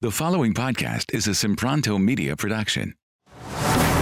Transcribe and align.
The 0.00 0.12
following 0.12 0.54
podcast 0.54 1.12
is 1.12 1.26
a 1.26 1.30
Sempronto 1.30 2.00
Media 2.00 2.36
production. 2.36 2.94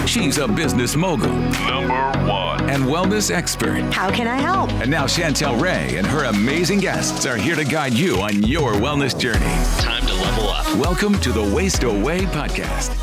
She's 0.05 0.37
a 0.37 0.47
business 0.47 0.95
mogul. 0.95 1.31
Number 1.31 2.29
one. 2.29 2.69
And 2.69 2.83
wellness 2.83 3.31
expert. 3.31 3.81
How 3.91 4.11
can 4.11 4.27
I 4.27 4.35
help? 4.37 4.69
And 4.73 4.91
now 4.91 5.07
Chantel 5.07 5.59
Ray 5.59 5.97
and 5.97 6.05
her 6.05 6.25
amazing 6.25 6.81
guests 6.81 7.25
are 7.25 7.35
here 7.35 7.55
to 7.55 7.65
guide 7.65 7.93
you 7.93 8.17
on 8.17 8.43
your 8.43 8.73
wellness 8.73 9.19
journey. 9.19 9.39
Time 9.81 10.05
to 10.05 10.13
level 10.13 10.49
up. 10.49 10.67
Welcome 10.75 11.19
to 11.19 11.31
the 11.31 11.41
Waist 11.41 11.81
Away 11.81 12.19
podcast. 12.25 12.93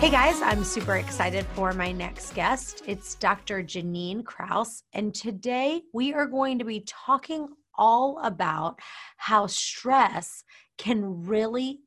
Hey 0.00 0.10
guys, 0.10 0.42
I'm 0.42 0.64
super 0.64 0.96
excited 0.96 1.46
for 1.54 1.72
my 1.72 1.92
next 1.92 2.34
guest. 2.34 2.82
It's 2.86 3.14
Dr. 3.14 3.62
Janine 3.62 4.22
Kraus. 4.22 4.82
And 4.92 5.14
today 5.14 5.80
we 5.94 6.12
are 6.12 6.26
going 6.26 6.58
to 6.58 6.66
be 6.66 6.84
talking 6.86 7.48
all 7.76 8.20
about 8.22 8.78
how 9.16 9.46
stress 9.46 10.44
can 10.78 11.24
really 11.24 11.80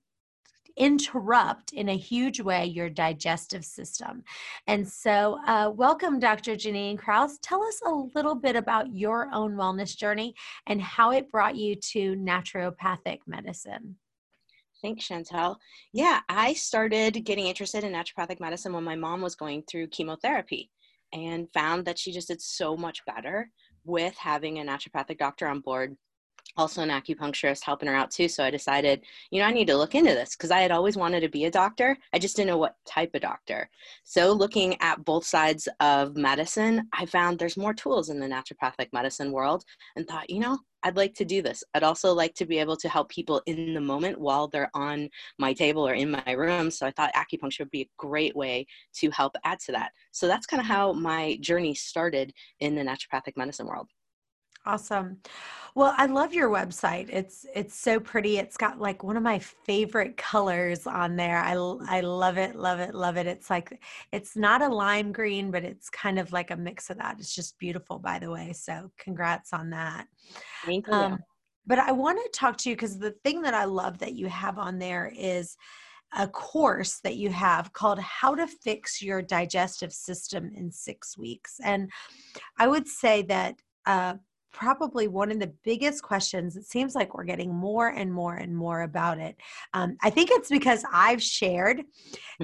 interrupt 0.78 1.74
in 1.74 1.90
a 1.90 1.98
huge 1.98 2.40
way 2.40 2.66
your 2.66 2.90
digestive 2.90 3.66
system. 3.66 4.24
And 4.68 4.88
so, 4.88 5.40
uh, 5.48 5.72
welcome, 5.74 6.20
Dr. 6.20 6.54
Janine 6.56 6.98
Kraus. 6.98 7.40
Tell 7.42 7.64
us 7.64 7.82
a 7.86 7.92
little 8.16 8.36
bit 8.36 8.56
about 8.56 8.94
your 8.94 9.30
own 9.34 9.54
wellness 9.54 9.98
journey 9.98 10.36
and 10.68 10.82
how 10.82 11.12
it 11.12 11.32
brought 11.32 11.56
you 11.56 11.76
to 11.76 12.16
naturopathic 12.16 13.20
medicine. 13.26 13.96
Thanks, 14.84 15.08
Chantel. 15.08 15.56
Yeah, 15.92 16.20
I 16.30 16.54
started 16.54 17.26
getting 17.26 17.48
interested 17.48 17.84
in 17.84 17.94
naturopathic 17.94 18.40
medicine 18.40 18.74
when 18.74 18.84
my 18.84 18.96
mom 18.96 19.22
was 19.22 19.36
going 19.36 19.64
through 19.64 19.88
chemotherapy 19.88 20.70
and 21.12 21.52
found 21.52 21.86
that 21.86 21.98
she 21.98 22.12
just 22.12 22.28
did 22.28 22.42
so 22.42 22.78
much 22.78 23.04
better 23.06 23.50
with 23.86 24.16
having 24.18 24.60
a 24.60 24.64
naturopathic 24.64 25.18
doctor 25.18 25.48
on 25.48 25.62
board 25.62 25.98
also 26.56 26.82
an 26.82 26.90
acupuncturist 26.90 27.64
helping 27.64 27.88
her 27.88 27.96
out 27.96 28.12
too. 28.12 28.28
So 28.28 28.44
I 28.44 28.50
decided, 28.50 29.04
you 29.32 29.40
know, 29.40 29.48
I 29.48 29.52
need 29.52 29.68
to 29.68 29.78
look 29.78 29.96
into 29.96 30.14
this 30.14 30.36
because 30.36 30.52
I 30.52 30.60
had 30.60 30.72
always 30.72 30.98
wanted 30.98 31.22
to 31.22 31.30
be 31.30 31.46
a 31.46 31.52
doctor. 31.52 31.98
I 32.14 32.20
just 32.20 32.36
didn't 32.36 32.50
know 32.50 32.58
what 32.58 32.76
type 32.86 33.14
of 33.16 33.22
doctor. 33.22 33.70
So 34.04 34.32
looking 34.32 34.80
at 34.82 35.04
both 35.04 35.26
sides 35.26 35.68
of 35.80 36.16
medicine, 36.16 36.88
I 36.94 37.06
found 37.06 37.38
there's 37.38 37.58
more 37.58 37.74
tools 37.74 38.10
in 38.10 38.20
the 38.20 38.28
naturopathic 38.28 38.94
medicine 38.94 39.32
world 39.32 39.64
and 39.96 40.08
thought, 40.08 40.30
you 40.30 40.40
know, 40.40 40.60
I'd 40.84 40.96
like 40.96 41.16
to 41.16 41.26
do 41.26 41.42
this. 41.42 41.64
I'd 41.74 41.84
also 41.84 42.14
like 42.14 42.34
to 42.36 42.46
be 42.46 42.60
able 42.60 42.78
to 42.78 42.88
help 42.88 43.10
people 43.10 43.42
in 43.46 43.74
the 43.74 43.82
moment 43.82 44.20
while 44.20 44.48
they're 44.48 44.72
on 44.74 45.10
my 45.40 45.54
table 45.54 45.88
or 45.88 45.94
in 45.94 46.12
my 46.12 46.32
room. 46.32 46.72
So 46.72 46.86
I 46.86 46.92
thought 46.92 47.14
acupuncture 47.14 47.60
would 47.60 47.72
be 47.72 47.82
a 47.82 47.90
great 47.98 48.36
way 48.36 48.68
to 48.96 49.10
help 49.10 49.36
add 49.44 49.60
to 49.62 49.72
that. 49.74 49.92
So 50.12 50.28
that's 50.28 50.46
kind 50.46 50.62
of 50.62 50.68
how 50.68 50.94
my 50.94 51.38
journey 51.42 51.74
started 51.74 52.32
in 52.60 52.76
the 52.76 52.84
naturopathic 52.84 53.36
medicine 53.36 53.68
world. 53.68 53.90
Awesome. 54.68 55.20
Well, 55.76 55.94
I 55.96 56.08
love 56.08 56.34
your 56.34 56.50
website. 56.50 57.08
It's 57.10 57.46
it's 57.56 57.74
so 57.74 58.02
pretty. 58.02 58.38
It's 58.38 58.58
got 58.58 58.82
like 58.82 59.02
one 59.02 59.16
of 59.16 59.24
my 59.24 59.40
favorite 59.40 60.18
colors 60.18 60.86
on 60.86 61.16
there. 61.16 61.38
I 61.38 61.54
I 61.54 62.02
love 62.02 62.38
it, 62.38 62.54
love 62.54 62.80
it, 62.80 62.94
love 62.94 63.16
it. 63.16 63.28
It's 63.28 63.50
like 63.50 63.82
it's 64.12 64.36
not 64.36 64.62
a 64.62 64.68
lime 64.68 65.14
green, 65.14 65.52
but 65.52 65.64
it's 65.64 65.90
kind 65.90 66.20
of 66.20 66.34
like 66.34 66.52
a 66.52 66.58
mix 66.58 66.90
of 66.90 66.98
that. 66.98 67.16
It's 67.18 67.34
just 67.34 67.58
beautiful, 67.60 67.98
by 67.98 68.20
the 68.20 68.30
way. 68.30 68.52
So, 68.52 68.92
congrats 68.98 69.54
on 69.54 69.70
that. 69.70 70.08
Thank 70.66 70.88
you. 70.88 70.94
Um, 70.94 71.20
but 71.66 71.80
I 71.80 71.94
want 71.94 72.20
to 72.22 72.38
talk 72.38 72.58
to 72.58 72.70
you 72.70 72.76
because 72.76 73.00
the 73.00 73.16
thing 73.24 73.42
that 73.44 73.54
I 73.54 73.64
love 73.64 74.00
that 74.00 74.16
you 74.16 74.28
have 74.28 74.58
on 74.58 74.80
there 74.80 75.14
is 75.18 75.56
a 76.18 76.28
course 76.28 77.00
that 77.06 77.16
you 77.16 77.30
have 77.30 77.72
called 77.72 78.00
How 78.00 78.36
to 78.36 78.48
Fix 78.48 79.02
Your 79.02 79.22
Digestive 79.22 79.94
System 79.94 80.52
in 80.54 80.72
Six 80.72 81.18
Weeks. 81.18 81.62
And 81.64 81.90
I 82.58 82.68
would 82.68 82.88
say 82.88 83.22
that 83.24 83.62
uh, 83.86 84.16
probably 84.58 85.08
one 85.08 85.32
of 85.32 85.40
the 85.40 85.54
biggest 85.64 86.02
questions. 86.02 86.58
It 86.58 86.66
seems 86.66 86.96
like 86.96 87.14
we're 87.14 87.26
getting 87.26 87.54
more 87.54 87.90
and 87.90 88.12
more 88.12 88.36
and 88.38 88.58
more 88.58 88.82
about 88.82 89.20
it. 89.20 89.36
Um, 89.76 89.98
I 90.02 90.10
think 90.10 90.30
it's 90.32 90.50
because 90.50 90.84
I've 90.92 91.22
shared 91.22 91.84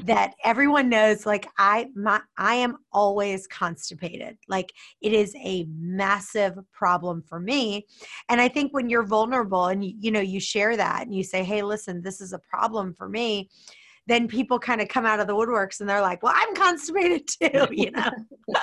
that 0.04 0.36
everyone 0.44 0.90
knows, 0.90 1.26
like 1.26 1.48
I, 1.58 1.88
my, 1.96 2.22
I 2.38 2.54
am 2.56 2.78
always 2.92 3.48
constipated. 3.48 4.38
Like 4.48 4.72
it 5.02 5.12
is 5.12 5.36
a 5.44 5.66
massive 5.76 6.60
problem 6.72 7.24
for 7.28 7.40
me. 7.40 7.88
And 8.30 8.40
I 8.40 8.48
think 8.48 8.74
when 8.76 8.90
you're 8.90 9.08
vulnerable 9.08 9.66
and 9.66 9.84
you, 9.84 9.96
you 10.00 10.12
know 10.12 10.20
you 10.20 10.40
share 10.40 10.78
that 10.78 11.02
and 11.08 11.16
you 11.16 11.24
say, 11.24 11.44
"Hey, 11.44 11.64
listen, 11.64 12.04
this 12.04 12.22
is 12.22 12.34
a 12.34 12.40
problem 12.40 12.94
for 12.94 13.10
me." 13.10 13.50
Then 14.08 14.28
people 14.28 14.60
kind 14.60 14.82
of 14.82 14.88
come 14.88 15.06
out 15.06 15.20
of 15.20 15.28
the 15.28 15.34
woodworks 15.34 15.80
and 15.80 15.90
they're 15.90 16.02
like, 16.02 16.22
well, 16.24 16.34
I'm 16.36 16.54
constipated 16.56 17.28
too, 17.28 17.68
you 17.72 17.92
know? 17.92 18.10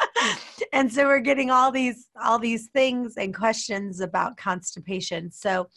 and 0.72 0.92
so 0.92 1.06
we're 1.06 1.20
getting 1.20 1.50
all 1.50 1.72
these, 1.72 2.08
all 2.22 2.38
these 2.38 2.68
things 2.68 3.14
and 3.16 3.34
questions 3.34 4.00
about 4.00 4.36
constipation. 4.36 5.30
So 5.30 5.68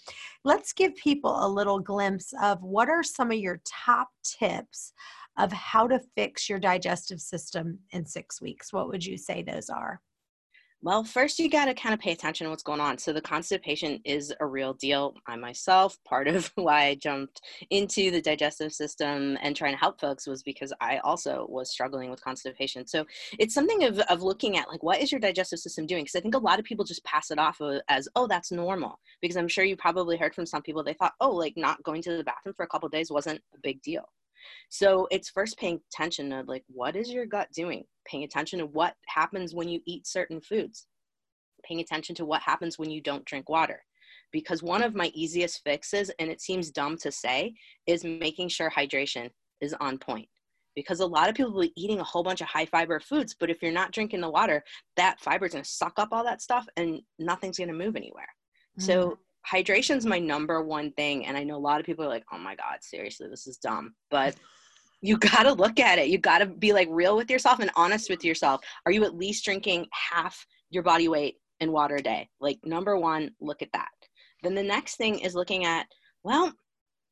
let's 0.44 0.74
give 0.74 0.96
people 0.96 1.46
a 1.46 1.48
little 1.48 1.80
glimpse 1.80 2.34
of 2.42 2.62
what 2.62 2.90
are 2.90 3.04
some 3.04 3.32
of 3.32 3.38
your 3.38 3.62
top 3.66 4.10
tips 4.24 4.94
of 5.38 5.52
how 5.52 5.88
to 5.88 6.00
fix 6.16 6.50
your 6.50 6.60
digestive 6.60 7.20
system 7.20 7.80
in 7.92 8.06
six 8.06 8.42
weeks. 8.42 8.72
What 8.72 8.90
would 8.90 9.04
you 9.04 9.18
say 9.18 9.42
those 9.42 9.70
are? 9.70 10.02
Well, 10.86 11.06
first 11.06 11.40
you 11.40 11.50
got 11.50 11.66
to 11.66 11.74
kind 11.74 11.94
of 11.94 12.02
pay 12.02 12.12
attention 12.12 12.44
to 12.44 12.50
what's 12.50 12.62
going 12.62 12.82
on. 12.82 12.98
So 12.98 13.14
the 13.14 13.22
constipation 13.22 14.02
is 14.04 14.34
a 14.42 14.46
real 14.46 14.74
deal. 14.74 15.16
I 15.28 15.38
myself, 15.38 15.98
part 16.04 16.28
of 16.28 16.52
why 16.56 16.88
I 16.88 16.96
jumped 16.96 17.40
into 17.70 18.12
the 18.12 18.22
digestive 18.22 18.74
system 18.74 19.38
and 19.42 19.56
trying 19.56 19.72
to 19.76 19.80
help 19.80 20.02
folks 20.02 20.28
was 20.28 20.44
because 20.44 20.74
I 20.82 20.98
also 20.98 21.46
was 21.48 21.72
struggling 21.72 22.10
with 22.10 22.22
constipation. 22.22 22.86
So 22.86 23.06
it's 23.40 23.54
something 23.54 23.86
of, 23.86 24.00
of 24.00 24.24
looking 24.24 24.58
at 24.58 24.68
like, 24.68 24.84
what 24.84 25.00
is 25.00 25.10
your 25.10 25.22
digestive 25.22 25.60
system 25.60 25.86
doing? 25.86 26.04
Because 26.04 26.18
I 26.18 26.20
think 26.20 26.36
a 26.36 26.40
lot 26.40 26.60
of 26.60 26.66
people 26.66 26.84
just 26.84 27.06
pass 27.06 27.32
it 27.32 27.40
off 27.40 27.62
as, 27.88 28.10
oh, 28.18 28.28
that's 28.28 28.52
normal. 28.52 29.00
Because 29.22 29.38
I'm 29.38 29.48
sure 29.48 29.64
you 29.64 29.78
probably 29.78 30.18
heard 30.18 30.36
from 30.36 30.46
some 30.46 30.64
people, 30.64 30.84
they 30.84 30.96
thought, 30.96 31.14
oh, 31.22 31.32
like 31.32 31.54
not 31.56 31.82
going 31.84 32.02
to 32.02 32.18
the 32.18 32.26
bathroom 32.26 32.56
for 32.58 32.64
a 32.64 32.68
couple 32.68 32.90
days 32.90 33.10
wasn't 33.10 33.40
a 33.56 33.60
big 33.64 33.82
deal. 33.84 34.04
So 34.70 35.08
it's 35.12 35.30
first 35.30 35.58
paying 35.58 35.80
attention 35.92 36.30
to 36.32 36.44
like, 36.48 36.64
what 36.68 36.96
is 36.96 37.12
your 37.12 37.26
gut 37.26 37.50
doing? 37.56 37.84
Paying 38.06 38.24
attention 38.24 38.60
to 38.60 38.66
what 38.66 38.96
happens 39.08 39.54
when 39.54 39.70
you 39.70 39.82
eat 39.86 40.08
certain 40.08 40.42
foods. 40.42 40.88
Paying 41.64 41.80
attention 41.80 42.16
to 42.16 42.26
what 42.26 42.42
happens 42.42 42.78
when 42.78 42.90
you 42.90 43.02
don't 43.02 43.26
drink 43.26 43.50
water. 43.50 43.84
Because 44.32 44.64
one 44.64 44.84
of 44.84 44.96
my 44.96 45.12
easiest 45.14 45.62
fixes, 45.64 46.12
and 46.20 46.30
it 46.30 46.42
seems 46.42 46.72
dumb 46.72 46.98
to 46.98 47.12
say, 47.12 47.54
is 47.88 48.04
making 48.04 48.50
sure 48.50 48.70
hydration 48.70 49.30
is 49.62 49.76
on 49.80 49.98
point 49.98 50.28
because 50.76 51.00
a 51.00 51.06
lot 51.06 51.30
of 51.30 51.36
people 51.36 51.52
will 51.52 51.62
be 51.62 51.74
eating 51.76 52.00
a 52.00 52.04
whole 52.04 52.24
bunch 52.24 52.42
of 52.42 52.48
high 52.48 52.66
fiber 52.66 53.00
foods, 53.00 53.36
but 53.40 53.50
if 53.50 53.62
you're 53.62 53.72
not 53.72 53.92
drinking 53.92 54.22
the 54.22 54.30
water, 54.30 54.64
that 54.98 55.20
fiber 55.20 55.46
is 55.46 55.54
going 55.54 55.64
to 55.64 55.70
suck 55.70 55.94
up 55.98 56.10
all 56.12 56.24
that 56.24 56.42
stuff 56.42 56.68
and 56.78 57.02
nothing's 57.20 57.58
going 57.58 57.68
to 57.68 57.74
move 57.74 57.96
anywhere. 57.96 58.28
Mm. 58.80 58.84
So 58.84 59.18
hydration 59.52 59.98
is 59.98 60.06
my 60.06 60.20
number 60.20 60.62
one 60.62 60.92
thing 60.94 61.26
and 61.26 61.38
i 61.38 61.44
know 61.44 61.56
a 61.56 61.58
lot 61.58 61.80
of 61.80 61.86
people 61.86 62.06
are 62.06 62.10
like 62.10 62.26
oh 62.32 62.38
my 62.38 62.56
god 62.56 62.78
seriously 62.82 63.28
this 63.30 63.48
is 63.48 63.58
dumb 63.58 63.94
but 64.10 64.36
you 65.04 65.18
got 65.18 65.44
to 65.44 65.52
look 65.52 65.82
at 65.82 66.00
it. 66.00 66.08
You 66.08 66.18
got 66.18 66.38
to 66.40 66.46
be 66.46 66.72
like 66.72 66.88
real 66.90 67.18
with 67.18 67.30
yourself 67.30 67.60
and 67.60 67.70
honest 67.76 68.10
with 68.10 68.24
yourself. 68.24 68.62
Are 68.86 68.92
you 68.92 69.04
at 69.04 69.18
least 69.18 69.44
drinking 69.44 69.86
half 69.92 70.48
your 70.70 70.82
body 70.82 71.10
weight 71.10 71.36
in 71.60 71.74
water 71.74 71.98
a 71.98 72.02
day? 72.02 72.30
Like 72.40 72.58
number 72.64 72.98
one 72.98 73.32
look 73.42 73.62
at 73.62 73.72
that. 73.74 73.90
Then 74.44 74.56
the 74.56 74.64
next 74.64 74.96
thing 74.96 75.20
is 75.20 75.36
looking 75.36 75.66
at 75.66 75.88
well 76.24 76.54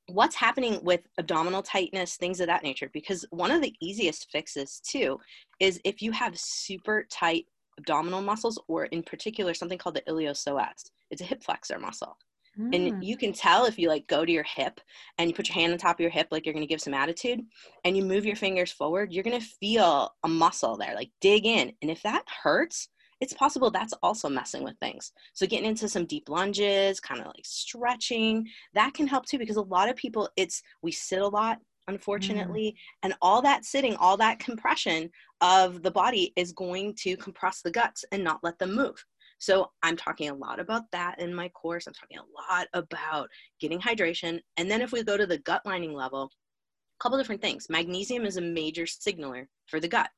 what's 0.08 0.36
happening 0.36 0.80
with 0.84 1.02
abdominal 1.20 1.62
tightness 1.62 2.16
things 2.16 2.40
of 2.40 2.48
that 2.48 2.64
nature 2.64 2.90
because 2.94 3.26
one 3.30 3.52
of 3.52 3.62
the 3.62 3.74
easiest 3.82 4.30
fixes 4.32 4.82
too 4.86 5.18
is 5.60 5.80
if 5.86 6.02
you 6.02 6.12
have 6.12 6.38
super 6.38 7.06
tight 7.12 7.46
abdominal 7.82 8.22
muscles 8.22 8.60
or 8.68 8.86
in 8.86 9.04
particular 9.04 9.54
something 9.54 9.78
called 9.78 9.96
the 9.96 10.04
iliopsoas 10.08 10.92
it's 11.12 11.22
a 11.22 11.26
hip 11.26 11.44
flexor 11.44 11.78
muscle. 11.78 12.18
Mm. 12.60 12.76
And 12.76 12.96
hmm. 12.96 13.02
you 13.02 13.16
can 13.16 13.32
tell 13.32 13.66
if 13.66 13.78
you 13.78 13.88
like 13.88 14.08
go 14.08 14.26
to 14.26 14.32
your 14.32 14.44
hip 14.44 14.82
and 15.18 15.30
you 15.30 15.36
put 15.36 15.48
your 15.48 15.56
hand 15.56 15.72
on 15.72 15.78
top 15.78 15.98
of 15.98 16.02
your 16.02 16.10
hip, 16.10 16.28
like 16.32 16.46
you're 16.46 16.54
going 16.54 16.66
to 16.66 16.70
give 16.70 16.82
some 16.82 16.94
attitude, 16.94 17.42
and 17.86 17.96
you 17.96 18.04
move 18.04 18.26
your 18.26 18.36
fingers 18.36 18.72
forward, 18.72 19.14
you're 19.14 19.24
going 19.24 19.40
to 19.40 19.46
feel 19.46 20.12
a 20.24 20.28
muscle 20.28 20.76
there, 20.76 20.96
like 20.96 21.12
dig 21.22 21.46
in. 21.46 21.72
And 21.82 21.92
if 21.92 22.02
that 22.04 22.24
hurts, 22.44 22.90
it's 23.22 23.34
possible 23.34 23.70
that's 23.70 23.94
also 24.02 24.28
messing 24.28 24.64
with 24.64 24.76
things. 24.80 25.14
So 25.34 25.46
getting 25.46 25.70
into 25.70 25.88
some 25.88 26.06
deep 26.06 26.28
lunges, 26.28 27.00
kind 27.00 27.22
of 27.22 27.28
like 27.28 27.46
stretching, 27.46 28.48
that 28.74 28.94
can 28.96 29.08
help 29.08 29.26
too 29.28 29.38
because 29.38 29.58
a 29.58 29.62
lot 29.62 29.90
of 29.90 29.96
people 29.96 30.28
it's 30.36 30.62
we 30.82 30.92
sit 30.92 31.22
a 31.22 31.28
lot 31.28 31.60
unfortunately, 31.88 32.72
mm. 32.72 32.76
and 33.04 33.14
all 33.22 33.42
that 33.42 33.66
sitting, 33.66 33.96
all 33.96 34.18
that 34.18 34.40
compression 34.40 35.10
of 35.42 35.84
the 35.84 35.92
body 35.92 36.34
is 36.36 36.52
going 36.52 36.96
to 37.02 37.18
compress 37.18 37.62
the 37.62 37.72
guts 37.72 38.06
and 38.12 38.24
not 38.24 38.40
let 38.44 38.58
them 38.60 38.76
move. 38.76 39.04
So 39.40 39.72
I'm 39.82 39.98
talking 39.98 40.30
a 40.30 40.36
lot 40.36 40.60
about 40.60 40.84
that 40.92 41.20
in 41.20 41.34
my 41.34 41.50
course. 41.50 41.88
I'm 41.88 41.94
talking 41.94 42.20
a 42.20 42.54
lot 42.54 42.68
about 42.74 43.28
getting 43.60 43.80
hydration. 43.80 44.40
And 44.58 44.70
then 44.70 44.82
if 44.82 44.92
we 44.92 45.04
go 45.04 45.18
to 45.18 45.26
the 45.26 45.40
gut 45.40 45.64
lining 45.66 45.94
level, 45.94 46.26
a 46.26 47.04
couple 47.04 47.18
different 47.18 47.42
things. 47.42 47.66
Magnesium 47.68 48.26
is 48.26 48.38
a 48.38 48.42
major 48.42 48.86
signaler 48.86 49.48
for 49.66 49.80
the 49.80 49.88
gut. 49.88 50.12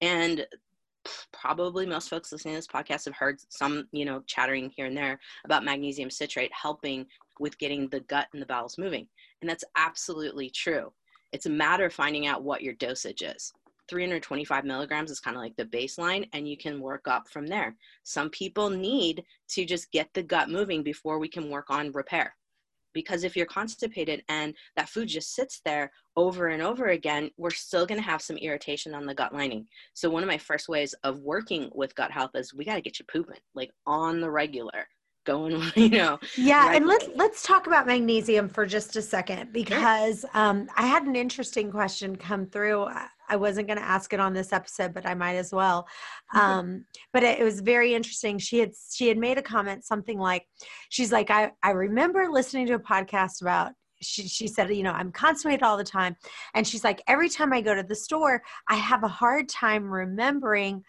And 0.00 0.46
probably 1.32 1.86
most 1.86 2.08
folks 2.08 2.30
listening 2.30 2.54
to 2.54 2.58
this 2.58 2.66
podcast 2.68 3.06
have 3.06 3.16
heard 3.16 3.38
some, 3.48 3.88
you 3.90 4.04
know, 4.04 4.22
chattering 4.26 4.70
here 4.76 4.86
and 4.86 4.96
there 4.96 5.18
about 5.44 5.64
magnesium 5.64 6.10
citrate 6.10 6.52
helping 6.52 7.06
with 7.40 7.58
getting 7.58 7.88
the 7.88 8.00
gut 8.00 8.28
and 8.32 8.40
the 8.40 8.46
bowels 8.46 8.78
moving. 8.78 9.08
And 9.40 9.50
that's 9.50 9.64
absolutely 9.76 10.50
true. 10.50 10.92
It's 11.32 11.46
a 11.46 11.50
matter 11.50 11.86
of 11.86 11.92
finding 11.92 12.26
out 12.26 12.42
what 12.42 12.62
your 12.62 12.74
dosage 12.74 13.22
is. 13.22 13.52
325 13.88 14.64
milligrams 14.64 15.10
is 15.10 15.20
kind 15.20 15.36
of 15.36 15.42
like 15.42 15.56
the 15.56 15.64
baseline, 15.64 16.28
and 16.32 16.48
you 16.48 16.56
can 16.56 16.80
work 16.80 17.08
up 17.08 17.28
from 17.28 17.46
there. 17.46 17.74
Some 18.02 18.28
people 18.30 18.68
need 18.70 19.24
to 19.50 19.64
just 19.64 19.90
get 19.92 20.08
the 20.12 20.22
gut 20.22 20.50
moving 20.50 20.82
before 20.82 21.18
we 21.18 21.28
can 21.28 21.50
work 21.50 21.70
on 21.70 21.92
repair 21.92 22.34
because 22.98 23.22
if 23.22 23.36
you're 23.36 23.46
constipated 23.46 24.24
and 24.28 24.54
that 24.76 24.88
food 24.88 25.06
just 25.08 25.34
sits 25.34 25.60
there 25.64 25.92
over 26.16 26.48
and 26.48 26.60
over 26.60 26.88
again, 26.88 27.30
we're 27.36 27.50
still 27.50 27.86
going 27.86 28.00
to 28.00 28.04
have 28.04 28.20
some 28.20 28.36
irritation 28.38 28.94
on 28.94 29.06
the 29.06 29.14
gut 29.14 29.32
lining. 29.32 29.66
So 29.94 30.10
one 30.10 30.22
of 30.24 30.28
my 30.28 30.38
first 30.38 30.68
ways 30.68 30.94
of 31.04 31.20
working 31.20 31.70
with 31.74 31.94
gut 31.94 32.10
health 32.10 32.32
is 32.34 32.54
we 32.54 32.64
got 32.64 32.74
to 32.74 32.80
get 32.80 32.98
you 32.98 33.04
pooping 33.10 33.38
like 33.54 33.70
on 33.86 34.20
the 34.20 34.30
regular 34.30 34.88
going 35.28 35.54
on, 35.54 35.70
you 35.76 35.90
know? 35.90 36.18
Yeah 36.36 36.72
and 36.74 36.86
let's 36.86 37.06
let's 37.14 37.42
talk 37.42 37.66
about 37.66 37.86
magnesium 37.86 38.48
for 38.48 38.64
just 38.64 38.96
a 38.96 39.02
second 39.02 39.52
because 39.52 40.20
sure. 40.20 40.30
um, 40.34 40.68
i 40.76 40.86
had 40.86 41.04
an 41.04 41.14
interesting 41.14 41.70
question 41.70 42.16
come 42.16 42.46
through. 42.46 42.88
I 43.30 43.36
wasn't 43.36 43.66
going 43.66 43.78
to 43.78 43.84
ask 43.84 44.14
it 44.14 44.20
on 44.20 44.32
this 44.32 44.54
episode 44.54 44.94
but 44.94 45.04
i 45.04 45.14
might 45.14 45.36
as 45.36 45.52
well. 45.52 45.86
Um, 46.34 46.86
but 47.12 47.22
it, 47.22 47.40
it, 47.40 47.44
was 47.44 47.60
very 47.60 47.94
interesting. 47.94 48.38
She 48.38 48.58
had 48.58 48.72
she 48.90 49.06
had 49.08 49.18
made 49.18 49.36
a 49.36 49.42
comment 49.42 49.84
something 49.84 50.18
like 50.18 50.44
she's 50.88 51.12
like 51.12 51.30
i 51.30 51.50
i 51.62 51.70
remember 51.70 52.28
listening 52.30 52.66
to 52.68 52.74
a 52.74 52.80
podcast 52.80 53.42
about 53.42 53.72
she, 54.00 54.28
she 54.28 54.46
said, 54.46 54.74
you 54.74 54.84
know, 54.84 54.92
I'm 54.92 55.10
constipated 55.10 55.64
all 55.64 55.76
the 55.76 55.82
time. 55.82 56.14
And 56.54 56.64
she's 56.64 56.84
like, 56.84 57.02
every 57.08 57.28
time 57.28 57.52
I 57.52 57.60
go 57.60 57.74
to 57.74 57.82
the 57.82 57.96
store, 57.96 58.42
I 58.68 58.76
have 58.76 59.02
a 59.02 59.08
hard 59.08 59.48
time 59.48 59.90
remembering 59.90 60.84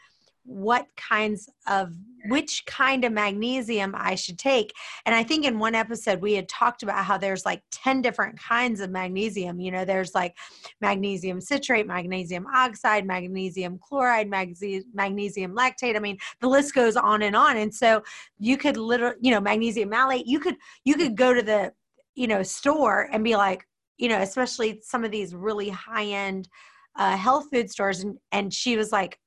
what 0.49 0.87
kinds 0.97 1.47
of 1.67 1.93
which 2.25 2.65
kind 2.65 3.05
of 3.05 3.13
magnesium 3.13 3.93
I 3.95 4.15
should 4.15 4.39
take. 4.39 4.73
And 5.05 5.13
I 5.13 5.23
think 5.23 5.45
in 5.45 5.59
one 5.59 5.75
episode 5.75 6.19
we 6.19 6.33
had 6.33 6.49
talked 6.49 6.81
about 6.81 7.05
how 7.05 7.17
there's 7.17 7.45
like 7.45 7.61
10 7.71 8.01
different 8.01 8.37
kinds 8.39 8.81
of 8.81 8.89
magnesium. 8.89 9.59
You 9.59 9.71
know, 9.71 9.85
there's 9.85 10.15
like 10.15 10.35
magnesium 10.81 11.39
citrate, 11.39 11.85
magnesium 11.85 12.47
oxide, 12.47 13.05
magnesium 13.05 13.79
chloride, 13.79 14.27
magnesium, 14.27 15.55
lactate. 15.55 15.95
I 15.95 15.99
mean, 15.99 16.17
the 16.41 16.49
list 16.49 16.73
goes 16.73 16.97
on 16.97 17.21
and 17.21 17.35
on. 17.35 17.57
And 17.57 17.73
so 17.73 18.01
you 18.39 18.57
could 18.57 18.75
literally, 18.75 19.17
you 19.21 19.31
know, 19.31 19.39
magnesium 19.39 19.89
malate, 19.89 20.25
you 20.25 20.39
could 20.39 20.55
you 20.83 20.95
could 20.95 21.15
go 21.15 21.33
to 21.33 21.43
the, 21.43 21.71
you 22.15 22.27
know, 22.27 22.41
store 22.41 23.07
and 23.11 23.23
be 23.23 23.35
like, 23.35 23.65
you 23.97 24.09
know, 24.09 24.19
especially 24.19 24.81
some 24.83 25.05
of 25.05 25.11
these 25.11 25.35
really 25.35 25.69
high-end 25.69 26.49
uh, 26.97 27.15
health 27.15 27.45
food 27.51 27.69
stores 27.69 28.01
and 28.01 28.17
and 28.31 28.53
she 28.53 28.75
was 28.75 28.91
like 28.91 29.19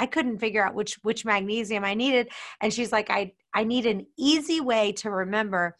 I 0.00 0.06
couldn't 0.06 0.38
figure 0.38 0.64
out 0.64 0.74
which 0.74 0.94
which 1.02 1.26
magnesium 1.26 1.84
I 1.84 1.92
needed 1.92 2.30
and 2.62 2.72
she's 2.72 2.90
like 2.90 3.10
I 3.10 3.32
I 3.54 3.64
need 3.64 3.84
an 3.84 4.06
easy 4.18 4.60
way 4.60 4.92
to 4.92 5.10
remember 5.10 5.76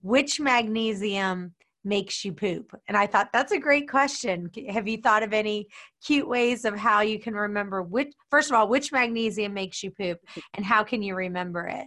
which 0.00 0.40
magnesium 0.40 1.54
makes 1.84 2.24
you 2.24 2.32
poop. 2.32 2.72
And 2.88 2.96
I 2.96 3.06
thought 3.06 3.28
that's 3.32 3.52
a 3.52 3.58
great 3.58 3.90
question. 3.90 4.50
Have 4.68 4.88
you 4.88 4.98
thought 4.98 5.22
of 5.22 5.32
any 5.32 5.66
cute 6.04 6.26
ways 6.26 6.64
of 6.64 6.76
how 6.76 7.00
you 7.02 7.18
can 7.18 7.34
remember 7.34 7.82
which 7.82 8.12
first 8.30 8.50
of 8.50 8.56
all 8.56 8.68
which 8.68 8.90
magnesium 8.90 9.52
makes 9.52 9.82
you 9.82 9.90
poop 9.90 10.18
and 10.54 10.64
how 10.64 10.82
can 10.82 11.02
you 11.02 11.14
remember 11.14 11.66
it? 11.66 11.86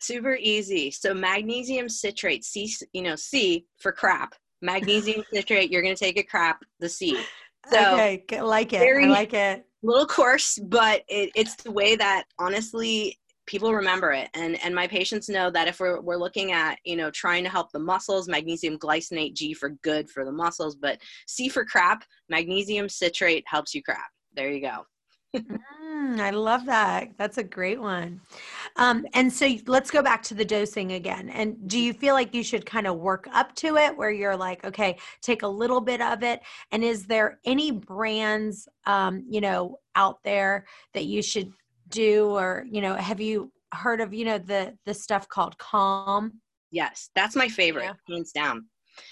Super 0.00 0.36
easy. 0.36 0.90
So 0.90 1.12
magnesium 1.12 1.88
citrate, 1.88 2.44
C, 2.44 2.74
you 2.94 3.02
know, 3.02 3.16
C 3.16 3.66
for 3.78 3.92
crap. 3.92 4.34
Magnesium 4.62 5.22
citrate, 5.34 5.70
you're 5.70 5.82
going 5.82 5.94
to 5.94 6.04
take 6.04 6.18
a 6.18 6.22
crap, 6.22 6.64
the 6.80 6.88
C. 6.88 7.18
So 7.70 7.94
okay, 7.94 8.42
like 8.42 8.72
it. 8.72 8.78
Very, 8.78 9.06
I 9.06 9.08
like 9.08 9.34
it 9.34 9.66
little 9.84 10.06
coarse, 10.06 10.58
but 10.58 11.02
it, 11.08 11.30
it's 11.34 11.54
the 11.56 11.70
way 11.70 11.94
that 11.96 12.24
honestly 12.38 13.18
people 13.46 13.74
remember 13.74 14.12
it. 14.12 14.30
And 14.34 14.58
and 14.64 14.74
my 14.74 14.86
patients 14.86 15.28
know 15.28 15.50
that 15.50 15.68
if 15.68 15.78
we're, 15.80 16.00
we're 16.00 16.16
looking 16.16 16.52
at 16.52 16.78
you 16.84 16.96
know 16.96 17.10
trying 17.10 17.44
to 17.44 17.50
help 17.50 17.70
the 17.72 17.78
muscles 17.78 18.28
magnesium 18.28 18.78
glycinate 18.78 19.34
g 19.34 19.52
for 19.52 19.70
good 19.82 20.08
for 20.08 20.24
the 20.24 20.32
muscles 20.32 20.76
but 20.76 20.98
c 21.26 21.48
for 21.48 21.64
crap 21.64 22.04
magnesium 22.28 22.88
citrate 22.88 23.44
helps 23.46 23.74
you 23.74 23.82
crap. 23.82 24.08
There 24.34 24.50
you 24.50 24.60
go. 24.60 24.86
Mm, 25.84 26.20
i 26.20 26.30
love 26.30 26.64
that. 26.66 27.10
That's 27.18 27.38
a 27.38 27.44
great 27.44 27.80
one 27.80 28.20
um, 28.76 29.06
and 29.14 29.32
so 29.32 29.48
let's 29.66 29.90
go 29.90 30.02
back 30.02 30.22
to 30.22 30.34
the 30.34 30.44
dosing 30.44 30.92
again 30.92 31.28
and 31.30 31.56
do 31.68 31.78
you 31.78 31.92
feel 31.92 32.14
like 32.14 32.34
you 32.34 32.42
should 32.42 32.66
kind 32.66 32.86
of 32.86 32.96
work 32.96 33.28
up 33.32 33.54
to 33.54 33.76
it 33.76 33.96
where 33.96 34.10
you're 34.10 34.36
like 34.36 34.64
okay 34.64 34.96
take 35.22 35.42
a 35.42 35.48
little 35.48 35.80
bit 35.80 36.00
of 36.00 36.22
it 36.22 36.40
and 36.72 36.82
is 36.84 37.06
there 37.06 37.38
any 37.44 37.70
brands 37.70 38.68
um, 38.86 39.24
you 39.28 39.40
know 39.40 39.78
out 39.96 40.18
there 40.24 40.66
that 40.92 41.04
you 41.04 41.22
should 41.22 41.52
do 41.88 42.30
or 42.30 42.66
you 42.70 42.80
know 42.80 42.94
have 42.94 43.20
you 43.20 43.52
heard 43.72 44.00
of 44.00 44.14
you 44.14 44.24
know 44.24 44.38
the 44.38 44.76
the 44.86 44.94
stuff 44.94 45.28
called 45.28 45.56
calm? 45.58 46.40
Yes 46.70 47.10
that's 47.14 47.36
my 47.36 47.48
favorite 47.48 47.84
yeah. 47.84 48.14
hands 48.14 48.32
down. 48.32 48.66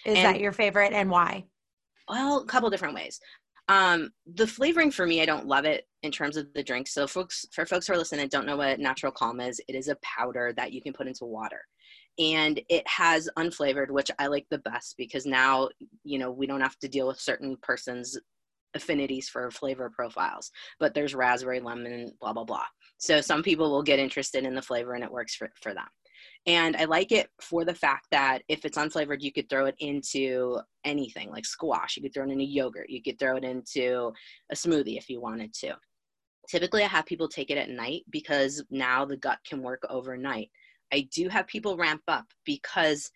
Is 0.05 0.17
and, 0.17 0.25
that 0.25 0.41
your 0.41 0.53
favorite 0.53 0.93
and 0.93 1.11
why? 1.11 1.45
Well 2.09 2.41
a 2.41 2.45
couple 2.47 2.71
different 2.71 2.95
ways 2.95 3.21
um 3.69 4.11
the 4.35 4.47
flavoring 4.47 4.91
for 4.91 5.07
me 5.07 5.23
i 5.23 5.27
don't 5.27 5.47
love 5.47 5.65
it 5.65 5.87
in 6.03 6.11
terms 6.11 6.37
of 6.37 6.53
the 6.55 6.63
drink 6.63 6.89
so 6.89 7.07
folks 7.07 7.47
for 7.53 7.65
folks 7.65 7.87
who 7.87 7.93
are 7.93 7.99
listening 7.99 8.23
and 8.23 8.31
don't 8.31 8.47
know 8.47 8.57
what 8.57 8.81
natural 8.81 9.13
calm 9.13 9.41
is 9.41 9.61
it 9.69 9.75
is 9.75 9.89
a 9.89 9.97
powder 10.03 10.53
that 10.57 10.73
you 10.73 10.83
can 10.83 10.93
put 10.93 11.07
into 11.07 11.25
water 11.25 11.61
and 12.19 12.61
it 12.69 12.87
has 12.89 13.29
unflavored 13.39 13.91
which 13.91 14.11
i 14.19 14.27
like 14.27 14.47
the 14.51 14.59
best 14.59 14.97
because 14.99 15.27
now 15.27 15.69
you 16.03 16.19
know 16.19 16.31
we 16.31 16.47
don't 16.47 16.61
have 16.61 16.79
to 16.79 16.89
deal 16.89 17.07
with 17.07 17.21
certain 17.21 17.57
persons 17.63 18.19
affinities 18.75 19.29
for 19.29 19.51
flavor 19.51 19.91
profiles, 19.91 20.51
but 20.79 20.95
there's 20.95 21.15
raspberry, 21.15 21.61
lemon, 21.61 22.13
blah, 22.21 22.33
blah, 22.33 22.45
blah. 22.45 22.65
So 22.99 23.21
some 23.21 23.43
people 23.43 23.71
will 23.71 23.83
get 23.83 23.99
interested 23.99 24.45
in 24.45 24.55
the 24.55 24.63
flavor 24.63 24.95
and 24.95 25.05
it 25.05 25.11
works 25.11 25.35
for, 25.35 25.51
for 25.61 25.75
them. 25.75 25.89
And 26.47 26.77
I 26.77 26.85
like 26.85 27.13
it 27.13 27.29
for 27.41 27.65
the 27.65 27.75
fact 27.75 28.07
that 28.11 28.43
if 28.49 28.65
it's 28.65 28.79
unflavored, 28.79 29.21
you 29.21 29.33
could 29.33 29.49
throw 29.49 29.67
it 29.67 29.77
into 29.79 30.59
anything 30.85 31.31
like 31.31 31.45
squash. 31.45 31.97
You 31.97 32.03
could 32.03 32.13
throw 32.13 32.25
it 32.25 32.33
into 32.33 32.45
yogurt. 32.45 32.91
You 32.91 33.01
could 33.03 33.19
throw 33.19 33.37
it 33.37 33.45
into 33.45 34.13
a 34.51 34.55
smoothie 34.55 34.99
if 34.99 35.09
you 35.09 35.21
wanted 35.21 35.55
to. 35.55 35.75
Typically, 36.49 36.83
I 36.83 36.89
have 36.89 37.07
people 37.07 37.29
take 37.29 37.51
it 37.51 37.59
at 37.59 37.71
night 37.71 38.03
because 38.11 38.65
now 38.71 39.05
the 39.05 39.17
gut 39.17 39.39
can 39.49 39.63
work 39.63 39.83
overnight. 39.89 40.51
I 40.93 41.09
do 41.15 41.29
have 41.29 41.47
people 41.47 41.77
ramp 41.77 42.03
up 42.09 42.27
because 42.45 43.11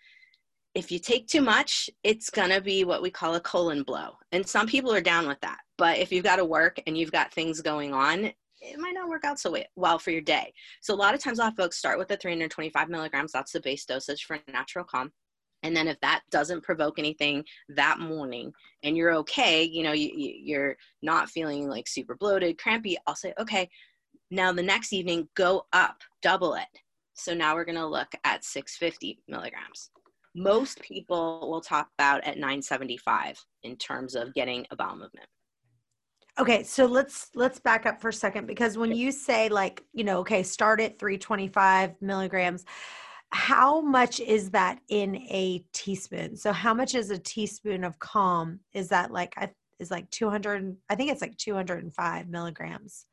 if 0.77 0.93
you 0.93 0.99
take 0.99 1.27
too 1.27 1.41
much, 1.41 1.91
it's 2.05 2.31
going 2.31 2.51
to 2.51 2.61
be 2.61 2.85
what 2.85 3.03
we 3.03 3.11
call 3.11 3.35
a 3.35 3.41
colon 3.41 3.83
blow. 3.83 4.11
And 4.31 4.47
some 4.47 4.67
people 4.67 4.93
are 4.93 5.01
down 5.01 5.27
with 5.27 5.41
that. 5.41 5.59
But 5.79 5.99
if 5.99 6.13
you've 6.13 6.25
got 6.25 6.37
to 6.37 6.45
work 6.45 6.81
and 6.87 6.97
you've 6.97 7.13
got 7.13 7.33
things 7.33 7.61
going 7.61 7.93
on, 7.93 8.31
it 8.67 8.79
might 8.79 8.95
not 8.95 9.09
work 9.09 9.25
out 9.25 9.39
so 9.39 9.57
well 9.77 9.99
for 9.99 10.11
your 10.11 10.21
day. 10.21 10.53
So 10.81 10.95
a 10.95 10.97
lot 10.97 11.15
of 11.15 11.23
times 11.23 11.39
I'll 11.39 11.47
have 11.47 11.57
folks 11.57 11.77
start 11.77 11.99
with 11.99 12.09
the 12.09 12.17
325 12.17 12.89
milligrams. 12.89 13.33
That's 13.33 13.53
the 13.53 13.61
base 13.61 13.85
dosage 13.85 14.25
for 14.25 14.39
natural 14.53 14.85
calm. 14.85 15.13
And 15.63 15.77
then 15.77 15.89
if 15.89 15.99
that 16.01 16.23
doesn't 16.31 16.63
provoke 16.63 16.99
anything 16.99 17.45
that 17.71 17.99
morning 17.99 18.53
and 18.83 18.97
you're 18.97 19.15
okay, 19.17 19.65
you 19.65 19.83
know, 19.83 19.93
you, 19.93 20.11
you're 20.15 20.77
not 21.03 21.31
feeling 21.31 21.69
like 21.69 21.89
super 21.89 22.15
bloated, 22.15 22.59
crampy, 22.59 22.97
I'll 23.07 23.17
say, 23.17 23.33
okay, 23.39 23.69
now 24.31 24.53
the 24.53 24.63
next 24.63 24.93
evening, 24.93 25.29
go 25.35 25.67
up, 25.73 25.97
double 26.23 26.55
it. 26.55 26.69
So 27.15 27.35
now 27.35 27.55
we're 27.55 27.65
going 27.65 27.77
to 27.77 27.87
look 27.87 28.13
at 28.25 28.45
650 28.45 29.21
milligrams 29.29 29.91
most 30.37 30.83
people 30.83 31.49
will 31.51 31.63
top 31.63 31.89
out 31.99 32.23
at 32.25 32.37
975 32.37 33.43
in 33.63 33.75
terms 33.77 34.15
of 34.15 34.35
getting 34.35 34.67
a 34.71 34.77
bowel 34.77 34.95
movement 34.95 35.27
okay 36.39 36.63
so 36.63 36.87
let's 36.87 37.31
let's 37.35 37.59
back 37.59 37.87
up 37.87 38.01
for 38.01 38.09
a 38.09 38.13
second 38.13 38.47
because 38.47 38.77
when 38.77 38.93
you 38.93 39.11
say 39.11 39.49
like 39.49 39.83
you 39.93 40.05
know 40.05 40.19
okay 40.19 40.43
start 40.43 40.81
at 40.81 40.99
325 40.99 41.95
milligrams 42.01 42.65
how 43.31 43.81
much 43.81 44.21
is 44.21 44.51
that 44.51 44.79
in 44.89 45.17
a 45.17 45.65
teaspoon 45.73 46.37
so 46.37 46.53
how 46.53 46.75
much 46.75 46.95
is 46.95 47.11
a 47.11 47.19
teaspoon 47.19 47.85
of 47.85 47.99
calm 47.99 48.61
is 48.73 48.89
that 48.89 49.11
like 49.11 49.35
is 49.79 49.91
like 49.91 50.09
200 50.11 50.77
i 50.91 50.95
think 50.95 51.11
it's 51.11 51.21
like 51.21 51.37
205 51.37 52.29
milligrams 52.29 53.07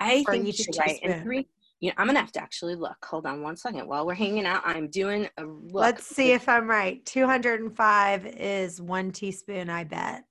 i 0.00 0.24
think 0.24 0.46
you 0.46 0.52
should 0.52 0.76
right 0.78 1.00
and 1.02 1.22
three 1.22 1.46
you 1.80 1.88
know, 1.88 1.94
I'm 1.98 2.06
gonna 2.06 2.20
have 2.20 2.30
to 2.32 2.40
actually 2.40 2.76
look. 2.76 3.04
Hold 3.06 3.26
on 3.26 3.42
one 3.42 3.56
second. 3.56 3.88
While 3.88 4.06
we're 4.06 4.14
hanging 4.14 4.46
out, 4.46 4.62
I'm 4.64 4.86
doing 4.86 5.28
a 5.36 5.42
look. 5.42 5.72
Let's 5.72 6.06
see 6.06 6.30
if 6.30 6.48
I'm 6.48 6.70
right. 6.70 7.04
205 7.06 8.24
is 8.24 8.80
one 8.80 9.10
teaspoon, 9.10 9.68
I 9.68 9.82
bet. 9.82 10.22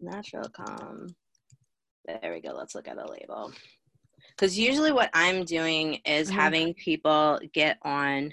Natural 0.00 0.48
calm. 0.48 1.06
There 2.06 2.32
we 2.32 2.40
go. 2.40 2.54
Let's 2.56 2.74
look 2.74 2.88
at 2.88 2.96
the 2.96 3.06
label. 3.06 3.52
Because 4.30 4.58
usually 4.58 4.92
what 4.92 5.10
I'm 5.14 5.44
doing 5.44 5.94
is 6.04 6.28
mm-hmm. 6.28 6.38
having 6.38 6.74
people 6.74 7.40
get 7.52 7.78
on 7.82 8.32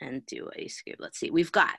and 0.00 0.24
do 0.26 0.48
a 0.56 0.68
scoop. 0.68 0.96
Let's 0.98 1.18
see. 1.18 1.30
We've 1.30 1.52
got 1.52 1.76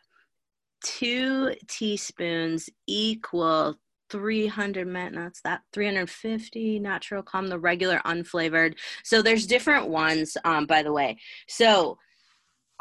two 0.84 1.54
teaspoons 1.68 2.70
equal 2.88 3.76
300 4.10 4.86
minutes 4.86 5.42
that 5.44 5.62
350 5.72 6.80
natural 6.80 7.24
calm 7.24 7.48
the 7.48 7.58
regular 7.58 8.00
unflavored 8.06 8.76
so 9.04 9.22
there's 9.22 9.48
different 9.48 9.88
ones 9.88 10.38
um, 10.44 10.66
by 10.68 10.84
the 10.84 10.92
way 10.92 11.18
so 11.48 11.98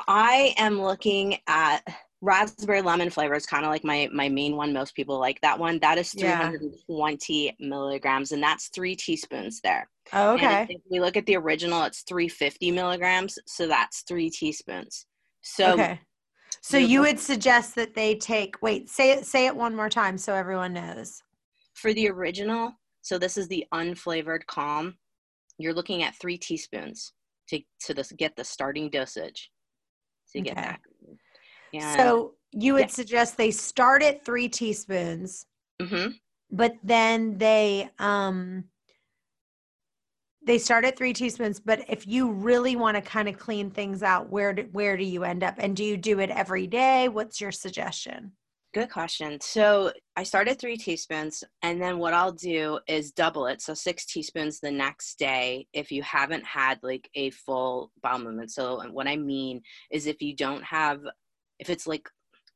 i 0.08 0.52
am 0.58 0.82
looking 0.82 1.38
at 1.46 1.80
raspberry 2.23 2.81
lemon 2.81 3.11
flavor 3.11 3.35
is 3.35 3.45
kind 3.45 3.64
of 3.64 3.71
like 3.71 3.85
my 3.85 4.09
my 4.12 4.29
main 4.29 4.57
one 4.57 4.73
most 4.73 4.95
people 4.95 5.19
like 5.19 5.41
that 5.41 5.59
one 5.59 5.79
that 5.81 5.99
is 5.99 6.12
320 6.12 7.45
yeah. 7.45 7.50
milligrams 7.59 8.33
and 8.33 8.43
that's 8.43 8.69
three 8.69 8.95
teaspoons 8.95 9.61
there 9.61 9.88
oh, 10.12 10.35
okay 10.35 10.67
if 10.71 10.81
we 10.88 11.00
look 11.00 11.17
at 11.17 11.26
the 11.26 11.37
original 11.37 11.83
it's 11.83 12.02
350 12.02 12.71
milligrams 12.71 13.38
so 13.47 13.67
that's 13.67 14.02
three 14.02 14.31
teaspoons 14.31 15.07
so 15.43 15.73
okay 15.73 16.00
so 16.61 16.79
you 16.79 17.00
would 17.00 17.19
suggest 17.19 17.75
that 17.75 17.95
they 17.95 18.14
take 18.14 18.61
wait, 18.62 18.88
say 18.88 19.11
it 19.11 19.26
say 19.26 19.47
it 19.47 19.57
one 19.57 19.75
more 19.75 19.88
time 19.88 20.17
so 20.17 20.35
everyone 20.35 20.73
knows. 20.73 21.23
For 21.75 21.93
the 21.93 22.09
original, 22.09 22.73
so 23.00 23.19
this 23.19 23.37
is 23.37 23.49
the 23.49 23.67
unflavored 23.75 24.47
calm, 24.47 24.97
you're 25.59 25.75
looking 25.75 26.02
at 26.02 26.14
3 26.21 26.38
teaspoons 26.38 27.12
to 27.49 27.61
to 27.87 27.95
this 27.95 28.12
get 28.12 28.37
the 28.37 28.45
starting 28.45 28.91
dosage. 28.91 29.50
to 30.33 30.41
get 30.41 30.52
Okay. 30.52 30.62
back. 30.62 30.83
And, 31.73 31.99
so 31.99 32.35
you 32.52 32.75
would 32.75 32.83
yeah. 32.83 32.87
suggest 32.88 33.37
they 33.37 33.50
start 33.50 34.02
at 34.02 34.25
three 34.25 34.49
teaspoons, 34.49 35.47
Mhm. 35.81 36.19
but 36.50 36.76
then 36.83 37.38
they 37.38 37.91
um 37.99 38.64
they 40.45 40.59
start 40.59 40.85
at 40.85 40.97
three 40.97 41.12
teaspoons. 41.12 41.61
But 41.61 41.85
if 41.88 42.07
you 42.07 42.31
really 42.31 42.75
want 42.75 42.97
to 42.97 43.00
kind 43.02 43.29
of 43.29 43.38
clean 43.38 43.71
things 43.71 44.02
out, 44.02 44.29
where 44.29 44.52
do, 44.52 44.69
where 44.73 44.97
do 44.97 45.05
you 45.05 45.23
end 45.25 45.45
up? 45.45 45.55
And 45.59 45.76
do 45.76 45.85
you 45.85 45.97
do 45.97 46.19
it 46.19 46.31
every 46.31 46.67
day? 46.67 47.09
What's 47.09 47.41
your 47.41 47.52
suggestion? 47.52 48.33
Good 48.75 48.91
question. 48.91 49.38
So 49.41 49.93
I 50.17 50.23
start 50.23 50.49
at 50.49 50.59
three 50.59 50.79
teaspoons, 50.79 51.45
and 51.61 51.81
then 51.81 51.99
what 51.99 52.14
I'll 52.14 52.33
do 52.33 52.81
is 52.88 53.12
double 53.12 53.47
it. 53.47 53.61
So 53.61 53.75
six 53.75 54.07
teaspoons 54.07 54.61
the 54.61 54.71
next 54.71 55.19
day 55.19 55.67
if 55.75 55.93
you 55.93 56.02
haven't 56.02 56.45
had 56.45 56.79
like 56.83 57.09
a 57.14 57.31
full 57.31 57.93
bowel 58.02 58.19
movement. 58.19 58.50
So 58.50 58.83
what 58.91 59.07
I 59.07 59.17
mean 59.17 59.61
is 59.91 60.07
if 60.07 60.23
you 60.23 60.35
don't 60.35 60.64
have, 60.64 61.00
if 61.62 61.71
it's 61.71 61.87
like 61.87 62.09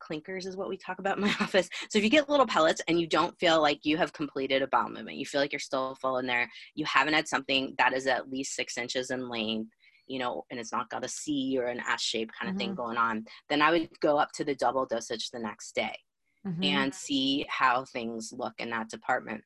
clinkers 0.02 0.46
is 0.46 0.56
what 0.56 0.68
we 0.68 0.76
talk 0.76 0.98
about 0.98 1.16
in 1.16 1.22
my 1.22 1.34
office. 1.40 1.68
So 1.88 1.98
if 1.98 2.04
you 2.04 2.10
get 2.10 2.28
little 2.28 2.46
pellets 2.46 2.82
and 2.88 3.00
you 3.00 3.06
don't 3.06 3.38
feel 3.38 3.62
like 3.62 3.80
you 3.84 3.96
have 3.96 4.12
completed 4.12 4.60
a 4.60 4.66
bowel 4.66 4.90
movement, 4.90 5.16
you 5.16 5.24
feel 5.24 5.40
like 5.40 5.52
you're 5.52 5.60
still 5.60 5.94
full 6.02 6.18
in 6.18 6.26
there, 6.26 6.50
you 6.74 6.84
haven't 6.84 7.14
had 7.14 7.28
something 7.28 7.74
that 7.78 7.94
is 7.94 8.06
at 8.08 8.28
least 8.28 8.54
six 8.56 8.76
inches 8.76 9.10
in 9.10 9.28
length, 9.28 9.70
you 10.08 10.18
know, 10.18 10.44
and 10.50 10.58
it's 10.58 10.72
not 10.72 10.90
got 10.90 11.04
a 11.04 11.08
C 11.08 11.56
or 11.58 11.66
an 11.66 11.80
S 11.88 12.02
shape 12.02 12.30
kind 12.38 12.50
of 12.50 12.58
thing 12.58 12.74
going 12.74 12.96
on, 12.96 13.24
then 13.48 13.62
I 13.62 13.70
would 13.70 13.88
go 14.00 14.18
up 14.18 14.32
to 14.34 14.44
the 14.44 14.56
double 14.56 14.86
dosage 14.86 15.30
the 15.30 15.38
next 15.38 15.74
day 15.74 15.96
Mhm. 16.44 16.64
and 16.64 16.94
see 16.94 17.46
how 17.48 17.84
things 17.84 18.32
look 18.32 18.54
in 18.58 18.70
that 18.70 18.90
department. 18.90 19.42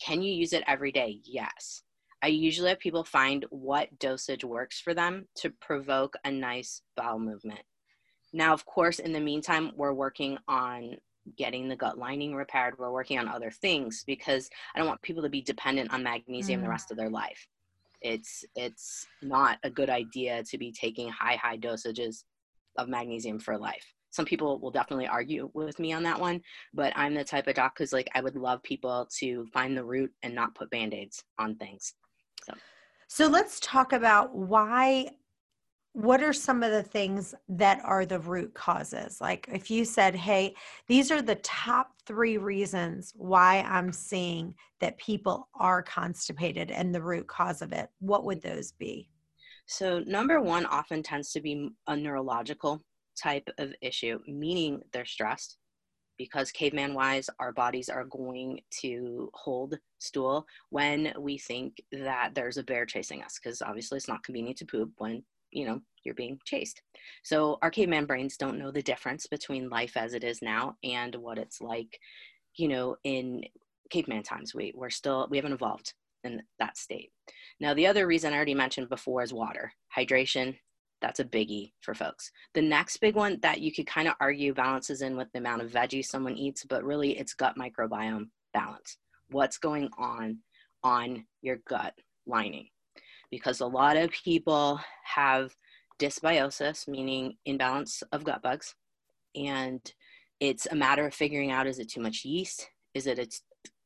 Can 0.00 0.22
you 0.22 0.32
use 0.32 0.52
it 0.52 0.64
every 0.66 0.92
day? 0.92 1.20
Yes. 1.24 1.82
I 2.22 2.28
usually 2.28 2.70
have 2.70 2.80
people 2.80 3.04
find 3.04 3.44
what 3.50 3.96
dosage 3.98 4.44
works 4.44 4.80
for 4.80 4.92
them 4.92 5.28
to 5.36 5.50
provoke 5.50 6.14
a 6.24 6.30
nice 6.30 6.82
bowel 6.96 7.20
movement. 7.20 7.62
Now, 8.38 8.52
of 8.54 8.64
course, 8.64 9.00
in 9.00 9.12
the 9.12 9.18
meantime, 9.18 9.72
we're 9.74 9.92
working 9.92 10.38
on 10.46 10.96
getting 11.36 11.68
the 11.68 11.74
gut 11.74 11.98
lining 11.98 12.36
repaired. 12.36 12.78
We're 12.78 12.92
working 12.92 13.18
on 13.18 13.26
other 13.26 13.50
things 13.50 14.04
because 14.06 14.48
I 14.72 14.78
don't 14.78 14.86
want 14.86 15.02
people 15.02 15.24
to 15.24 15.28
be 15.28 15.42
dependent 15.42 15.92
on 15.92 16.04
magnesium 16.04 16.60
the 16.60 16.68
Mm. 16.68 16.70
rest 16.70 16.92
of 16.92 16.96
their 16.96 17.10
life. 17.10 17.48
It's 18.00 18.44
it's 18.54 19.08
not 19.22 19.58
a 19.64 19.70
good 19.70 19.90
idea 19.90 20.44
to 20.44 20.56
be 20.56 20.70
taking 20.70 21.08
high 21.08 21.34
high 21.34 21.58
dosages 21.58 22.22
of 22.76 22.88
magnesium 22.88 23.40
for 23.40 23.58
life. 23.58 23.84
Some 24.10 24.24
people 24.24 24.60
will 24.60 24.70
definitely 24.70 25.08
argue 25.08 25.50
with 25.52 25.80
me 25.80 25.92
on 25.92 26.04
that 26.04 26.20
one, 26.20 26.40
but 26.72 26.92
I'm 26.94 27.14
the 27.14 27.24
type 27.24 27.48
of 27.48 27.56
doc 27.56 27.72
who's 27.76 27.92
like 27.92 28.08
I 28.14 28.20
would 28.20 28.36
love 28.36 28.62
people 28.62 29.08
to 29.18 29.46
find 29.52 29.76
the 29.76 29.84
root 29.84 30.12
and 30.22 30.32
not 30.32 30.54
put 30.54 30.70
band-aids 30.70 31.24
on 31.40 31.56
things. 31.56 31.92
So 32.44 32.54
So 33.08 33.26
let's 33.26 33.58
talk 33.58 33.92
about 33.92 34.32
why. 34.32 35.10
What 35.98 36.22
are 36.22 36.32
some 36.32 36.62
of 36.62 36.70
the 36.70 36.84
things 36.84 37.34
that 37.48 37.80
are 37.84 38.06
the 38.06 38.20
root 38.20 38.54
causes? 38.54 39.20
Like 39.20 39.48
if 39.52 39.68
you 39.68 39.84
said, 39.84 40.14
hey, 40.14 40.54
these 40.86 41.10
are 41.10 41.20
the 41.20 41.34
top 41.42 41.90
three 42.06 42.38
reasons 42.38 43.12
why 43.16 43.62
I'm 43.62 43.92
seeing 43.92 44.54
that 44.78 44.96
people 44.98 45.48
are 45.56 45.82
constipated 45.82 46.70
and 46.70 46.94
the 46.94 47.02
root 47.02 47.26
cause 47.26 47.62
of 47.62 47.72
it, 47.72 47.88
what 47.98 48.22
would 48.22 48.40
those 48.40 48.70
be? 48.70 49.10
So, 49.66 49.98
number 50.06 50.40
one 50.40 50.66
often 50.66 51.02
tends 51.02 51.32
to 51.32 51.40
be 51.40 51.68
a 51.88 51.96
neurological 51.96 52.80
type 53.20 53.48
of 53.58 53.72
issue, 53.82 54.20
meaning 54.28 54.80
they're 54.92 55.04
stressed 55.04 55.58
because 56.16 56.52
caveman 56.52 56.94
wise, 56.94 57.28
our 57.40 57.50
bodies 57.50 57.88
are 57.88 58.04
going 58.04 58.60
to 58.82 59.30
hold 59.34 59.76
stool 59.98 60.46
when 60.70 61.12
we 61.18 61.38
think 61.38 61.82
that 61.90 62.36
there's 62.36 62.56
a 62.56 62.62
bear 62.62 62.86
chasing 62.86 63.20
us 63.20 63.40
because 63.42 63.62
obviously 63.62 63.96
it's 63.96 64.06
not 64.06 64.22
convenient 64.22 64.58
to 64.58 64.64
poop 64.64 64.92
when 64.98 65.24
you 65.50 65.66
know 65.66 65.80
you're 66.04 66.14
being 66.14 66.40
chased. 66.44 66.82
So, 67.22 67.58
our 67.62 67.70
brains 67.70 68.36
don't 68.36 68.58
know 68.58 68.72
the 68.72 68.82
difference 68.82 69.26
between 69.26 69.68
life 69.68 69.96
as 69.96 70.14
it 70.14 70.24
is 70.24 70.40
now 70.42 70.76
and 70.82 71.14
what 71.14 71.38
it's 71.38 71.60
like, 71.60 71.98
you 72.56 72.68
know, 72.68 72.96
in 73.04 73.42
caveman 73.90 74.22
times. 74.22 74.54
We, 74.54 74.72
we're 74.74 74.90
still, 74.90 75.28
we 75.30 75.36
haven't 75.36 75.52
evolved 75.52 75.92
in 76.24 76.42
that 76.58 76.76
state. 76.76 77.10
Now, 77.60 77.74
the 77.74 77.86
other 77.86 78.06
reason 78.06 78.32
I 78.32 78.36
already 78.36 78.54
mentioned 78.54 78.88
before 78.88 79.22
is 79.22 79.32
water. 79.32 79.72
Hydration, 79.96 80.56
that's 81.00 81.20
a 81.20 81.24
biggie 81.24 81.72
for 81.82 81.94
folks. 81.94 82.30
The 82.54 82.62
next 82.62 82.96
big 82.98 83.14
one 83.14 83.38
that 83.42 83.60
you 83.60 83.72
could 83.72 83.86
kind 83.86 84.08
of 84.08 84.14
argue 84.20 84.54
balances 84.54 85.02
in 85.02 85.16
with 85.16 85.28
the 85.32 85.38
amount 85.38 85.62
of 85.62 85.70
veggies 85.70 86.06
someone 86.06 86.36
eats, 86.36 86.64
but 86.64 86.84
really 86.84 87.18
it's 87.18 87.34
gut 87.34 87.54
microbiome 87.56 88.28
balance. 88.52 88.96
What's 89.30 89.58
going 89.58 89.90
on 89.98 90.38
on 90.82 91.24
your 91.42 91.58
gut 91.68 91.94
lining? 92.26 92.68
Because 93.30 93.60
a 93.60 93.66
lot 93.66 93.96
of 93.96 94.10
people 94.10 94.80
have 95.04 95.54
dysbiosis, 95.98 96.88
meaning 96.88 97.36
imbalance 97.44 98.02
of 98.12 98.24
gut 98.24 98.42
bugs. 98.42 98.74
And 99.34 99.80
it's 100.40 100.66
a 100.66 100.74
matter 100.74 101.06
of 101.06 101.14
figuring 101.14 101.50
out 101.50 101.66
is 101.66 101.78
it 101.78 101.90
too 101.90 102.00
much 102.00 102.24
yeast? 102.24 102.68
Is 102.94 103.06
it 103.06 103.18
a 103.18 103.26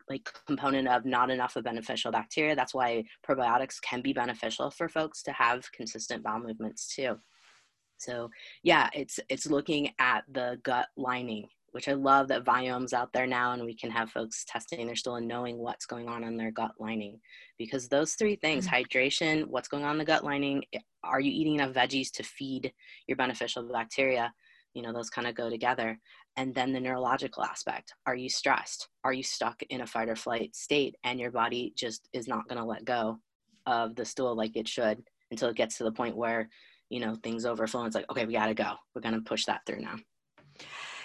like 0.08 0.28
component 0.46 0.88
of 0.88 1.04
not 1.04 1.30
enough 1.30 1.56
of 1.56 1.64
beneficial 1.64 2.12
bacteria. 2.12 2.54
That's 2.54 2.74
why 2.74 3.04
probiotics 3.26 3.80
can 3.80 4.02
be 4.02 4.12
beneficial 4.12 4.70
for 4.70 4.88
folks 4.88 5.22
to 5.24 5.32
have 5.32 5.70
consistent 5.72 6.22
bowel 6.22 6.40
movements 6.40 6.94
too. 6.94 7.18
So 7.98 8.30
yeah, 8.62 8.88
it's 8.92 9.20
it's 9.28 9.46
looking 9.46 9.90
at 9.98 10.24
the 10.30 10.58
gut 10.64 10.88
lining, 10.96 11.46
which 11.72 11.88
I 11.88 11.94
love 11.94 12.28
that 12.28 12.44
Viome's 12.44 12.92
out 12.92 13.12
there 13.12 13.26
now, 13.26 13.52
and 13.52 13.64
we 13.64 13.74
can 13.74 13.90
have 13.90 14.10
folks 14.10 14.44
testing 14.46 14.86
their 14.86 14.96
stool 14.96 15.16
and 15.16 15.26
knowing 15.26 15.58
what's 15.58 15.86
going 15.86 16.08
on 16.08 16.22
in 16.22 16.36
their 16.36 16.50
gut 16.50 16.72
lining. 16.78 17.18
Because 17.58 17.88
those 17.88 18.14
three 18.14 18.36
things: 18.36 18.68
mm. 18.68 18.70
hydration, 18.70 19.46
what's 19.46 19.68
going 19.68 19.84
on 19.84 19.92
in 19.92 19.98
the 19.98 20.04
gut 20.04 20.24
lining, 20.24 20.62
eh, 20.72 20.78
are 21.02 21.20
you 21.20 21.32
eating 21.32 21.56
enough 21.56 21.72
veggies 21.72 22.10
to 22.12 22.22
feed 22.22 22.72
your 23.08 23.16
beneficial 23.16 23.62
bacteria? 23.64 24.32
You 24.74 24.82
know, 24.82 24.92
those 24.92 25.10
kind 25.10 25.26
of 25.26 25.34
go 25.34 25.50
together. 25.50 25.98
And 26.36 26.54
then 26.54 26.72
the 26.72 26.80
neurological 26.80 27.42
aspect 27.42 27.92
are 28.06 28.14
you 28.14 28.30
stressed? 28.30 28.88
Are 29.04 29.12
you 29.12 29.22
stuck 29.22 29.62
in 29.68 29.82
a 29.82 29.86
fight 29.86 30.08
or 30.08 30.16
flight 30.16 30.54
state 30.54 30.96
and 31.04 31.20
your 31.20 31.30
body 31.30 31.74
just 31.76 32.08
is 32.12 32.26
not 32.26 32.48
going 32.48 32.58
to 32.58 32.64
let 32.64 32.84
go 32.84 33.18
of 33.66 33.94
the 33.96 34.04
stool 34.04 34.34
like 34.34 34.56
it 34.56 34.66
should 34.66 35.02
until 35.30 35.50
it 35.50 35.56
gets 35.56 35.76
to 35.78 35.84
the 35.84 35.92
point 35.92 36.16
where 36.16 36.48
you 36.88 37.00
know 37.00 37.16
things 37.22 37.46
overflow 37.46 37.80
and 37.80 37.86
it's 37.86 37.94
like 37.94 38.10
okay 38.10 38.24
we 38.24 38.32
got 38.32 38.46
to 38.46 38.54
go. 38.54 38.72
We're 38.94 39.02
going 39.02 39.14
to 39.14 39.20
push 39.20 39.44
that 39.44 39.60
through 39.66 39.80
now. 39.80 39.96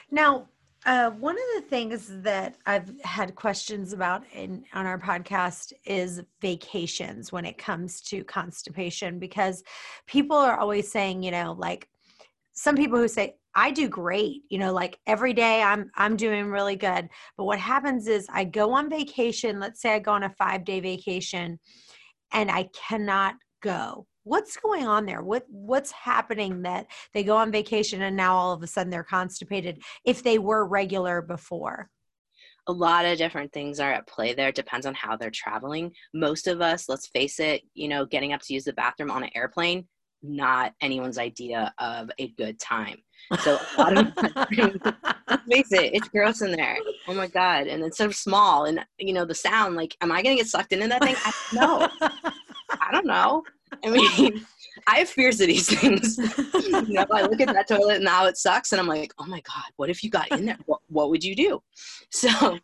Now, 0.10 0.48
uh, 0.88 1.10
one 1.12 1.36
of 1.36 1.62
the 1.62 1.70
things 1.70 2.10
that 2.24 2.56
I've 2.65 2.89
had 3.01 3.36
questions 3.36 3.91
about 3.91 4.24
in 4.34 4.63
on 4.74 4.86
our 4.86 4.98
podcast 4.98 5.74
is 5.86 6.24
vacations 6.41 7.29
when 7.29 7.44
it 7.44 7.58
comes 7.58 8.00
to 8.03 8.24
constipation 8.24 9.20
because 9.20 9.63
people 10.08 10.38
are 10.38 10.58
always 10.58 10.89
saying, 10.89 11.24
you 11.24 11.32
know, 11.32 11.56
like 11.58 11.89
some 12.53 12.77
people 12.77 12.98
who 12.98 13.10
say 13.10 13.36
I 13.53 13.72
do 13.72 13.89
great, 13.89 14.44
you 14.50 14.60
know, 14.60 14.72
like 14.72 14.98
every 15.06 15.34
day 15.34 15.62
I'm 15.62 15.91
I'm 15.96 16.15
doing 16.15 16.46
really 16.46 16.77
good. 16.77 17.10
But 17.36 17.44
what 17.44 17.60
happens 17.60 18.08
is 18.08 18.25
I 18.29 18.46
go 18.46 18.72
on 18.72 18.89
vacation, 18.89 19.60
let's 19.60 19.82
say 19.82 19.94
I 19.94 20.00
go 20.00 20.13
on 20.13 20.24
a 20.24 20.34
5-day 20.41 20.79
vacation 20.79 21.60
and 22.32 22.50
I 22.50 22.70
cannot 22.74 23.36
go. 23.62 24.08
What's 24.28 24.58
going 24.58 24.86
on 24.86 25.06
there? 25.06 25.22
What 25.22 25.46
what's 25.50 25.92
happening 25.92 26.64
that 26.64 26.88
they 27.14 27.24
go 27.24 27.38
on 27.38 27.52
vacation 27.52 28.02
and 28.02 28.18
now 28.18 28.36
all 28.36 28.52
of 28.52 28.62
a 28.62 28.68
sudden 28.68 28.92
they're 28.92 29.04
constipated 29.04 29.82
if 30.06 30.22
they 30.22 30.38
were 30.38 30.66
regular 30.68 31.22
before? 31.22 31.90
a 32.68 32.72
lot 32.72 33.06
of 33.06 33.18
different 33.18 33.54
things 33.54 33.80
are 33.80 33.94
at 33.94 34.08
play 34.08 34.34
there. 34.34 34.50
It 34.50 34.56
depends 34.56 34.86
on 34.86 34.94
how 34.94 35.16
they're 35.16 35.32
traveling. 35.32 35.94
Most 36.14 36.48
of 36.48 36.62
us, 36.62 36.90
let's 36.90 37.08
face 37.08 37.40
it, 37.40 37.62
you 37.74 37.88
know, 37.88 38.06
getting 38.06 38.34
up 38.34 38.42
to 38.42 38.54
use 38.54 38.66
the 38.66 38.74
bathroom 38.74 39.10
on 39.10 39.24
an 39.24 39.30
airplane, 39.36 39.88
not 40.22 40.74
anyone's 40.82 41.18
idea 41.18 41.74
of 41.78 42.12
a 42.20 42.30
good 42.38 42.60
time. 42.60 42.98
So 43.40 43.58
a 43.78 43.82
lot 43.82 43.98
of 43.98 44.14
let's 45.30 45.44
face 45.50 45.72
it, 45.72 45.94
it's 45.94 46.10
gross 46.10 46.42
in 46.42 46.52
there. 46.52 46.78
Oh 47.08 47.14
my 47.14 47.28
god! 47.28 47.68
And 47.68 47.84
it's 47.84 47.98
so 47.98 48.12
small, 48.12 48.66
and 48.66 48.86
you 48.98 49.14
know 49.14 49.26
the 49.26 49.36
sound. 49.36 49.76
Like, 49.76 49.96
am 50.02 50.12
I 50.12 50.22
gonna 50.22 50.36
get 50.36 50.48
sucked 50.48 50.72
into 50.72 50.88
that 50.88 51.02
thing? 51.02 51.16
I 51.18 51.34
no, 51.54 51.90
I 52.82 52.92
don't 52.92 53.08
know. 53.08 53.44
I 53.84 53.90
mean, 53.90 54.46
I 54.88 55.00
have 55.00 55.10
fears 55.10 55.42
of 55.42 55.48
these 55.48 55.68
things. 55.68 56.18
you 56.18 56.94
know, 56.94 57.06
I 57.12 57.24
look 57.24 57.42
at 57.42 57.54
that 57.54 57.68
toilet 57.68 57.96
and 57.96 58.06
now 58.06 58.26
it 58.26 58.38
sucks, 58.38 58.72
and 58.72 58.80
I'm 58.82 58.88
like, 58.88 59.14
oh 59.20 59.26
my 59.26 59.42
god, 59.42 59.66
what 59.78 59.90
if 59.90 60.04
you 60.04 60.10
got 60.10 60.32
in 60.32 60.46
there? 60.46 60.58
What, 60.66 60.80
what 60.88 61.10
would 61.10 61.24
you 61.24 61.36
do? 61.36 61.62
So, 62.12 62.58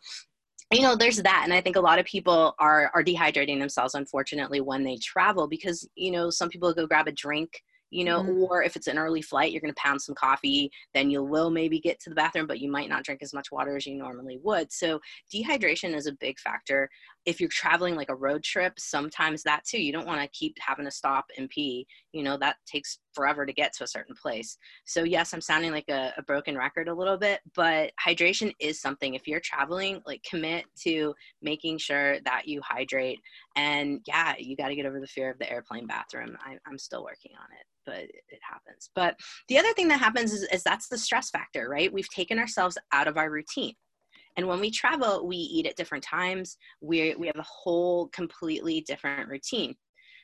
you 0.72 0.80
know, 0.82 0.96
there's 0.96 1.18
that, 1.18 1.42
and 1.44 1.52
I 1.52 1.60
think 1.60 1.76
a 1.76 1.80
lot 1.80 1.98
of 1.98 2.06
people 2.06 2.54
are 2.58 2.90
are 2.94 3.04
dehydrating 3.04 3.58
themselves, 3.58 3.94
unfortunately, 3.94 4.60
when 4.60 4.82
they 4.84 4.96
travel 4.96 5.46
because 5.46 5.88
you 5.94 6.10
know 6.10 6.30
some 6.30 6.48
people 6.48 6.72
go 6.74 6.86
grab 6.86 7.08
a 7.08 7.12
drink. 7.12 7.62
You 7.90 8.04
know, 8.04 8.22
Mhm. 8.24 8.48
or 8.50 8.64
if 8.64 8.74
it's 8.74 8.88
an 8.88 8.98
early 8.98 9.22
flight, 9.22 9.52
you're 9.52 9.60
going 9.60 9.72
to 9.72 9.80
pound 9.80 10.02
some 10.02 10.16
coffee, 10.16 10.68
then 10.94 11.10
you 11.10 11.22
will 11.22 11.48
maybe 11.48 11.78
get 11.78 12.00
to 12.00 12.10
the 12.10 12.16
bathroom, 12.16 12.48
but 12.48 12.58
you 12.58 12.68
might 12.68 12.88
not 12.88 13.04
drink 13.04 13.22
as 13.22 13.32
much 13.32 13.52
water 13.52 13.76
as 13.76 13.86
you 13.86 13.94
normally 13.94 14.40
would. 14.42 14.72
So, 14.72 14.98
dehydration 15.32 15.94
is 15.94 16.06
a 16.08 16.12
big 16.14 16.40
factor. 16.40 16.88
If 17.26 17.40
you're 17.40 17.48
traveling 17.48 17.94
like 17.94 18.10
a 18.10 18.14
road 18.14 18.42
trip, 18.42 18.78
sometimes 18.78 19.42
that 19.42 19.64
too, 19.64 19.82
you 19.82 19.92
don't 19.92 20.06
want 20.06 20.20
to 20.20 20.38
keep 20.38 20.56
having 20.60 20.84
to 20.84 20.90
stop 20.90 21.26
and 21.38 21.48
pee. 21.48 21.86
You 22.12 22.22
know, 22.22 22.36
that 22.38 22.56
takes 22.66 22.98
forever 23.14 23.46
to 23.46 23.52
get 23.52 23.72
to 23.74 23.84
a 23.84 23.88
certain 23.88 24.14
place. 24.14 24.58
So, 24.84 25.04
yes, 25.04 25.32
I'm 25.32 25.40
sounding 25.40 25.72
like 25.72 25.88
a, 25.88 26.12
a 26.16 26.22
broken 26.22 26.56
record 26.56 26.88
a 26.88 26.94
little 26.94 27.16
bit, 27.16 27.40
but 27.54 27.92
hydration 28.04 28.52
is 28.60 28.80
something. 28.80 29.14
If 29.14 29.26
you're 29.26 29.40
traveling, 29.40 30.02
like 30.06 30.22
commit 30.28 30.66
to 30.82 31.14
making 31.42 31.78
sure 31.78 32.20
that 32.20 32.46
you 32.46 32.60
hydrate. 32.62 33.20
And 33.56 34.00
yeah, 34.06 34.34
you 34.38 34.56
got 34.56 34.68
to 34.68 34.76
get 34.76 34.86
over 34.86 35.00
the 35.00 35.06
fear 35.06 35.30
of 35.30 35.38
the 35.38 35.50
airplane 35.50 35.86
bathroom. 35.86 36.36
I, 36.44 36.58
I'm 36.66 36.78
still 36.78 37.04
working 37.04 37.32
on 37.38 37.46
it 37.58 37.66
but 37.86 37.98
it 37.98 38.40
happens. 38.40 38.88
But 38.94 39.14
the 39.48 39.58
other 39.58 39.72
thing 39.74 39.88
that 39.88 40.00
happens 40.00 40.32
is, 40.32 40.44
is 40.44 40.62
that's 40.62 40.88
the 40.88 40.96
stress 40.96 41.28
factor, 41.28 41.68
right? 41.68 41.92
We've 41.92 42.08
taken 42.08 42.38
ourselves 42.38 42.78
out 42.92 43.08
of 43.08 43.18
our 43.18 43.30
routine. 43.30 43.74
And 44.36 44.48
when 44.48 44.60
we 44.60 44.70
travel, 44.70 45.26
we 45.26 45.36
eat 45.36 45.66
at 45.66 45.76
different 45.76 46.04
times. 46.04 46.56
We 46.80 47.14
we 47.16 47.26
have 47.28 47.36
a 47.36 47.42
whole 47.42 48.08
completely 48.08 48.80
different 48.82 49.28
routine. 49.28 49.74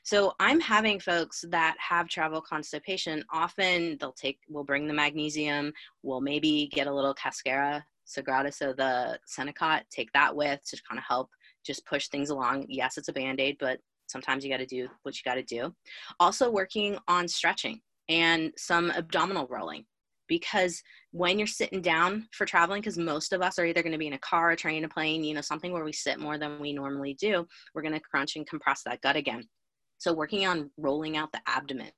So 0.03 0.33
I'm 0.41 0.61
having 0.61 0.99
folks 0.99 1.45
that 1.51 1.77
have 1.79 2.09
travel 2.09 2.41
constipation. 2.41 3.23
Often 3.33 3.99
they'll 4.01 4.13
take, 4.13 4.39
we'll 4.49 4.65
bring 4.65 4.87
the 4.87 4.95
magnesium. 4.95 5.73
We'll 6.03 6.23
maybe 6.23 6.71
get 6.73 6.87
a 6.87 6.93
little 6.93 7.15
cascara 7.15 7.85
sagrada, 8.11 8.53
so 8.53 8.73
the 8.73 9.19
Senokot, 9.29 9.83
take 9.91 10.13
that 10.13 10.35
with 10.35 10.61
to 10.67 10.83
kind 10.89 10.99
of 10.99 11.05
help 11.07 11.29
just 11.65 11.87
push 11.87 12.09
things 12.09 12.31
along. 12.31 12.67
Yes, 12.69 12.97
it's 12.97 13.09
a 13.09 13.13
band 13.13 13.41
aid, 13.41 13.57
but 13.61 13.79
sometimes 14.09 14.45
you 14.45 14.51
got 14.51 14.59
to 14.59 14.67
do 14.67 14.89
what 15.03 15.15
you 15.17 15.23
got 15.25 15.35
to 15.35 15.43
do. 15.43 15.73
Also, 16.19 16.51
working 16.51 16.99
on 17.07 17.29
stretching 17.29 17.81
and 18.09 18.53
some 18.57 18.91
abdominal 18.91 19.47
rolling 19.49 19.85
because 20.31 20.81
when 21.11 21.39
you're 21.39 21.47
sitting 21.47 21.83
down 21.83 22.29
for 22.31 22.47
traveling 22.47 22.81
because 22.81 22.97
most 22.97 23.33
of 23.33 23.43
us 23.43 23.59
are 23.59 23.67
either 23.67 23.83
going 23.83 23.93
to 23.93 23.99
be 23.99 24.07
in 24.07 24.15
a 24.15 24.19
car 24.19 24.53
a 24.53 24.57
train 24.57 24.85
a 24.85 24.89
plane 24.89 25.25
you 25.25 25.35
know 25.35 25.41
something 25.41 25.73
where 25.73 25.85
we 25.85 25.93
sit 25.93 26.21
more 26.21 26.39
than 26.39 26.59
we 26.61 26.73
normally 26.73 27.15
do 27.15 27.47
we're 27.75 27.83
going 27.83 27.93
to 27.93 28.01
crunch 28.01 28.37
and 28.37 28.47
compress 28.47 28.83
that 28.87 29.03
gut 29.03 29.17
again. 29.17 29.43
So 29.99 30.15
working 30.15 30.47
on 30.47 30.71
rolling 30.79 31.19
out 31.19 31.33
the 31.33 31.41
abdomen 31.47 31.91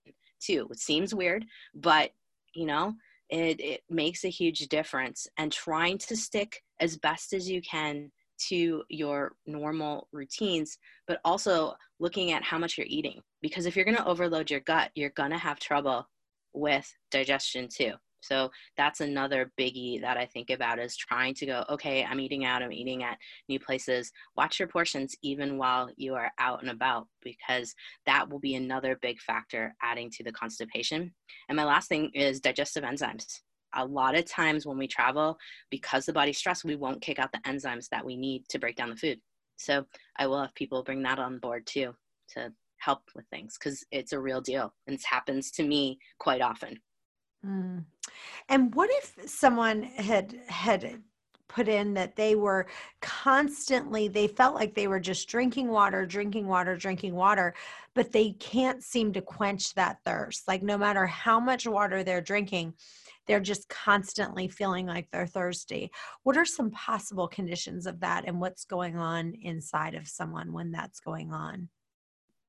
too 0.45 0.67
it 0.71 0.79
seems 0.81 1.15
weird 1.15 1.45
but 1.75 2.11
you 2.55 2.67
know 2.67 2.95
it, 3.29 3.61
it 3.61 3.83
makes 3.89 4.25
a 4.25 4.29
huge 4.29 4.61
difference 4.69 5.27
and 5.39 5.53
trying 5.53 5.99
to 5.99 6.17
stick 6.17 6.61
as 6.81 6.97
best 6.97 7.33
as 7.33 7.49
you 7.49 7.63
can 7.63 8.11
to 8.49 8.83
your 8.89 9.33
normal 9.47 10.09
routines 10.13 10.79
but 11.07 11.21
also 11.25 11.75
looking 12.01 12.33
at 12.33 12.43
how 12.43 12.59
much 12.59 12.77
you're 12.77 12.87
eating 12.89 13.21
because 13.43 13.67
if 13.67 13.77
you're 13.77 13.85
going 13.85 13.97
to 13.97 14.07
overload 14.07 14.51
your 14.51 14.61
gut 14.61 14.91
you're 14.95 15.11
going 15.11 15.31
to 15.31 15.39
have 15.39 15.61
trouble 15.61 16.09
with 16.55 16.91
digestion 17.11 17.69
too 17.69 17.93
so 18.23 18.51
that's 18.77 19.01
another 19.01 19.53
biggie 19.59 20.01
that 20.01 20.17
I 20.17 20.27
think 20.27 20.51
about 20.51 20.79
is 20.79 20.97
trying 20.97 21.35
to 21.35 21.47
go, 21.47 21.65
okay, 21.69 22.05
I'm 22.05 22.21
eating 22.21 22.45
out, 22.45 22.63
I'm 22.63 22.73
eating 22.73 23.03
at 23.03 23.19
new 23.49 23.59
places. 23.59 24.13
Watch 24.37 24.59
your 24.59 24.69
portions 24.69 25.15
even 25.23 25.59
while 25.59 25.91
you 25.97 26.15
are 26.15 26.31
out 26.39 26.63
and 26.63 26.71
about 26.71 27.09
because 27.23 27.75
that 28.07 28.31
will 28.31 28.39
be 28.39 28.55
another 28.55 28.97
big 29.03 29.21
factor 29.21 29.75
adding 29.83 30.09
to 30.11 30.23
the 30.23 30.33
constipation. 30.33 31.13
And 31.49 31.57
my 31.57 31.65
last 31.65 31.89
thing 31.89 32.11
is 32.15 32.41
digestive 32.41 32.85
enzymes. 32.85 33.41
A 33.75 33.85
lot 33.85 34.17
of 34.17 34.27
times 34.27 34.67
when 34.67 34.79
we 34.79 34.87
travel, 34.87 35.37
because 35.71 36.07
the 36.07 36.13
body's 36.13 36.39
stressed, 36.39 36.65
we 36.65 36.77
won't 36.77 37.01
kick 37.03 37.19
out 37.19 37.33
the 37.33 37.51
enzymes 37.51 37.89
that 37.89 38.05
we 38.05 38.17
need 38.17 38.49
to 38.51 38.59
break 38.59 38.77
down 38.77 38.91
the 38.91 38.97
food. 38.97 39.19
So 39.57 39.85
I 40.17 40.27
will 40.27 40.43
have 40.43 40.55
people 40.55 40.83
bring 40.83 41.03
that 41.03 41.19
on 41.19 41.39
board 41.39 41.67
too 41.67 41.95
to 42.35 42.53
help 42.79 43.03
with 43.15 43.25
things 43.29 43.57
because 43.59 43.85
it's 43.91 44.13
a 44.13 44.19
real 44.21 44.41
deal 44.41 44.75
and 44.87 44.95
it 44.95 45.05
happens 45.05 45.51
to 45.53 45.63
me 45.63 45.99
quite 46.19 46.41
often. 46.41 46.79
Mm. 47.47 47.85
And 48.49 48.75
what 48.75 48.91
if 48.93 49.31
someone 49.31 49.83
had 49.83 50.35
had 50.47 51.03
put 51.53 51.69
in 51.69 51.95
that 51.95 52.17
they 52.17 52.35
were 52.35 52.67
constantly 53.01 54.09
they 54.09 54.27
felt 54.27 54.55
like 54.55 54.75
they 54.75 54.87
were 54.87 55.01
just 55.01 55.29
drinking 55.29 55.69
water 55.69 56.07
drinking 56.07 56.47
water 56.47 56.77
drinking 56.77 57.15
water 57.15 57.55
but 57.95 58.11
they 58.11 58.33
can't 58.33 58.83
seem 58.83 59.13
to 59.13 59.21
quench 59.21 59.75
that 59.75 59.99
thirst. 60.05 60.49
Like 60.49 60.63
no 60.63 60.79
matter 60.79 61.07
how 61.07 61.39
much 61.39 61.67
water 61.67 62.03
they're 62.03 62.23
drinking 62.23 62.75
they're 63.27 63.41
just 63.41 63.69
constantly 63.69 64.49
feeling 64.49 64.87
like 64.87 65.09
they're 65.13 65.29
thirsty. 65.29 65.93
What 66.25 66.37
are 66.37 66.45
some 66.45 66.73
possible 66.73 67.29
conditions 67.29 67.87
of 67.87 68.01
that 68.01 68.25
and 68.27 68.41
what's 68.41 68.65
going 68.65 68.97
on 68.97 69.35
inside 69.41 69.95
of 69.95 70.09
someone 70.09 70.53
when 70.53 70.73
that's 70.73 70.99
going 70.99 71.33
on? 71.33 71.69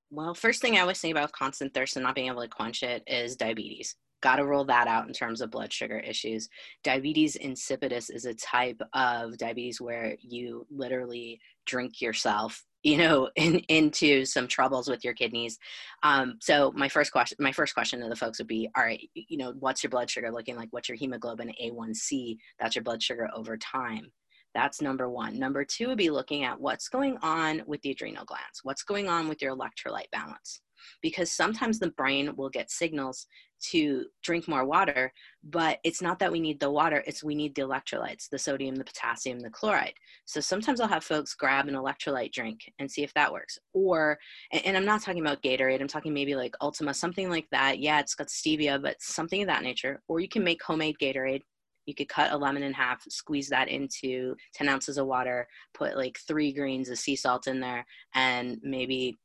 Well 0.09 0.33
first 0.33 0.61
thing 0.61 0.77
i 0.77 0.81
always 0.81 1.01
think 1.01 1.11
about 1.11 1.31
constant 1.31 1.73
thirst 1.73 1.97
and 1.97 2.03
not 2.03 2.15
being 2.15 2.27
able 2.27 2.41
to 2.41 2.47
quench 2.47 2.83
it 2.83 3.03
is 3.07 3.35
diabetes 3.35 3.95
got 4.23 4.37
to 4.37 4.45
rule 4.45 4.63
that 4.65 4.87
out 4.87 5.05
in 5.05 5.13
terms 5.13 5.41
of 5.41 5.51
blood 5.51 5.71
sugar 5.71 5.99
issues. 5.99 6.47
Diabetes 6.83 7.37
insipidus 7.37 8.09
is 8.09 8.25
a 8.25 8.33
type 8.33 8.81
of 8.93 9.37
diabetes 9.37 9.81
where 9.81 10.15
you 10.21 10.65
literally 10.71 11.39
drink 11.65 12.01
yourself 12.01 12.65
you 12.83 12.97
know 12.97 13.29
in, 13.35 13.59
into 13.69 14.25
some 14.25 14.47
troubles 14.47 14.89
with 14.89 15.03
your 15.03 15.13
kidneys. 15.13 15.57
Um, 16.03 16.37
so 16.41 16.71
my 16.75 16.89
first 16.89 17.11
question 17.11 17.37
my 17.39 17.51
first 17.51 17.73
question 17.73 17.99
to 17.99 18.09
the 18.09 18.15
folks 18.15 18.39
would 18.39 18.47
be 18.47 18.69
all 18.75 18.83
right 18.83 19.09
you 19.13 19.37
know 19.37 19.53
what's 19.59 19.83
your 19.83 19.89
blood 19.89 20.09
sugar 20.09 20.31
looking 20.31 20.55
like? 20.55 20.69
What's 20.71 20.89
your 20.89 20.97
hemoglobin 20.97 21.51
a1c 21.61 22.37
that's 22.59 22.75
your 22.75 22.83
blood 22.83 23.03
sugar 23.03 23.29
over 23.35 23.57
time. 23.57 24.11
That's 24.53 24.81
number 24.81 25.09
one. 25.09 25.39
Number 25.39 25.65
two 25.65 25.87
would 25.87 25.97
be 25.97 26.11
looking 26.11 26.43
at 26.43 26.59
what's 26.59 26.87
going 26.87 27.17
on 27.23 27.63
with 27.65 27.81
the 27.81 27.91
adrenal 27.91 28.25
glands. 28.25 28.59
What's 28.61 28.83
going 28.83 29.07
on 29.07 29.27
with 29.27 29.41
your 29.41 29.55
electrolyte 29.55 30.11
balance? 30.11 30.61
Because 31.01 31.31
sometimes 31.31 31.79
the 31.79 31.89
brain 31.91 32.35
will 32.35 32.49
get 32.49 32.69
signals 32.69 33.25
to 33.71 34.05
drink 34.21 34.47
more 34.47 34.65
water, 34.65 35.11
but 35.43 35.79
it's 35.83 36.01
not 36.01 36.19
that 36.19 36.31
we 36.31 36.39
need 36.39 36.59
the 36.59 36.69
water, 36.69 37.03
it's 37.07 37.23
we 37.23 37.35
need 37.35 37.55
the 37.55 37.61
electrolytes, 37.61 38.29
the 38.29 38.37
sodium, 38.37 38.75
the 38.75 38.83
potassium, 38.83 39.39
the 39.39 39.49
chloride. 39.49 39.93
So 40.25 40.39
sometimes 40.39 40.79
I'll 40.79 40.87
have 40.87 41.03
folks 41.03 41.33
grab 41.33 41.67
an 41.67 41.75
electrolyte 41.75 42.31
drink 42.31 42.71
and 42.79 42.89
see 42.89 43.03
if 43.03 43.13
that 43.13 43.31
works. 43.31 43.57
Or, 43.73 44.19
and 44.51 44.75
I'm 44.75 44.85
not 44.85 45.01
talking 45.01 45.21
about 45.21 45.41
Gatorade, 45.41 45.81
I'm 45.81 45.87
talking 45.87 46.13
maybe 46.13 46.35
like 46.35 46.55
Ultima, 46.61 46.93
something 46.93 47.29
like 47.29 47.47
that. 47.51 47.79
Yeah, 47.79 47.99
it's 47.99 48.15
got 48.15 48.27
stevia, 48.27 48.81
but 48.81 49.01
something 49.01 49.41
of 49.41 49.47
that 49.47 49.63
nature. 49.63 50.01
Or 50.07 50.19
you 50.19 50.29
can 50.29 50.43
make 50.43 50.61
homemade 50.61 50.97
Gatorade. 51.01 51.41
You 51.85 51.95
could 51.95 52.09
cut 52.09 52.31
a 52.31 52.37
lemon 52.37 52.63
in 52.63 52.73
half, 52.73 53.03
squeeze 53.09 53.49
that 53.49 53.67
into 53.67 54.35
10 54.55 54.69
ounces 54.69 54.97
of 54.97 55.07
water, 55.07 55.47
put 55.73 55.97
like 55.97 56.17
three 56.27 56.53
grains 56.53 56.89
of 56.89 56.97
sea 56.97 57.15
salt 57.15 57.47
in 57.47 57.59
there, 57.59 57.85
and 58.15 58.57
maybe 58.63 59.19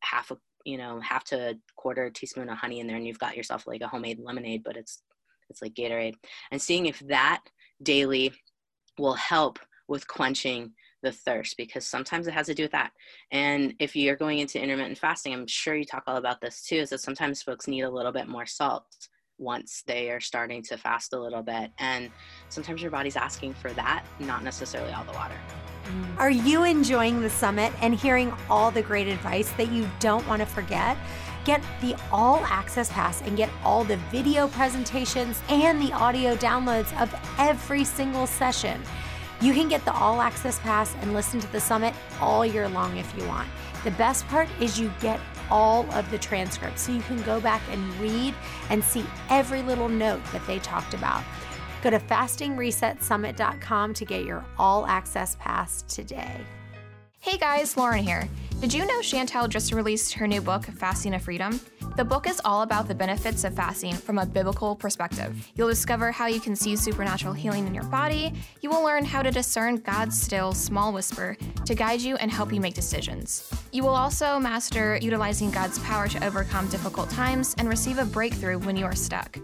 half 0.00 0.30
a 0.30 0.36
you 0.64 0.78
know 0.78 1.00
half 1.00 1.24
to 1.24 1.56
quarter 1.76 2.10
teaspoon 2.10 2.48
of 2.48 2.58
honey 2.58 2.80
in 2.80 2.86
there 2.86 2.96
and 2.96 3.06
you've 3.06 3.18
got 3.18 3.36
yourself 3.36 3.66
like 3.66 3.82
a 3.82 3.88
homemade 3.88 4.18
lemonade 4.18 4.62
but 4.64 4.76
it's 4.76 5.02
it's 5.50 5.62
like 5.62 5.74
gatorade. 5.74 6.14
And 6.50 6.60
seeing 6.60 6.86
if 6.86 6.98
that 7.00 7.42
daily 7.82 8.32
will 8.98 9.14
help 9.14 9.58
with 9.88 10.06
quenching 10.08 10.72
the 11.02 11.12
thirst 11.12 11.56
because 11.58 11.86
sometimes 11.86 12.26
it 12.26 12.34
has 12.34 12.46
to 12.46 12.54
do 12.54 12.62
with 12.62 12.72
that. 12.72 12.92
And 13.30 13.74
if 13.78 13.94
you're 13.94 14.16
going 14.16 14.38
into 14.38 14.62
intermittent 14.62 14.98
fasting 14.98 15.34
i'm 15.34 15.46
sure 15.46 15.74
you 15.74 15.84
talk 15.84 16.04
all 16.06 16.16
about 16.16 16.40
this 16.40 16.62
too 16.62 16.76
is 16.76 16.90
that 16.90 17.00
sometimes 17.00 17.42
folks 17.42 17.68
need 17.68 17.82
a 17.82 17.90
little 17.90 18.12
bit 18.12 18.28
more 18.28 18.46
salt 18.46 18.86
once 19.38 19.82
they 19.86 20.10
are 20.10 20.20
starting 20.20 20.62
to 20.62 20.76
fast 20.76 21.12
a 21.12 21.18
little 21.18 21.42
bit 21.42 21.70
and 21.78 22.10
sometimes 22.48 22.80
your 22.80 22.90
body's 22.90 23.16
asking 23.16 23.52
for 23.54 23.70
that 23.72 24.04
not 24.20 24.44
necessarily 24.44 24.92
all 24.92 25.04
the 25.04 25.12
water 25.12 25.36
mm. 25.86 26.18
are 26.18 26.30
you 26.30 26.64
enjoying 26.64 27.20
the 27.20 27.30
summit 27.30 27.72
and 27.80 27.94
hearing 27.94 28.32
all 28.48 28.70
the 28.70 28.82
great 28.82 29.08
advice 29.08 29.50
that 29.52 29.70
you 29.70 29.88
don't 30.00 30.26
want 30.28 30.40
to 30.40 30.46
forget? 30.46 30.96
Get 31.44 31.62
the 31.82 31.94
all 32.10 32.38
access 32.46 32.90
pass 32.90 33.20
and 33.20 33.36
get 33.36 33.50
all 33.62 33.84
the 33.84 33.98
video 34.10 34.48
presentations 34.48 35.42
and 35.50 35.80
the 35.80 35.92
audio 35.92 36.34
downloads 36.36 36.98
of 37.00 37.14
every 37.38 37.84
single 37.84 38.26
session. 38.26 38.80
You 39.42 39.52
can 39.52 39.68
get 39.68 39.84
the 39.84 39.92
all 39.92 40.22
access 40.22 40.58
pass 40.60 40.94
and 41.02 41.12
listen 41.12 41.40
to 41.40 41.52
the 41.52 41.60
summit 41.60 41.92
all 42.18 42.46
year 42.46 42.66
long 42.68 42.96
if 42.96 43.14
you 43.16 43.26
want. 43.26 43.46
The 43.84 43.90
best 43.92 44.26
part 44.28 44.48
is 44.58 44.80
you 44.80 44.90
get 45.00 45.20
all 45.50 45.90
of 45.92 46.10
the 46.10 46.18
transcripts 46.18 46.82
so 46.82 46.92
you 46.92 47.02
can 47.02 47.20
go 47.22 47.40
back 47.40 47.62
and 47.70 47.94
read 47.94 48.34
and 48.70 48.82
see 48.82 49.04
every 49.30 49.62
little 49.62 49.88
note 49.88 50.20
that 50.32 50.46
they 50.46 50.58
talked 50.58 50.94
about. 50.94 51.22
Go 51.82 51.90
to 51.90 51.98
fastingresetsummit.com 51.98 53.94
to 53.94 54.04
get 54.04 54.24
your 54.24 54.44
all 54.58 54.86
access 54.86 55.36
pass 55.38 55.82
today. 55.82 56.40
Hey 57.20 57.38
guys, 57.38 57.76
Lauren 57.76 58.04
here. 58.04 58.28
Did 58.60 58.72
you 58.72 58.86
know 58.86 59.00
Chantel 59.00 59.48
just 59.48 59.72
released 59.72 60.14
her 60.14 60.26
new 60.26 60.40
book, 60.40 60.64
Fasting 60.64 61.12
to 61.12 61.18
Freedom? 61.18 61.60
The 61.96 62.04
book 62.04 62.26
is 62.26 62.40
all 62.44 62.62
about 62.62 62.88
the 62.88 62.94
benefits 62.94 63.44
of 63.44 63.54
fasting 63.54 63.94
from 63.94 64.18
a 64.18 64.26
biblical 64.26 64.74
perspective. 64.74 65.48
You'll 65.54 65.68
discover 65.68 66.10
how 66.10 66.26
you 66.26 66.40
can 66.40 66.56
see 66.56 66.74
supernatural 66.74 67.34
healing 67.34 67.66
in 67.66 67.74
your 67.74 67.84
body. 67.84 68.32
You 68.62 68.70
will 68.70 68.82
learn 68.82 69.04
how 69.04 69.22
to 69.22 69.30
discern 69.30 69.76
God's 69.76 70.20
still 70.20 70.52
small 70.52 70.92
whisper 70.92 71.36
to 71.66 71.74
guide 71.74 72.00
you 72.00 72.16
and 72.16 72.30
help 72.30 72.52
you 72.52 72.60
make 72.60 72.74
decisions. 72.74 73.48
You 73.70 73.82
will 73.82 73.94
also 73.94 74.40
master 74.40 74.98
utilizing 75.00 75.50
God's 75.50 75.78
power 75.80 76.08
to 76.08 76.24
overcome 76.24 76.66
difficult 76.68 77.10
times 77.10 77.54
and 77.58 77.68
receive 77.68 77.98
a 77.98 78.04
breakthrough 78.04 78.58
when 78.58 78.76
you 78.76 78.86
are 78.86 78.96
stuck. 78.96 79.38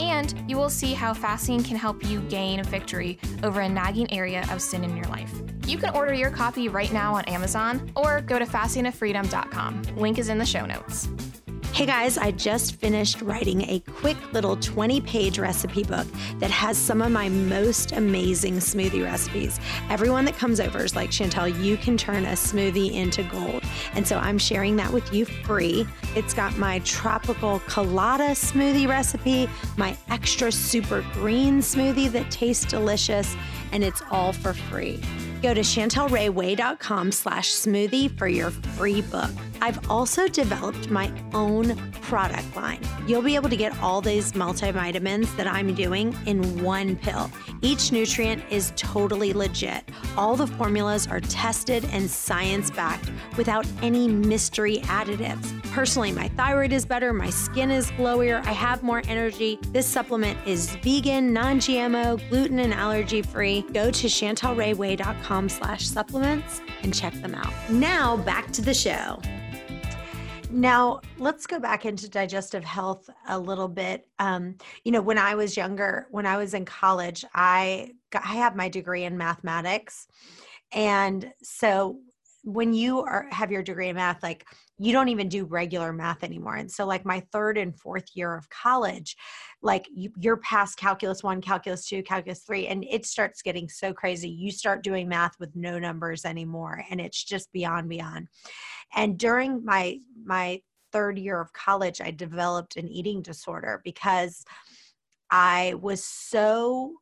And 0.00 0.34
you 0.48 0.56
will 0.56 0.70
see 0.70 0.92
how 0.92 1.14
fasting 1.14 1.62
can 1.62 1.76
help 1.76 2.04
you 2.04 2.20
gain 2.22 2.62
victory 2.64 3.18
over 3.42 3.60
a 3.60 3.68
nagging 3.68 4.12
area 4.12 4.46
of 4.50 4.60
sin 4.60 4.84
in 4.84 4.96
your 4.96 5.06
life. 5.06 5.32
You 5.66 5.78
can 5.78 5.94
order 5.94 6.14
your 6.14 6.30
copy 6.30 6.68
right 6.68 6.92
now 6.92 7.14
on 7.14 7.24
Amazon 7.24 7.90
or 7.96 8.20
go 8.20 8.38
to 8.38 8.46
fastingtofreedom.com. 8.46 9.82
Link 9.96 10.18
is 10.18 10.28
in 10.28 10.38
the 10.38 10.46
show 10.46 10.64
notes. 10.64 11.08
Hey 11.76 11.84
guys, 11.84 12.16
I 12.16 12.30
just 12.30 12.76
finished 12.76 13.20
writing 13.20 13.60
a 13.68 13.80
quick 13.80 14.16
little 14.32 14.56
20 14.56 15.02
page 15.02 15.38
recipe 15.38 15.82
book 15.82 16.06
that 16.38 16.50
has 16.50 16.78
some 16.78 17.02
of 17.02 17.12
my 17.12 17.28
most 17.28 17.92
amazing 17.92 18.54
smoothie 18.54 19.04
recipes. 19.04 19.60
Everyone 19.90 20.24
that 20.24 20.38
comes 20.38 20.58
over 20.58 20.82
is 20.82 20.96
like, 20.96 21.10
Chantel, 21.10 21.62
you 21.62 21.76
can 21.76 21.98
turn 21.98 22.24
a 22.24 22.30
smoothie 22.30 22.94
into 22.94 23.24
gold. 23.24 23.62
And 23.92 24.08
so 24.08 24.16
I'm 24.16 24.38
sharing 24.38 24.76
that 24.76 24.90
with 24.90 25.12
you 25.12 25.26
free. 25.26 25.86
It's 26.14 26.32
got 26.32 26.56
my 26.56 26.78
tropical 26.78 27.60
colada 27.66 28.30
smoothie 28.30 28.88
recipe, 28.88 29.46
my 29.76 29.94
extra 30.08 30.50
super 30.50 31.04
green 31.12 31.58
smoothie 31.58 32.10
that 32.12 32.30
tastes 32.30 32.64
delicious, 32.64 33.36
and 33.72 33.84
it's 33.84 34.00
all 34.10 34.32
for 34.32 34.54
free. 34.54 34.98
Go 35.42 35.52
to 35.52 35.60
chantelrayway.com 35.60 37.12
slash 37.12 37.50
smoothie 37.50 38.16
for 38.16 38.28
your 38.28 38.50
free 38.50 39.02
book. 39.02 39.30
I've 39.60 39.90
also 39.90 40.28
developed 40.28 40.90
my 40.90 41.12
own 41.34 41.76
product 42.02 42.54
line. 42.54 42.80
You'll 43.06 43.22
be 43.22 43.34
able 43.34 43.48
to 43.48 43.56
get 43.56 43.76
all 43.80 44.00
these 44.00 44.32
multivitamins 44.32 45.34
that 45.36 45.46
I'm 45.46 45.74
doing 45.74 46.16
in 46.26 46.62
one 46.62 46.96
pill. 46.96 47.30
Each 47.62 47.90
nutrient 47.90 48.42
is 48.50 48.72
totally 48.76 49.32
legit. 49.32 49.84
All 50.16 50.36
the 50.36 50.46
formulas 50.46 51.06
are 51.06 51.20
tested 51.20 51.84
and 51.86 52.08
science 52.08 52.70
backed 52.70 53.10
without 53.36 53.66
any 53.82 54.08
mystery 54.08 54.78
additives. 54.84 55.62
Personally, 55.72 56.12
my 56.12 56.28
thyroid 56.28 56.72
is 56.72 56.86
better, 56.86 57.12
my 57.12 57.30
skin 57.30 57.70
is 57.70 57.90
glowier, 57.92 58.44
I 58.46 58.52
have 58.52 58.82
more 58.82 59.02
energy. 59.08 59.58
This 59.72 59.86
supplement 59.86 60.38
is 60.46 60.76
vegan, 60.76 61.32
non 61.32 61.58
GMO, 61.58 62.28
gluten 62.30 62.60
and 62.60 62.72
allergy 62.72 63.22
free. 63.22 63.62
Go 63.72 63.90
to 63.90 64.06
chantelrayway.com 64.06 65.48
slash 65.48 65.86
supplements 65.86 66.60
and 66.82 66.94
check 66.94 67.12
them 67.14 67.34
out. 67.34 67.52
Now 67.70 68.16
back 68.16 68.52
to 68.52 68.62
the 68.62 68.74
show. 68.74 69.20
Now, 70.50 71.00
let's 71.18 71.46
go 71.46 71.58
back 71.58 71.84
into 71.84 72.08
digestive 72.08 72.64
health 72.64 73.10
a 73.28 73.38
little 73.38 73.68
bit. 73.68 74.06
Um, 74.18 74.56
you 74.84 74.92
know, 74.92 75.02
when 75.02 75.18
I 75.18 75.34
was 75.34 75.56
younger, 75.56 76.06
when 76.10 76.24
I 76.24 76.36
was 76.36 76.54
in 76.54 76.64
college, 76.64 77.24
I 77.34 77.90
got, 78.10 78.24
I 78.24 78.34
have 78.34 78.54
my 78.54 78.68
degree 78.68 79.04
in 79.04 79.18
mathematics. 79.18 80.06
And 80.72 81.32
so 81.42 81.98
when 82.44 82.72
you 82.72 83.00
are 83.00 83.26
have 83.32 83.50
your 83.50 83.62
degree 83.62 83.88
in 83.88 83.96
math, 83.96 84.22
like 84.22 84.46
you 84.78 84.92
don't 84.92 85.08
even 85.08 85.28
do 85.28 85.44
regular 85.44 85.92
math 85.92 86.22
anymore. 86.22 86.54
And 86.54 86.70
so 86.70 86.86
like 86.86 87.04
my 87.04 87.20
third 87.32 87.58
and 87.58 87.76
fourth 87.76 88.04
year 88.14 88.36
of 88.36 88.48
college, 88.50 89.16
like 89.62 89.88
you, 89.92 90.12
you're 90.16 90.36
past 90.36 90.78
calculus 90.78 91.24
one, 91.24 91.40
calculus 91.40 91.88
two, 91.88 92.04
calculus 92.04 92.44
three, 92.44 92.68
and 92.68 92.84
it 92.88 93.04
starts 93.04 93.42
getting 93.42 93.68
so 93.68 93.92
crazy. 93.92 94.28
You 94.28 94.52
start 94.52 94.84
doing 94.84 95.08
math 95.08 95.32
with 95.40 95.56
no 95.56 95.80
numbers 95.80 96.24
anymore. 96.24 96.84
And 96.88 97.00
it's 97.00 97.24
just 97.24 97.50
beyond 97.52 97.88
beyond. 97.88 98.28
And 98.94 99.18
during 99.18 99.64
my 99.64 99.98
my 100.24 100.62
third 100.92 101.18
year 101.18 101.40
of 101.40 101.52
college, 101.52 102.00
I 102.00 102.10
developed 102.10 102.76
an 102.76 102.88
eating 102.88 103.22
disorder 103.22 103.80
because 103.84 104.44
I 105.30 105.74
was 105.80 106.04
so 106.04 106.94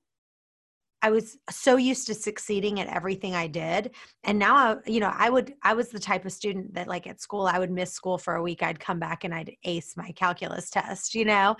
I 1.04 1.10
was 1.10 1.36
so 1.50 1.76
used 1.76 2.06
to 2.06 2.14
succeeding 2.14 2.80
at 2.80 2.86
everything 2.86 3.34
I 3.34 3.46
did. 3.46 3.90
And 4.22 4.38
now, 4.38 4.56
I, 4.56 4.76
you 4.86 5.00
know, 5.00 5.12
I 5.14 5.28
would, 5.28 5.52
I 5.62 5.74
was 5.74 5.90
the 5.90 5.98
type 5.98 6.24
of 6.24 6.32
student 6.32 6.72
that 6.72 6.88
like 6.88 7.06
at 7.06 7.20
school, 7.20 7.46
I 7.46 7.58
would 7.58 7.70
miss 7.70 7.92
school 7.92 8.16
for 8.16 8.36
a 8.36 8.42
week. 8.42 8.62
I'd 8.62 8.80
come 8.80 8.98
back 8.98 9.22
and 9.22 9.34
I'd 9.34 9.54
ace 9.64 9.98
my 9.98 10.12
calculus 10.12 10.70
test, 10.70 11.14
you 11.14 11.26
know? 11.26 11.56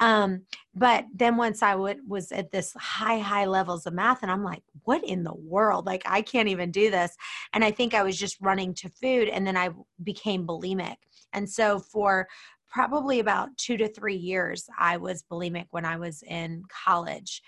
Um, 0.00 0.42
but 0.74 1.04
then 1.14 1.36
once 1.36 1.62
I 1.62 1.76
would, 1.76 1.98
was 2.08 2.32
at 2.32 2.50
this 2.50 2.72
high, 2.76 3.20
high 3.20 3.44
levels 3.44 3.86
of 3.86 3.94
math 3.94 4.24
and 4.24 4.32
I'm 4.32 4.42
like, 4.42 4.64
what 4.82 5.04
in 5.04 5.22
the 5.22 5.36
world? 5.36 5.86
Like, 5.86 6.02
I 6.04 6.20
can't 6.20 6.48
even 6.48 6.72
do 6.72 6.90
this. 6.90 7.14
And 7.52 7.64
I 7.64 7.70
think 7.70 7.94
I 7.94 8.02
was 8.02 8.18
just 8.18 8.36
running 8.40 8.74
to 8.74 8.88
food 8.88 9.28
and 9.28 9.46
then 9.46 9.56
I 9.56 9.70
became 10.02 10.44
bulimic. 10.44 10.96
And 11.32 11.48
so 11.48 11.78
for, 11.78 12.26
probably 12.70 13.20
about 13.20 13.48
two 13.56 13.78
to 13.78 13.88
three 13.88 14.14
years 14.14 14.66
i 14.78 14.94
was 14.94 15.24
bulimic 15.32 15.64
when 15.70 15.86
i 15.86 15.96
was 15.96 16.22
in 16.24 16.62
college 16.84 17.40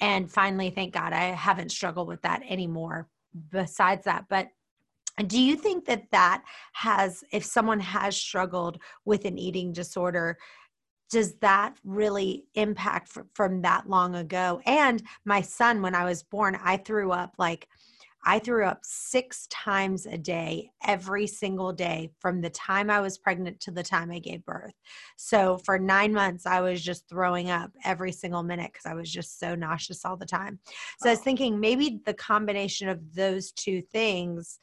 and 0.00 0.30
finally 0.30 0.70
thank 0.70 0.92
god 0.92 1.12
i 1.12 1.24
haven't 1.24 1.70
struggled 1.70 2.08
with 2.08 2.22
that 2.22 2.42
anymore 2.48 3.08
besides 3.50 4.04
that. 4.04 4.26
But 4.28 4.48
do 5.26 5.40
you 5.40 5.56
think 5.56 5.84
that 5.86 6.10
that 6.12 6.42
has 6.72 7.22
if 7.32 7.44
someone 7.44 7.80
has 7.80 8.16
struggled 8.16 8.80
with 9.04 9.24
an 9.24 9.38
eating 9.38 9.72
disorder 9.72 10.38
does 11.10 11.34
that 11.40 11.76
really 11.84 12.44
impact 12.54 13.18
from 13.34 13.62
that 13.62 13.88
long 13.90 14.14
ago? 14.14 14.60
And 14.64 15.02
my 15.24 15.40
son 15.40 15.82
when 15.82 15.94
i 15.94 16.04
was 16.04 16.22
born 16.22 16.58
i 16.62 16.76
threw 16.76 17.10
up 17.10 17.34
like 17.36 17.68
I 18.24 18.38
threw 18.38 18.66
up 18.66 18.80
six 18.82 19.46
times 19.48 20.04
a 20.04 20.18
day, 20.18 20.70
every 20.86 21.26
single 21.26 21.72
day 21.72 22.10
from 22.18 22.40
the 22.40 22.50
time 22.50 22.90
I 22.90 23.00
was 23.00 23.16
pregnant 23.16 23.60
to 23.60 23.70
the 23.70 23.82
time 23.82 24.10
I 24.10 24.18
gave 24.18 24.44
birth. 24.44 24.74
So 25.16 25.58
for 25.64 25.78
nine 25.78 26.12
months, 26.12 26.44
I 26.44 26.60
was 26.60 26.82
just 26.82 27.08
throwing 27.08 27.50
up 27.50 27.70
every 27.84 28.12
single 28.12 28.42
minute 28.42 28.72
because 28.72 28.86
I 28.86 28.94
was 28.94 29.10
just 29.10 29.38
so 29.38 29.54
nauseous 29.54 30.04
all 30.04 30.16
the 30.16 30.26
time. 30.26 30.58
So 31.00 31.08
I 31.08 31.12
was 31.12 31.20
thinking 31.20 31.58
maybe 31.58 32.00
the 32.04 32.14
combination 32.14 32.88
of 32.88 33.14
those 33.14 33.52
two 33.52 33.80
things 33.80 34.58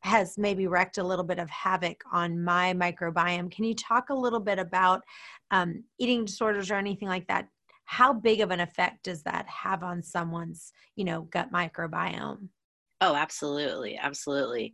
has 0.00 0.38
maybe 0.38 0.68
wrecked 0.68 0.98
a 0.98 1.04
little 1.04 1.24
bit 1.24 1.40
of 1.40 1.50
havoc 1.50 2.02
on 2.12 2.42
my 2.42 2.72
microbiome. 2.74 3.50
Can 3.50 3.64
you 3.64 3.74
talk 3.74 4.10
a 4.10 4.14
little 4.14 4.40
bit 4.40 4.60
about 4.60 5.02
um, 5.50 5.82
eating 5.98 6.24
disorders 6.24 6.70
or 6.70 6.74
anything 6.76 7.08
like 7.08 7.26
that? 7.26 7.48
How 7.84 8.12
big 8.12 8.40
of 8.40 8.50
an 8.52 8.60
effect 8.60 9.04
does 9.04 9.22
that 9.24 9.46
have 9.48 9.82
on 9.82 10.02
someone's, 10.02 10.72
you 10.94 11.04
know, 11.04 11.22
gut 11.22 11.52
microbiome? 11.52 12.48
Oh, 13.00 13.14
absolutely. 13.14 13.96
Absolutely. 13.98 14.72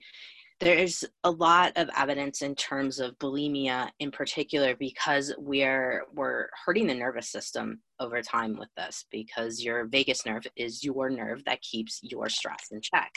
There's 0.61 1.05
a 1.25 1.31
lot 1.31 1.73
of 1.77 1.91
evidence 1.97 2.43
in 2.43 2.55
terms 2.55 3.01
of 3.01 3.19
bulimia 3.19 3.91
in 3.99 4.13
particular 4.13 4.77
because 4.77 5.35
we're 5.39 6.05
we're 6.15 6.49
hurting 6.65 6.87
the 6.87 6.95
nervous 6.95 7.31
system 7.31 7.81
over 8.01 8.23
time 8.23 8.57
with 8.59 8.69
this 8.77 9.07
because 9.11 9.63
your 9.65 9.87
vagus 9.87 10.25
nerve 10.25 10.45
is 10.57 10.85
your 10.85 11.11
nerve 11.11 11.45
that 11.47 11.63
keeps 11.63 12.01
your 12.03 12.29
stress 12.29 12.69
in 12.73 12.81
check. 12.81 13.13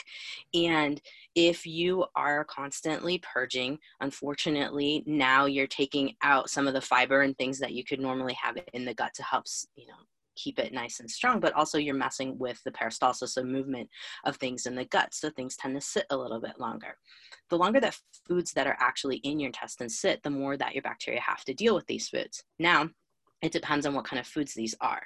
And 0.54 1.00
if 1.36 1.66
you 1.66 2.06
are 2.16 2.44
constantly 2.44 3.18
purging, 3.18 3.78
unfortunately, 4.00 5.04
now 5.06 5.46
you're 5.46 5.68
taking 5.68 6.16
out 6.22 6.50
some 6.50 6.66
of 6.66 6.74
the 6.74 6.80
fiber 6.80 7.22
and 7.22 7.36
things 7.38 7.60
that 7.60 7.72
you 7.72 7.84
could 7.84 8.00
normally 8.00 8.36
have 8.42 8.56
in 8.72 8.84
the 8.84 8.94
gut 8.94 9.14
to 9.14 9.22
help, 9.22 9.44
you 9.76 9.86
know, 9.86 9.94
keep 10.36 10.58
it 10.58 10.72
nice 10.72 11.00
and 11.00 11.10
strong, 11.10 11.40
but 11.40 11.52
also 11.54 11.78
you're 11.78 11.94
messing 11.94 12.38
with 12.38 12.62
the 12.64 12.70
peristalsis, 12.70 13.30
so 13.30 13.42
movement 13.42 13.88
of 14.24 14.36
things 14.36 14.66
in 14.66 14.74
the 14.74 14.84
gut. 14.84 15.12
So 15.12 15.30
things 15.30 15.56
tend 15.56 15.74
to 15.74 15.80
sit 15.80 16.06
a 16.10 16.16
little 16.16 16.40
bit 16.40 16.60
longer. 16.60 16.96
The 17.50 17.58
longer 17.58 17.80
that 17.80 17.98
foods 18.26 18.52
that 18.52 18.66
are 18.66 18.76
actually 18.80 19.16
in 19.18 19.40
your 19.40 19.48
intestines 19.48 19.98
sit, 19.98 20.22
the 20.22 20.30
more 20.30 20.56
that 20.56 20.74
your 20.74 20.82
bacteria 20.82 21.20
have 21.20 21.44
to 21.44 21.54
deal 21.54 21.74
with 21.74 21.86
these 21.86 22.08
foods. 22.08 22.44
Now, 22.58 22.90
it 23.42 23.52
depends 23.52 23.86
on 23.86 23.94
what 23.94 24.04
kind 24.04 24.20
of 24.20 24.26
foods 24.26 24.54
these 24.54 24.74
are. 24.80 25.02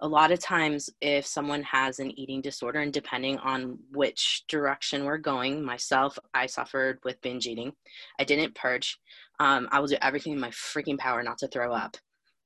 A 0.00 0.06
lot 0.06 0.30
of 0.30 0.38
times, 0.38 0.88
if 1.00 1.26
someone 1.26 1.62
has 1.64 1.98
an 1.98 2.16
eating 2.18 2.40
disorder, 2.40 2.78
and 2.78 2.92
depending 2.92 3.36
on 3.38 3.78
which 3.90 4.44
direction 4.46 5.04
we're 5.04 5.18
going, 5.18 5.64
myself, 5.64 6.16
I 6.32 6.46
suffered 6.46 7.00
with 7.02 7.20
binge 7.20 7.48
eating. 7.48 7.72
I 8.20 8.22
didn't 8.22 8.54
purge. 8.54 8.96
Um, 9.40 9.68
I 9.72 9.80
will 9.80 9.88
do 9.88 9.96
everything 10.00 10.34
in 10.34 10.40
my 10.40 10.50
freaking 10.50 10.98
power 10.98 11.22
not 11.24 11.38
to 11.38 11.48
throw 11.48 11.72
up. 11.72 11.96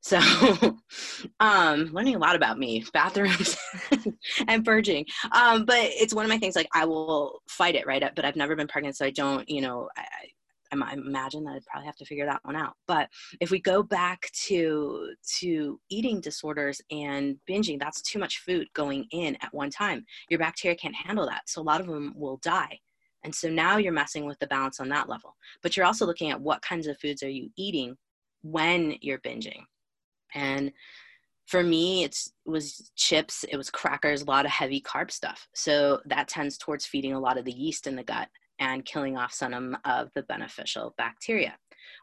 So, 0.02 0.18
um, 1.40 1.84
learning 1.92 2.16
a 2.16 2.18
lot 2.18 2.34
about 2.34 2.58
me, 2.58 2.84
bathrooms 2.92 3.56
and 4.48 4.64
purging. 4.64 5.06
Um, 5.30 5.64
but 5.64 5.78
it's 5.78 6.12
one 6.12 6.24
of 6.24 6.28
my 6.28 6.38
things. 6.38 6.56
Like 6.56 6.68
I 6.74 6.84
will 6.84 7.40
fight 7.48 7.76
it, 7.76 7.86
right? 7.86 8.02
But 8.14 8.24
I've 8.24 8.36
never 8.36 8.56
been 8.56 8.66
pregnant, 8.66 8.96
so 8.96 9.06
I 9.06 9.10
don't. 9.10 9.48
You 9.48 9.60
know, 9.60 9.88
I, 9.96 10.04
I, 10.72 10.92
imagine 10.92 11.44
that 11.44 11.52
I'd 11.52 11.64
probably 11.66 11.86
have 11.86 11.96
to 11.96 12.04
figure 12.04 12.26
that 12.26 12.40
one 12.42 12.56
out. 12.56 12.74
But 12.88 13.08
if 13.40 13.52
we 13.52 13.60
go 13.60 13.84
back 13.84 14.28
to 14.46 15.14
to 15.38 15.80
eating 15.88 16.20
disorders 16.20 16.80
and 16.90 17.36
binging, 17.48 17.78
that's 17.78 18.02
too 18.02 18.18
much 18.18 18.40
food 18.40 18.66
going 18.74 19.06
in 19.12 19.36
at 19.40 19.54
one 19.54 19.70
time. 19.70 20.04
Your 20.28 20.40
bacteria 20.40 20.76
can't 20.76 20.96
handle 20.96 21.26
that, 21.26 21.42
so 21.46 21.62
a 21.62 21.64
lot 21.64 21.80
of 21.80 21.86
them 21.86 22.12
will 22.16 22.38
die. 22.38 22.80
And 23.24 23.32
so 23.32 23.48
now 23.48 23.76
you're 23.76 23.92
messing 23.92 24.26
with 24.26 24.40
the 24.40 24.48
balance 24.48 24.80
on 24.80 24.88
that 24.88 25.08
level. 25.08 25.36
But 25.62 25.76
you're 25.76 25.86
also 25.86 26.06
looking 26.06 26.32
at 26.32 26.40
what 26.40 26.60
kinds 26.60 26.88
of 26.88 26.98
foods 26.98 27.22
are 27.22 27.30
you 27.30 27.50
eating 27.56 27.96
when 28.42 28.96
you're 29.00 29.20
binging 29.20 29.62
and 30.34 30.72
for 31.46 31.62
me 31.62 32.04
it 32.04 32.16
was 32.46 32.90
chips 32.96 33.44
it 33.44 33.56
was 33.56 33.70
crackers 33.70 34.22
a 34.22 34.26
lot 34.26 34.44
of 34.44 34.50
heavy 34.50 34.80
carb 34.80 35.10
stuff. 35.10 35.48
So 35.54 36.00
that 36.06 36.28
tends 36.28 36.56
towards 36.58 36.86
feeding 36.86 37.12
a 37.12 37.20
lot 37.20 37.38
of 37.38 37.44
the 37.44 37.52
yeast 37.52 37.86
in 37.86 37.96
the 37.96 38.04
gut 38.04 38.28
and 38.58 38.84
killing 38.84 39.16
off 39.16 39.32
some 39.32 39.76
of 39.84 40.10
the 40.14 40.22
beneficial 40.22 40.94
bacteria. 40.96 41.56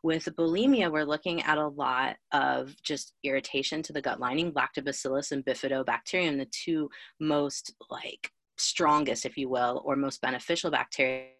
With 0.03 0.25
bulimia 0.37 0.91
we're 0.91 1.03
looking 1.03 1.41
at 1.43 1.57
a 1.57 1.67
lot 1.67 2.17
of 2.31 2.75
just 2.83 3.13
irritation 3.23 3.81
to 3.83 3.93
the 3.93 4.01
gut 4.01 4.19
lining 4.19 4.51
lactobacillus 4.53 5.31
and 5.31 5.45
bifidobacterium 5.45 6.37
the 6.37 6.47
two 6.51 6.89
most 7.19 7.73
like 7.89 8.31
strongest 8.57 9.25
if 9.25 9.37
you 9.37 9.49
will 9.49 9.81
or 9.85 9.95
most 9.95 10.21
beneficial 10.21 10.69
bacteria 10.69 11.31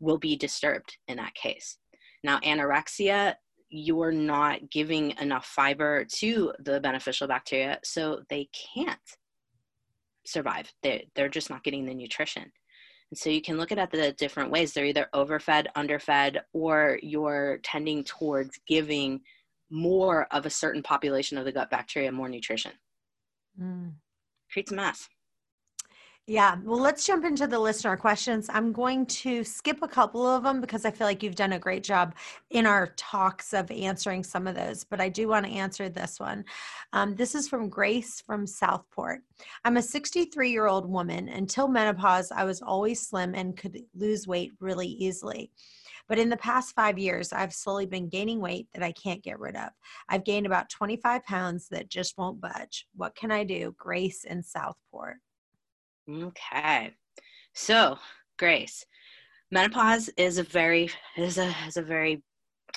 will 0.00 0.18
be 0.18 0.36
disturbed 0.36 0.96
in 1.08 1.16
that 1.16 1.34
case. 1.34 1.78
Now 2.24 2.38
anorexia 2.40 3.34
you're 3.68 4.12
not 4.12 4.70
giving 4.70 5.12
enough 5.20 5.46
fiber 5.46 6.04
to 6.04 6.52
the 6.60 6.80
beneficial 6.80 7.28
bacteria, 7.28 7.78
so 7.84 8.22
they 8.30 8.48
can't 8.74 8.98
survive. 10.26 10.72
They're, 10.82 11.02
they're 11.14 11.28
just 11.28 11.50
not 11.50 11.64
getting 11.64 11.86
the 11.86 11.94
nutrition. 11.94 12.50
And 13.10 13.18
so 13.18 13.30
you 13.30 13.40
can 13.40 13.56
look 13.56 13.72
at 13.72 13.78
it 13.78 13.90
the 13.90 14.12
different 14.12 14.50
ways. 14.50 14.72
They're 14.72 14.84
either 14.84 15.08
overfed, 15.14 15.68
underfed, 15.74 16.38
or 16.52 16.98
you're 17.02 17.58
tending 17.62 18.04
towards 18.04 18.58
giving 18.66 19.20
more 19.70 20.26
of 20.30 20.46
a 20.46 20.50
certain 20.50 20.82
population 20.82 21.38
of 21.38 21.44
the 21.44 21.52
gut 21.52 21.70
bacteria 21.70 22.12
more 22.12 22.28
nutrition. 22.28 22.72
Mm. 23.60 23.92
Creates 24.50 24.72
a 24.72 24.74
mess. 24.74 25.08
Yeah, 26.30 26.58
well, 26.62 26.78
let's 26.78 27.06
jump 27.06 27.24
into 27.24 27.46
the 27.46 27.58
listener 27.58 27.96
questions. 27.96 28.50
I'm 28.52 28.70
going 28.70 29.06
to 29.06 29.42
skip 29.42 29.78
a 29.80 29.88
couple 29.88 30.26
of 30.26 30.42
them 30.42 30.60
because 30.60 30.84
I 30.84 30.90
feel 30.90 31.06
like 31.06 31.22
you've 31.22 31.34
done 31.34 31.54
a 31.54 31.58
great 31.58 31.82
job 31.82 32.14
in 32.50 32.66
our 32.66 32.88
talks 32.98 33.54
of 33.54 33.70
answering 33.70 34.22
some 34.22 34.46
of 34.46 34.54
those, 34.54 34.84
but 34.84 35.00
I 35.00 35.08
do 35.08 35.26
want 35.26 35.46
to 35.46 35.52
answer 35.52 35.88
this 35.88 36.20
one. 36.20 36.44
Um, 36.92 37.14
this 37.14 37.34
is 37.34 37.48
from 37.48 37.70
Grace 37.70 38.20
from 38.20 38.46
Southport. 38.46 39.22
I'm 39.64 39.78
a 39.78 39.82
63 39.82 40.50
year 40.50 40.66
old 40.66 40.86
woman. 40.86 41.30
Until 41.30 41.66
menopause, 41.66 42.30
I 42.30 42.44
was 42.44 42.60
always 42.60 43.00
slim 43.00 43.34
and 43.34 43.56
could 43.56 43.80
lose 43.94 44.26
weight 44.26 44.52
really 44.60 44.86
easily. 44.88 45.50
But 46.10 46.18
in 46.18 46.28
the 46.28 46.36
past 46.36 46.74
five 46.74 46.98
years, 46.98 47.32
I've 47.32 47.54
slowly 47.54 47.86
been 47.86 48.10
gaining 48.10 48.42
weight 48.42 48.68
that 48.74 48.82
I 48.82 48.92
can't 48.92 49.24
get 49.24 49.40
rid 49.40 49.56
of. 49.56 49.70
I've 50.10 50.24
gained 50.24 50.44
about 50.44 50.68
25 50.68 51.24
pounds 51.24 51.68
that 51.70 51.88
just 51.88 52.18
won't 52.18 52.38
budge. 52.38 52.86
What 52.94 53.14
can 53.14 53.30
I 53.30 53.44
do? 53.44 53.74
Grace 53.78 54.24
in 54.24 54.42
Southport. 54.42 55.16
Okay. 56.10 56.94
So, 57.54 57.98
Grace, 58.38 58.84
menopause 59.50 60.08
is 60.16 60.38
a 60.38 60.42
very 60.42 60.90
is 61.16 61.38
a 61.38 61.54
is 61.66 61.76
a 61.76 61.82
very 61.82 62.22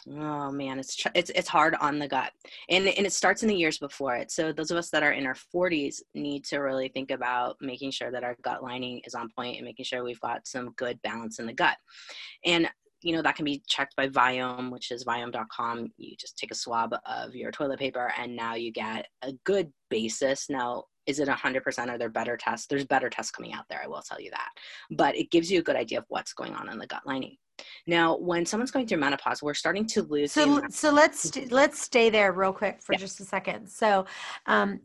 oh 0.10 0.50
man 0.52 0.80
it's 0.80 1.04
it's 1.14 1.30
it's 1.32 1.50
hard 1.50 1.76
on 1.82 2.00
the 2.00 2.08
gut 2.08 2.32
and 2.70 2.88
and 2.88 3.06
it 3.06 3.12
starts 3.12 3.44
in 3.44 3.50
the 3.50 3.56
years 3.56 3.78
before 3.78 4.16
it 4.16 4.32
so 4.32 4.54
those 4.54 4.72
of 4.72 4.78
us 4.78 4.90
that 4.90 5.04
are 5.04 5.12
in 5.12 5.26
our 5.26 5.36
40s 5.54 5.98
need 6.16 6.46
to 6.46 6.60
really 6.60 6.88
think 6.88 7.12
about 7.12 7.58
making 7.62 7.92
sure 7.92 8.10
that 8.10 8.24
our 8.24 8.36
gut 8.42 8.64
lining 8.64 9.02
is 9.06 9.14
on 9.14 9.30
point 9.36 9.58
and 9.58 9.66
making 9.66 9.84
sure 9.84 10.04
we've 10.04 10.20
got 10.22 10.48
some 10.48 10.72
good 10.78 11.00
balance 11.04 11.40
in 11.40 11.46
the 11.46 11.54
gut 11.54 11.76
and 12.46 12.70
you 13.02 13.16
know 13.16 13.22
that 13.22 13.36
can 13.36 13.46
be 13.46 13.64
checked 13.68 13.96
by 13.96 14.08
Viome, 14.08 14.72
which 14.72 14.92
is 14.92 15.06
viome.com. 15.06 15.88
You 15.98 16.16
just 16.20 16.38
take 16.38 16.52
a 16.52 16.56
swab 16.56 16.96
of 17.06 17.36
your 17.36 17.52
toilet 17.52 17.80
paper, 17.80 18.14
and 18.18 18.36
now 18.36 18.56
you 18.56 18.72
get 18.72 19.08
a 19.24 19.34
good 19.44 19.72
basis. 19.90 20.48
Now, 20.50 20.84
is 21.06 21.20
it 21.20 21.28
100% 21.28 21.90
are 21.90 21.98
there 21.98 22.10
better 22.10 22.38
tests? 22.38 22.68
There's 22.68 22.86
better 22.86 23.10
tests 23.10 23.32
coming 23.32 23.54
out 23.54 23.66
there 23.70 23.82
i 23.84 23.88
will 23.88 24.02
tell 24.02 24.20
you 24.22 24.32
that. 24.32 24.50
But 24.92 25.16
it 25.16 25.32
gives 25.32 25.52
you 25.52 25.60
a 25.60 25.64
good 25.64 25.76
idea 25.76 26.00
of 26.00 26.06
what's 26.10 26.34
going 26.34 26.54
on 26.54 26.70
in 26.70 26.78
the 26.78 26.88
gut 26.88 27.04
lining. 27.06 27.38
Now 27.88 28.18
when 28.18 28.46
someone's 28.46 28.72
going 28.72 28.88
through 28.88 29.00
menopause 29.00 29.44
we're 29.44 29.54
starting 29.54 29.86
to 29.88 30.02
lose 30.04 30.32
so 30.32 30.62
so 30.70 30.92
let's 30.92 31.36
let's 31.52 31.80
stay 31.80 32.10
there 32.10 32.34
real 32.34 32.54
quick 32.54 32.82
for 32.82 32.94
yeah. 32.94 33.00
just 33.00 33.20
a 33.20 33.26
second. 33.26 33.68
So 33.68 34.06
um 34.48 34.80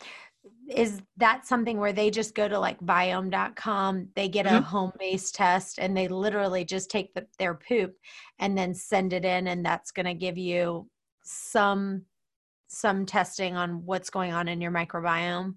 is 0.68 1.00
that 1.16 1.46
something 1.46 1.78
where 1.78 1.92
they 1.92 2.10
just 2.10 2.34
go 2.34 2.46
to 2.48 2.58
like 2.58 2.78
viome.com 2.80 4.08
they 4.14 4.28
get 4.28 4.46
a 4.46 4.50
mm-hmm. 4.50 4.62
home-based 4.62 5.34
test 5.34 5.78
and 5.78 5.96
they 5.96 6.06
literally 6.06 6.64
just 6.64 6.90
take 6.90 7.12
the, 7.14 7.26
their 7.38 7.54
poop 7.54 7.94
and 8.38 8.56
then 8.56 8.74
send 8.74 9.12
it 9.12 9.24
in 9.24 9.48
and 9.48 9.64
that's 9.64 9.90
going 9.90 10.06
to 10.06 10.14
give 10.14 10.38
you 10.38 10.88
some 11.24 12.02
some 12.68 13.06
testing 13.06 13.56
on 13.56 13.84
what's 13.86 14.10
going 14.10 14.32
on 14.32 14.48
in 14.48 14.60
your 14.60 14.70
microbiome 14.72 15.54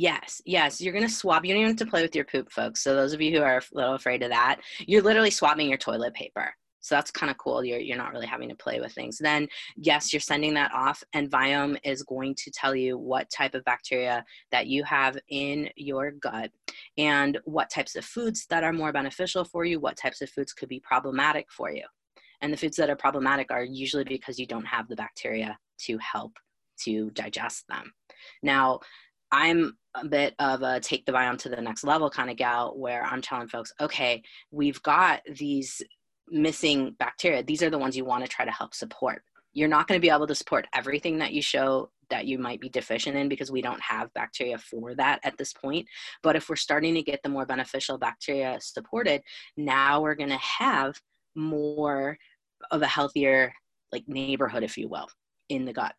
Yes, 0.00 0.40
yes. 0.46 0.80
You're 0.80 0.92
going 0.92 1.08
to 1.08 1.12
swap. 1.12 1.44
You 1.44 1.52
don't 1.52 1.62
even 1.62 1.70
have 1.72 1.78
to 1.84 1.90
play 1.90 2.02
with 2.02 2.14
your 2.14 2.24
poop, 2.24 2.52
folks. 2.52 2.84
So 2.84 2.94
those 2.94 3.12
of 3.12 3.20
you 3.20 3.36
who 3.36 3.42
are 3.42 3.56
a 3.56 3.62
little 3.72 3.94
afraid 3.94 4.22
of 4.22 4.30
that, 4.30 4.60
you're 4.78 5.02
literally 5.02 5.32
swapping 5.32 5.68
your 5.68 5.76
toilet 5.76 6.14
paper. 6.14 6.54
So 6.78 6.94
that's 6.94 7.10
kind 7.10 7.32
of 7.32 7.36
cool. 7.38 7.64
You're, 7.64 7.80
you're 7.80 7.96
not 7.96 8.12
really 8.12 8.28
having 8.28 8.48
to 8.48 8.54
play 8.54 8.78
with 8.78 8.92
things. 8.92 9.18
Then, 9.18 9.48
yes, 9.76 10.12
you're 10.12 10.20
sending 10.20 10.54
that 10.54 10.70
off, 10.72 11.02
and 11.14 11.28
Viome 11.28 11.78
is 11.82 12.04
going 12.04 12.36
to 12.36 12.50
tell 12.52 12.76
you 12.76 12.96
what 12.96 13.28
type 13.30 13.56
of 13.56 13.64
bacteria 13.64 14.24
that 14.52 14.68
you 14.68 14.84
have 14.84 15.18
in 15.30 15.68
your 15.74 16.12
gut 16.12 16.52
and 16.96 17.36
what 17.42 17.68
types 17.68 17.96
of 17.96 18.04
foods 18.04 18.46
that 18.50 18.62
are 18.62 18.72
more 18.72 18.92
beneficial 18.92 19.44
for 19.44 19.64
you, 19.64 19.80
what 19.80 19.96
types 19.96 20.20
of 20.20 20.30
foods 20.30 20.52
could 20.52 20.68
be 20.68 20.78
problematic 20.78 21.50
for 21.50 21.72
you. 21.72 21.84
And 22.40 22.52
the 22.52 22.56
foods 22.56 22.76
that 22.76 22.88
are 22.88 22.94
problematic 22.94 23.50
are 23.50 23.64
usually 23.64 24.04
because 24.04 24.38
you 24.38 24.46
don't 24.46 24.64
have 24.64 24.86
the 24.86 24.94
bacteria 24.94 25.58
to 25.86 25.98
help 25.98 26.34
to 26.84 27.10
digest 27.10 27.64
them. 27.68 27.92
Now, 28.42 28.80
I'm 29.30 29.76
a 29.94 30.06
bit 30.06 30.34
of 30.38 30.62
a 30.62 30.80
take 30.80 31.04
the 31.06 31.12
Viome 31.12 31.38
to 31.38 31.48
the 31.48 31.60
next 31.60 31.84
level 31.84 32.10
kind 32.10 32.30
of 32.30 32.36
gal 32.36 32.76
where 32.76 33.04
I'm 33.04 33.20
telling 33.20 33.48
folks, 33.48 33.72
okay, 33.80 34.22
we've 34.50 34.82
got 34.82 35.20
these 35.36 35.82
missing 36.28 36.94
bacteria. 36.98 37.42
These 37.42 37.62
are 37.62 37.70
the 37.70 37.78
ones 37.78 37.96
you 37.96 38.04
want 38.04 38.24
to 38.24 38.30
try 38.30 38.44
to 38.44 38.50
help 38.50 38.74
support. 38.74 39.22
You're 39.52 39.68
not 39.68 39.88
going 39.88 39.98
to 39.98 40.04
be 40.04 40.12
able 40.12 40.26
to 40.26 40.34
support 40.34 40.66
everything 40.74 41.18
that 41.18 41.32
you 41.32 41.42
show 41.42 41.90
that 42.10 42.26
you 42.26 42.38
might 42.38 42.60
be 42.60 42.68
deficient 42.68 43.16
in 43.16 43.28
because 43.28 43.50
we 43.50 43.60
don't 43.60 43.80
have 43.80 44.12
bacteria 44.14 44.56
for 44.58 44.94
that 44.94 45.20
at 45.24 45.36
this 45.36 45.52
point. 45.52 45.86
But 46.22 46.36
if 46.36 46.48
we're 46.48 46.56
starting 46.56 46.94
to 46.94 47.02
get 47.02 47.20
the 47.22 47.28
more 47.28 47.44
beneficial 47.44 47.98
bacteria 47.98 48.58
supported, 48.60 49.22
now 49.56 50.00
we're 50.00 50.14
going 50.14 50.30
to 50.30 50.36
have 50.38 50.98
more 51.34 52.16
of 52.70 52.82
a 52.82 52.86
healthier 52.86 53.52
like 53.92 54.04
neighborhood, 54.06 54.62
if 54.62 54.76
you 54.76 54.88
will, 54.88 55.08
in 55.48 55.64
the 55.64 55.72
gut 55.72 55.94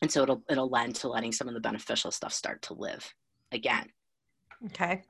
and 0.00 0.10
so 0.10 0.22
it'll 0.22 0.42
it'll 0.48 0.68
lend 0.68 0.94
to 0.96 1.08
letting 1.08 1.32
some 1.32 1.48
of 1.48 1.54
the 1.54 1.60
beneficial 1.60 2.10
stuff 2.10 2.32
start 2.32 2.62
to 2.62 2.74
live 2.74 3.12
again. 3.52 3.86
Okay. 4.66 5.02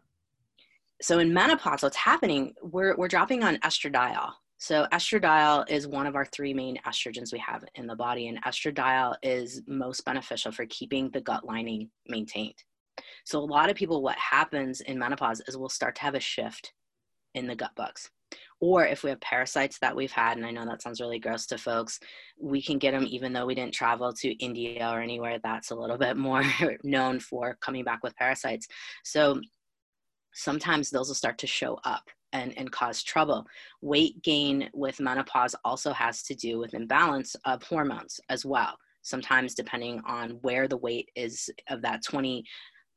So 1.01 1.19
in 1.19 1.33
menopause 1.33 1.83
what's 1.83 1.97
happening 1.97 2.55
we're 2.63 2.97
we're 2.97 3.09
dropping 3.09 3.45
on 3.45 3.57
estradiol. 3.59 4.33
So 4.59 4.87
estradiol 4.93 5.69
is 5.69 5.89
one 5.89 6.07
of 6.07 6.15
our 6.15 6.25
three 6.25 6.55
main 6.55 6.79
estrogens 6.87 7.33
we 7.33 7.39
have 7.41 7.65
in 7.75 7.87
the 7.87 7.97
body 7.97 8.29
and 8.29 8.43
estradiol 8.45 9.17
is 9.23 9.63
most 9.67 10.05
beneficial 10.05 10.53
for 10.53 10.67
keeping 10.67 11.11
the 11.11 11.21
gut 11.21 11.45
lining 11.45 11.91
maintained. 12.07 12.63
So 13.25 13.39
a 13.39 13.45
lot 13.45 13.71
of 13.71 13.77
people 13.77 14.03
what 14.03 14.19
happens 14.19 14.81
in 14.81 14.99
menopause 14.99 15.43
is 15.49 15.57
we'll 15.57 15.69
start 15.69 15.97
to 15.97 16.03
have 16.03 16.15
a 16.15 16.21
shift 16.21 16.73
in 17.35 17.47
the 17.47 17.57
gut 17.57 17.73
bugs 17.77 18.11
or 18.63 18.87
if 18.87 19.03
we 19.03 19.11
have 19.11 19.21
parasites 19.21 19.79
that 19.81 19.95
we've 19.95 20.13
had 20.13 20.39
and 20.39 20.47
i 20.47 20.51
know 20.51 20.65
that 20.65 20.81
sounds 20.81 21.01
really 21.01 21.19
gross 21.19 21.45
to 21.45 21.59
folks 21.59 21.99
we 22.41 22.63
can 22.63 22.79
get 22.79 22.93
them 22.93 23.07
even 23.09 23.33
though 23.33 23.45
we 23.45 23.55
didn't 23.55 23.75
travel 23.75 24.13
to 24.13 24.31
india 24.39 24.89
or 24.91 25.01
anywhere 25.01 25.39
that's 25.43 25.71
a 25.71 25.75
little 25.75 25.99
bit 25.99 26.17
more 26.17 26.43
known 26.85 27.21
for 27.21 27.59
coming 27.61 27.85
back 27.85 28.03
with 28.03 28.17
parasites 28.17 28.67
so 29.05 29.39
sometimes 30.33 30.89
those 30.89 31.09
will 31.09 31.15
start 31.15 31.37
to 31.37 31.47
show 31.47 31.79
up 31.85 32.05
and, 32.33 32.57
and 32.57 32.73
cause 32.73 33.03
trouble. 33.03 33.47
Weight 33.81 34.23
gain 34.23 34.71
with 34.73 35.01
menopause 35.01 35.55
also 35.65 35.93
has 35.93 36.23
to 36.25 36.35
do 36.35 36.59
with 36.59 36.75
imbalance 36.75 37.37
of 37.45 37.63
hormones 37.63 38.19
as 38.29 38.45
well. 38.45 38.77
Sometimes, 39.03 39.55
depending 39.55 40.01
on 40.07 40.39
where 40.43 40.69
the 40.69 40.77
weight 40.77 41.09
is 41.17 41.51
of 41.69 41.83
that 41.83 42.03
20 42.05 42.45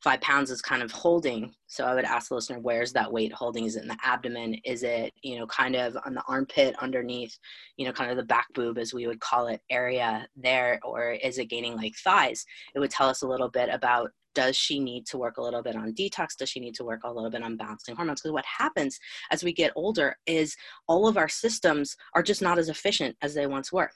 five 0.05 0.21
pounds 0.21 0.51
is 0.51 0.61
kind 0.61 0.83
of 0.83 0.91
holding. 0.91 1.51
So 1.65 1.83
I 1.83 1.95
would 1.95 2.05
ask 2.05 2.29
the 2.29 2.35
listener, 2.35 2.59
where's 2.59 2.93
that 2.93 3.11
weight 3.11 3.33
holding? 3.33 3.65
Is 3.65 3.75
it 3.75 3.81
in 3.81 3.87
the 3.87 3.97
abdomen? 4.03 4.53
Is 4.63 4.83
it, 4.83 5.11
you 5.23 5.39
know, 5.39 5.47
kind 5.47 5.75
of 5.75 5.97
on 6.05 6.13
the 6.13 6.21
armpit 6.27 6.75
underneath, 6.79 7.35
you 7.75 7.87
know, 7.87 7.91
kind 7.91 8.11
of 8.11 8.17
the 8.17 8.23
back 8.23 8.45
boob, 8.53 8.77
as 8.77 8.93
we 8.93 9.07
would 9.07 9.19
call 9.19 9.47
it, 9.47 9.61
area 9.71 10.27
there? 10.35 10.79
Or 10.83 11.13
is 11.13 11.39
it 11.39 11.49
gaining 11.49 11.75
like 11.75 11.95
thighs? 12.03 12.45
It 12.75 12.79
would 12.79 12.91
tell 12.91 13.09
us 13.09 13.23
a 13.23 13.27
little 13.27 13.49
bit 13.49 13.67
about 13.71 14.11
does 14.35 14.55
she 14.55 14.79
need 14.79 15.07
to 15.07 15.17
work 15.17 15.37
a 15.37 15.41
little 15.41 15.63
bit 15.63 15.75
on 15.75 15.95
detox? 15.95 16.37
Does 16.37 16.49
she 16.49 16.59
need 16.59 16.75
to 16.75 16.83
work 16.83 17.01
a 17.03 17.11
little 17.11 17.31
bit 17.31 17.41
on 17.41 17.57
balancing 17.57 17.95
hormones? 17.95 18.21
Because 18.21 18.33
what 18.33 18.45
happens 18.45 18.99
as 19.31 19.43
we 19.43 19.53
get 19.53 19.71
older 19.75 20.15
is 20.27 20.55
all 20.87 21.07
of 21.07 21.17
our 21.17 21.29
systems 21.29 21.95
are 22.13 22.21
just 22.21 22.43
not 22.43 22.59
as 22.59 22.69
efficient 22.69 23.15
as 23.23 23.33
they 23.33 23.47
once 23.47 23.71
were 23.71 23.89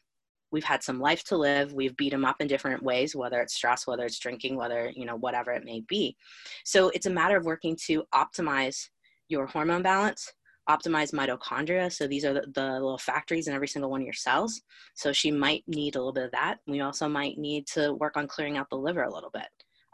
we've 0.52 0.64
had 0.64 0.84
some 0.84 1.00
life 1.00 1.24
to 1.24 1.38
live 1.38 1.74
we've 1.74 1.96
beat 1.98 2.12
them 2.12 2.26
up 2.26 2.38
in 2.40 2.48
different 2.48 2.84
ways 2.84 3.16
whether 3.16 3.40
it's 3.40 3.56
stress 3.56 3.88
whether 3.88 4.06
it's 4.06 4.20
drinking 4.20 4.56
whether 4.56 4.92
you 4.96 5.06
know 5.06 5.16
whatever 5.18 5.52
it 5.52 5.66
may 5.66 5.82
be 5.88 6.16
so 6.64 6.90
it's 6.90 7.06
a 7.06 7.10
matter 7.10 7.38
of 7.38 7.46
working 7.46 7.76
to 7.76 8.04
optimize 8.14 8.90
your 9.28 9.46
hormone 9.46 9.82
balance 9.82 10.34
optimize 10.70 11.14
mitochondria 11.14 11.92
so 11.92 12.08
these 12.08 12.24
are 12.24 12.34
the, 12.34 12.46
the 12.54 12.74
little 12.74 12.98
factories 12.98 13.48
in 13.48 13.54
every 13.54 13.68
single 13.68 13.90
one 13.90 14.02
of 14.02 14.06
your 14.06 14.14
cells 14.14 14.62
so 14.94 15.12
she 15.12 15.32
might 15.32 15.64
need 15.68 15.96
a 15.96 15.98
little 15.98 16.14
bit 16.14 16.26
of 16.26 16.32
that 16.32 16.58
we 16.68 16.82
also 16.82 17.08
might 17.08 17.38
need 17.38 17.66
to 17.66 17.94
work 17.96 18.18
on 18.18 18.28
clearing 18.28 18.58
out 18.58 18.70
the 18.70 18.78
liver 18.78 19.04
a 19.04 19.14
little 19.14 19.32
bit 19.32 19.48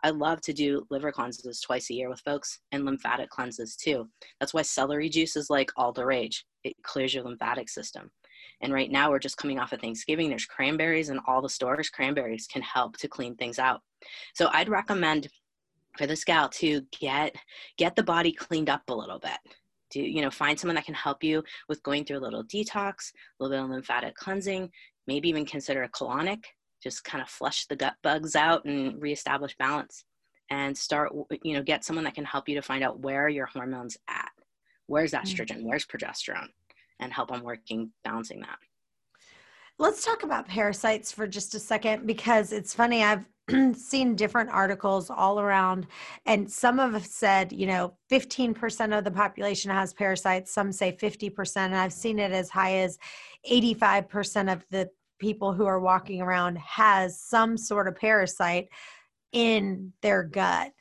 I 0.06 0.12
love 0.12 0.39
to 0.41 0.54
do 0.54 0.86
liver 0.91 1.12
cleanses 1.12 1.60
twice 1.62 1.89
a 1.89 1.96
year 1.96 2.10
with 2.10 2.20
folks 2.20 2.60
and 2.72 2.86
lymphatic 2.86 3.32
cleanses 3.32 3.76
too. 3.76 4.08
That's 4.39 4.54
why 4.54 4.62
celery 4.62 5.10
juice 5.10 5.36
is 5.36 5.50
like 5.50 5.72
all 5.78 5.91
the 5.91 6.06
rage. 6.06 6.46
It 6.63 6.76
clears 6.84 7.15
your 7.15 7.24
lymphatic 7.24 7.70
system. 7.70 8.12
And 8.62 8.74
right 8.74 8.91
now 8.91 9.10
we're 9.10 9.20
just 9.20 9.38
coming 9.38 9.60
off 9.60 9.74
of 9.74 9.82
Thanksgiving. 9.82 10.30
There's 10.30 10.46
cranberries 10.46 11.10
in 11.10 11.20
all 11.28 11.41
the 11.41 11.50
stores. 11.50 11.89
Cranberries 11.89 12.48
can 12.48 12.62
help 12.62 12.98
to 12.98 13.08
clean 13.08 13.36
things 13.36 13.60
out. 13.60 13.82
So 14.34 14.50
I'd 14.52 14.70
recommend 14.70 15.28
for 15.98 16.06
this 16.08 16.24
gal 16.24 16.50
to 16.50 16.82
get 17.00 17.36
get 17.78 17.96
the 17.96 18.04
body 18.04 18.32
cleaned 18.32 18.70
up 18.70 18.84
a 18.89 18.96
little 18.96 19.20
bit. 19.20 19.38
To 19.91 20.00
you 20.00 20.22
know 20.22 20.32
find 20.32 20.60
someone 20.60 20.76
that 20.76 20.86
can 20.86 20.96
help 20.96 21.24
you 21.24 21.44
with 21.70 21.84
going 21.84 22.06
through 22.06 22.18
a 22.18 22.26
little 22.26 22.44
detox, 22.44 23.12
a 23.39 23.44
little 23.44 23.58
bit 23.58 23.63
of 23.63 23.70
lymphatic 23.70 24.15
cleansing, 24.15 24.70
maybe 25.08 25.30
even 25.30 25.46
consider 25.46 25.84
a 25.84 25.89
colonic. 25.89 26.44
Just 26.84 27.04
kind 27.04 27.22
of 27.22 27.30
flush 27.30 27.65
the 27.65 27.76
gut 27.76 27.96
bugs 28.04 28.36
out 28.36 28.65
and 28.65 29.02
reestablish 29.02 29.56
balance 29.58 30.06
and 30.50 30.78
start 30.78 31.12
you 31.44 31.54
know 31.54 31.63
get 31.63 31.84
someone 31.84 32.06
that 32.06 32.15
can 32.15 32.26
help 32.26 32.48
you 32.48 32.56
to 32.56 32.62
find 32.62 32.84
out 32.84 33.00
where 33.00 33.28
your 33.28 33.46
hormones 33.48 33.98
at 34.08 34.30
where's 34.88 35.12
mm. 35.12 35.22
estrogen 35.22 35.63
where's 35.63 35.86
progesterone 35.86 36.48
and 37.00 37.12
help 37.12 37.32
on 37.32 37.44
working 37.44 37.92
balancing 38.04 38.42
that. 38.42 38.58
Let's 39.78 40.06
talk 40.06 40.24
about 40.24 40.48
parasites 40.48 41.12
for 41.12 41.28
just 41.28 41.54
a 41.54 41.60
second 41.60 42.08
because 42.08 42.54
it's 42.54 42.74
funny. 42.74 43.04
I've 43.04 43.26
seen 43.76 44.16
different 44.16 44.50
articles 44.50 45.10
all 45.10 45.40
around, 45.40 45.88
and 46.26 46.50
some 46.50 46.78
have 46.78 47.06
said, 47.06 47.52
you 47.52 47.68
know, 47.68 47.94
15% 48.10 48.98
of 48.98 49.04
the 49.04 49.12
population 49.12 49.70
has 49.72 49.94
parasites, 49.94 50.52
some 50.52 50.72
say 50.72 50.94
50%, 50.94 51.58
and 51.58 51.76
I've 51.76 51.94
seen 51.94 52.20
it 52.20 52.32
as 52.32 52.50
high 52.50 52.78
as 52.78 52.98
85% 53.50 54.52
of 54.54 54.66
the 54.72 54.90
people 55.20 55.54
who 55.54 55.66
are 55.66 55.80
walking 55.80 56.22
around 56.22 56.58
has 56.58 57.20
some 57.20 57.58
sort 57.58 57.88
of 57.88 57.96
parasite 57.96 58.70
in 59.32 59.92
their 60.02 60.24
gut. 60.24 60.72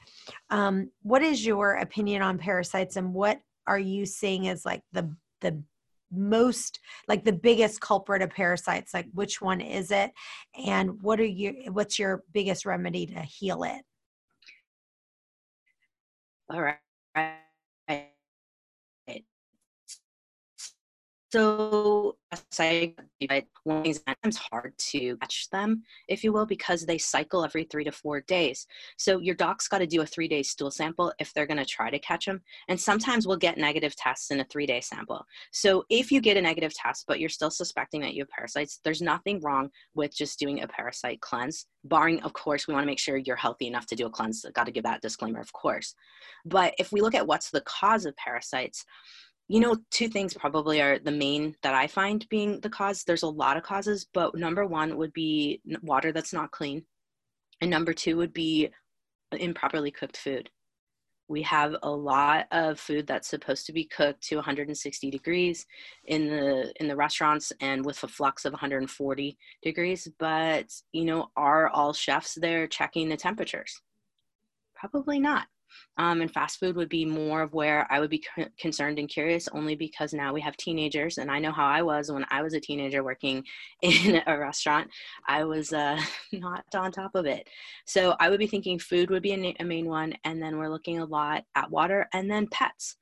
Um, 0.51 0.91
what 1.03 1.23
is 1.23 1.45
your 1.45 1.75
opinion 1.75 2.23
on 2.23 2.39
parasites, 2.39 2.97
and 2.97 3.13
what 3.13 3.41
are 3.67 3.79
you 3.79 4.07
seeing 4.07 4.47
as 4.49 4.65
like 4.65 4.83
the 4.93 5.15
the 5.41 5.63
most 6.17 6.81
like 7.09 7.25
the 7.25 7.33
biggest 7.33 7.81
culprit 7.81 8.23
of 8.23 8.31
parasites 8.31 8.95
like 8.95 9.07
which 9.15 9.41
one 9.41 9.61
is 9.61 9.91
it? 9.91 10.13
And 10.67 11.03
what 11.03 11.21
are 11.21 11.25
you 11.25 11.71
what's 11.73 11.99
your 11.99 12.23
biggest 12.33 12.65
remedy 12.65 13.07
to 13.07 13.21
heal 13.21 13.65
it? 13.65 13.83
All 16.51 16.63
right 16.63 16.79
So 21.35 22.17
I 22.61 22.95
but 23.29 23.45
one 23.65 23.93
sometimes 23.93 24.37
hard 24.37 24.73
to 24.79 25.17
catch 25.17 25.51
them, 25.51 25.83
if 26.07 26.23
you 26.23 26.33
will, 26.33 26.47
because 26.47 26.87
they 26.87 26.97
cycle 26.97 27.45
every 27.45 27.65
three 27.65 27.83
to 27.83 27.91
four 27.91 28.21
days. 28.21 28.69
So 28.99 29.19
your 29.19 29.35
doc's 29.35 29.67
got 29.67 29.79
to 29.79 29.87
do 29.89 30.03
a 30.03 30.07
three 30.07 30.29
day 30.29 30.45
stool 30.45 30.71
sample 30.71 31.13
if 31.19 31.35
they're 31.35 31.49
going 31.49 31.59
to 31.59 31.65
try 31.65 31.91
to 31.91 31.99
catch 31.99 32.27
them. 32.27 32.41
And 32.69 32.81
sometimes 32.81 33.27
we'll 33.27 33.37
get 33.37 33.59
negative 33.59 33.97
tests 33.97 34.31
in 34.31 34.39
a 34.39 34.45
three 34.45 34.65
day 34.65 34.81
sample. 34.81 35.27
So 35.51 35.83
if 35.91 36.13
you 36.13 36.21
get 36.21 36.37
a 36.37 36.41
negative 36.41 36.73
test, 36.73 37.05
but 37.09 37.19
you're 37.19 37.29
still 37.29 37.51
suspecting 37.51 38.01
that 38.03 38.15
you 38.15 38.23
have 38.23 38.31
parasites, 38.31 38.79
there's 38.85 39.03
nothing 39.03 39.41
wrong 39.41 39.71
with 39.97 40.15
just 40.15 40.39
doing 40.39 40.63
a 40.63 40.69
parasite 40.69 41.21
cleanse, 41.21 41.67
barring, 41.83 42.23
of 42.23 42.33
course, 42.33 42.69
we 42.69 42.75
want 42.75 42.85
to 42.85 42.91
make 42.91 43.01
sure 43.01 43.17
you're 43.17 43.35
healthy 43.35 43.67
enough 43.67 43.87
to 43.87 43.97
do 43.97 44.07
a 44.07 44.11
cleanse. 44.11 44.47
Got 44.55 44.67
to 44.67 44.73
give 44.73 44.85
that 44.85 45.03
disclaimer, 45.03 45.41
of 45.41 45.53
course. 45.53 45.97
But 46.45 46.75
if 46.79 46.93
we 46.93 47.01
look 47.01 47.17
at 47.17 47.27
what's 47.27 47.51
the 47.51 47.63
cause 47.63 48.07
of 48.07 48.17
parasites, 48.17 48.85
you 49.49 49.61
know 49.61 49.77
two 49.91 50.09
things 50.09 50.35
probably 50.35 50.81
are 50.81 50.99
the 50.99 51.11
main 51.11 51.55
that 51.63 51.75
i 51.75 51.87
find 51.87 52.27
being 52.29 52.61
the 52.61 52.71
cause. 52.71 53.05
There's 53.05 53.23
a 53.23 53.29
lot 53.29 53.57
of 53.57 53.63
causes 53.63 54.07
but 54.13 54.35
number 54.37 54.67
one 54.67 54.97
would 54.97 55.13
be 55.13 55.61
water 55.83 56.13
that's 56.13 56.33
not 56.33 56.51
clean. 56.51 56.85
And 57.61 57.71
number 57.71 57.93
two 57.93 58.17
would 58.17 58.33
be 58.33 58.71
improperly 59.33 59.91
cooked 59.91 60.17
food. 60.17 60.51
We 61.29 61.43
have 61.43 61.77
a 61.83 61.91
lot 61.91 62.47
of 62.53 62.79
food 62.79 63.07
that's 63.07 63.29
supposed 63.29 63.65
to 63.67 63.73
be 63.73 63.85
cooked 63.85 64.23
to 64.29 64.37
160 64.37 65.11
degrees 65.11 65.67
in 66.05 66.27
the 66.29 66.73
in 66.81 66.89
the 66.89 66.97
restaurants 66.97 67.53
and 67.61 67.85
with 67.85 68.03
a 68.03 68.09
flux 68.09 68.45
of 68.45 68.53
140 68.53 69.39
degrees 69.63 70.09
but 70.19 70.67
you 70.93 71.05
know 71.05 71.29
are 71.37 71.69
all 71.69 71.93
chefs 71.93 72.35
there 72.35 72.67
checking 72.67 73.09
the 73.09 73.17
temperatures? 73.17 73.81
Probably 74.75 75.19
not 75.19 75.47
um, 75.97 76.21
and 76.21 76.33
fast 76.33 76.59
food 76.59 76.77
would 76.77 76.89
be 76.89 77.05
more 77.05 77.43
of 77.43 77.53
where 77.53 77.87
I 77.91 78.01
would 78.01 78.11
be 78.11 78.25
c- 78.37 78.47
concerned 78.59 78.99
and 78.99 79.09
curious, 79.09 79.49
only 79.53 79.77
because 79.77 80.13
now 80.13 80.33
we 80.33 80.41
have 80.41 80.57
teenagers, 80.57 81.19
and 81.19 81.31
I 81.31 81.39
know 81.39 81.53
how 81.53 81.67
I 81.67 81.83
was 81.83 82.11
when 82.11 82.27
I 82.31 82.43
was 82.43 82.55
a 82.55 82.61
teenager 82.61 83.05
working 83.05 83.45
in 83.83 84.23
a 84.27 84.39
restaurant. 84.39 84.91
I 85.29 85.45
was 85.45 85.73
uh, 85.73 86.01
not 86.33 86.65
on 86.75 86.93
top 86.93 87.15
of 87.15 87.27
it. 87.27 87.49
So 87.87 88.17
I 88.21 88.31
would 88.31 88.39
be 88.41 88.47
thinking 88.47 88.79
food 88.79 89.11
would 89.11 89.23
be 89.23 89.33
a, 89.33 89.57
a 89.61 89.65
main 89.65 89.87
one, 89.87 90.15
and 90.25 90.43
then 90.43 90.59
we're 90.59 90.71
looking 90.71 90.99
a 90.99 91.05
lot 91.05 91.45
at 91.55 91.71
water, 91.71 92.09
and 92.13 92.31
then 92.31 92.49
pets. 92.49 92.97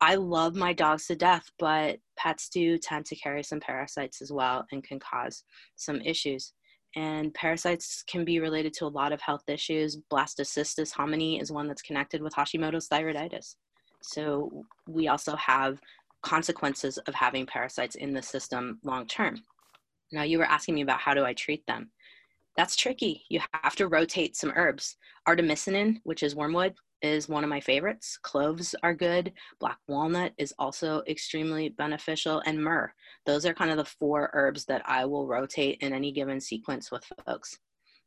I 0.00 0.16
love 0.16 0.56
my 0.56 0.72
dogs 0.72 1.06
to 1.06 1.14
death, 1.14 1.48
but 1.60 2.00
pets 2.16 2.48
do 2.48 2.76
tend 2.76 3.06
to 3.06 3.16
carry 3.16 3.44
some 3.44 3.60
parasites 3.60 4.20
as 4.20 4.32
well 4.32 4.66
and 4.72 4.82
can 4.82 4.98
cause 4.98 5.44
some 5.76 6.00
issues 6.00 6.54
and 6.96 7.32
parasites 7.34 8.02
can 8.06 8.24
be 8.24 8.40
related 8.40 8.72
to 8.74 8.86
a 8.86 8.88
lot 8.88 9.12
of 9.12 9.20
health 9.20 9.44
issues. 9.48 9.98
Blastocystis 10.10 10.92
hominis 10.92 11.40
is 11.40 11.52
one 11.52 11.68
that's 11.68 11.82
connected 11.82 12.22
with 12.22 12.34
Hashimoto's 12.34 12.88
thyroiditis. 12.88 13.56
So 14.02 14.64
we 14.86 15.08
also 15.08 15.36
have 15.36 15.78
consequences 16.22 16.98
of 16.98 17.14
having 17.14 17.46
parasites 17.46 17.96
in 17.96 18.12
the 18.12 18.22
system 18.22 18.78
long 18.84 19.06
term. 19.06 19.42
Now 20.12 20.22
you 20.22 20.38
were 20.38 20.44
asking 20.44 20.74
me 20.74 20.82
about 20.82 21.00
how 21.00 21.14
do 21.14 21.24
I 21.24 21.32
treat 21.32 21.66
them. 21.66 21.90
That's 22.56 22.76
tricky. 22.76 23.24
You 23.30 23.40
have 23.54 23.76
to 23.76 23.88
rotate 23.88 24.36
some 24.36 24.52
herbs. 24.54 24.96
Artemisinin, 25.26 26.00
which 26.04 26.22
is 26.22 26.36
wormwood, 26.36 26.74
is 27.00 27.28
one 27.28 27.44
of 27.44 27.50
my 27.50 27.60
favorites. 27.60 28.18
Cloves 28.22 28.74
are 28.82 28.94
good. 28.94 29.32
Black 29.58 29.78
walnut 29.88 30.32
is 30.38 30.54
also 30.58 31.02
extremely 31.08 31.70
beneficial, 31.70 32.42
and 32.46 32.62
myrrh. 32.62 32.92
Those 33.26 33.46
are 33.46 33.54
kind 33.54 33.70
of 33.70 33.76
the 33.76 33.84
four 33.84 34.30
herbs 34.32 34.64
that 34.66 34.82
I 34.84 35.04
will 35.04 35.26
rotate 35.26 35.78
in 35.80 35.92
any 35.92 36.12
given 36.12 36.40
sequence 36.40 36.90
with 36.90 37.04
folks. 37.26 37.56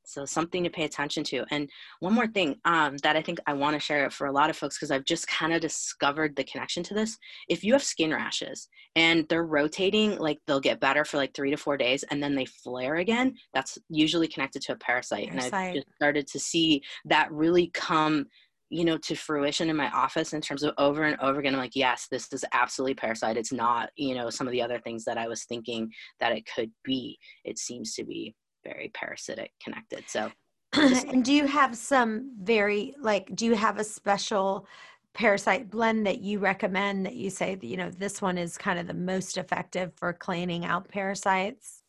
So 0.07 0.25
something 0.25 0.63
to 0.63 0.69
pay 0.69 0.83
attention 0.83 1.23
to. 1.25 1.45
And 1.51 1.69
one 1.99 2.13
more 2.13 2.27
thing 2.27 2.57
um, 2.65 2.97
that 2.97 3.15
I 3.15 3.21
think 3.21 3.39
I 3.47 3.53
want 3.53 3.75
to 3.75 3.79
share 3.79 4.09
for 4.09 4.27
a 4.27 4.31
lot 4.31 4.49
of 4.49 4.57
folks 4.57 4.77
because 4.77 4.91
I've 4.91 5.05
just 5.05 5.27
kind 5.27 5.53
of 5.53 5.61
discovered 5.61 6.35
the 6.35 6.43
connection 6.43 6.83
to 6.83 6.93
this. 6.93 7.17
If 7.49 7.63
you 7.63 7.73
have 7.73 7.83
skin 7.83 8.11
rashes 8.11 8.67
and 8.95 9.25
they're 9.29 9.45
rotating, 9.45 10.17
like 10.17 10.39
they'll 10.45 10.59
get 10.59 10.79
better 10.79 11.05
for 11.05 11.17
like 11.17 11.33
three 11.33 11.51
to 11.51 11.57
four 11.57 11.77
days 11.77 12.03
and 12.03 12.21
then 12.21 12.35
they 12.35 12.45
flare 12.45 12.95
again, 12.95 13.35
that's 13.53 13.77
usually 13.89 14.27
connected 14.27 14.61
to 14.63 14.73
a 14.73 14.77
parasite. 14.77 15.29
parasite. 15.29 15.53
And 15.53 15.55
I've 15.55 15.73
just 15.75 15.95
started 15.95 16.27
to 16.27 16.39
see 16.39 16.83
that 17.05 17.31
really 17.31 17.71
come 17.73 18.27
you 18.69 18.83
know 18.85 18.97
to 18.97 19.15
fruition 19.15 19.69
in 19.69 19.75
my 19.75 19.89
office 19.91 20.33
in 20.33 20.41
terms 20.41 20.63
of 20.63 20.73
over 20.77 21.03
and 21.03 21.19
over 21.21 21.39
again 21.39 21.53
i'm 21.53 21.59
like 21.59 21.75
yes 21.75 22.07
this 22.09 22.31
is 22.33 22.43
absolutely 22.53 22.95
parasite 22.95 23.37
it's 23.37 23.51
not 23.51 23.89
you 23.95 24.15
know 24.15 24.29
some 24.29 24.47
of 24.47 24.51
the 24.51 24.61
other 24.61 24.79
things 24.79 25.05
that 25.05 25.17
i 25.17 25.27
was 25.27 25.43
thinking 25.45 25.89
that 26.19 26.31
it 26.31 26.43
could 26.53 26.71
be 26.83 27.17
it 27.43 27.57
seems 27.57 27.93
to 27.93 28.03
be 28.03 28.33
very 28.63 28.91
parasitic 28.93 29.51
connected 29.63 30.03
so 30.07 30.31
and 30.73 31.23
do 31.23 31.31
you 31.31 31.45
have 31.45 31.75
some 31.75 32.31
very 32.41 32.93
like 32.99 33.33
do 33.35 33.45
you 33.45 33.55
have 33.55 33.77
a 33.77 33.83
special 33.83 34.67
parasite 35.13 35.69
blend 35.69 36.05
that 36.05 36.19
you 36.19 36.39
recommend 36.39 37.05
that 37.05 37.15
you 37.15 37.29
say 37.29 37.55
that, 37.55 37.65
you 37.65 37.77
know 37.77 37.89
this 37.91 38.21
one 38.21 38.37
is 38.37 38.57
kind 38.57 38.79
of 38.79 38.87
the 38.87 38.93
most 38.93 39.37
effective 39.37 39.93
for 39.95 40.11
cleaning 40.11 40.65
out 40.65 40.87
parasites 40.89 41.83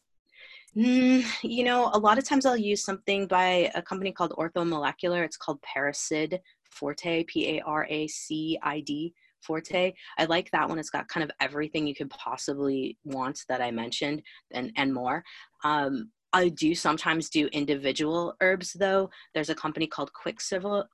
Mm, 0.77 1.25
you 1.43 1.65
know, 1.65 1.91
a 1.95 1.99
lot 1.99 2.19
of 2.19 2.25
times 2.25 2.45
I'll 2.45 2.57
use 2.57 2.85
something 2.85 3.27
by 3.27 3.71
a 3.75 3.81
company 3.81 4.12
called 4.12 4.33
Orthomolecular. 4.33 5.25
It's 5.25 5.39
called 5.39 5.59
Paracid 5.62 6.39
Forte, 6.77 7.25
P 7.25 7.57
A 7.57 7.62
R 7.62 7.87
A 7.89 8.07
C 8.07 8.59
I 8.62 8.81
D 8.81 9.12
Forte. 9.41 9.93
I 10.19 10.25
like 10.25 10.51
that 10.51 10.69
one. 10.69 10.79
It's 10.79 10.91
got 10.91 11.09
kind 11.09 11.25
of 11.25 11.31
everything 11.41 11.87
you 11.87 11.95
could 11.95 12.11
possibly 12.11 12.99
want 13.05 13.41
that 13.49 13.61
I 13.61 13.71
mentioned 13.71 14.23
and, 14.53 14.73
and 14.77 14.93
more. 14.93 15.23
Um, 15.65 16.11
I 16.33 16.49
do 16.51 16.75
sometimes 16.75 17.31
do 17.31 17.47
individual 17.47 18.35
herbs 18.43 18.77
though. 18.79 19.09
There's 19.35 19.49
a 19.49 19.55
company 19.55 19.87
called 19.87 20.12
Quicksilver, 20.12 20.87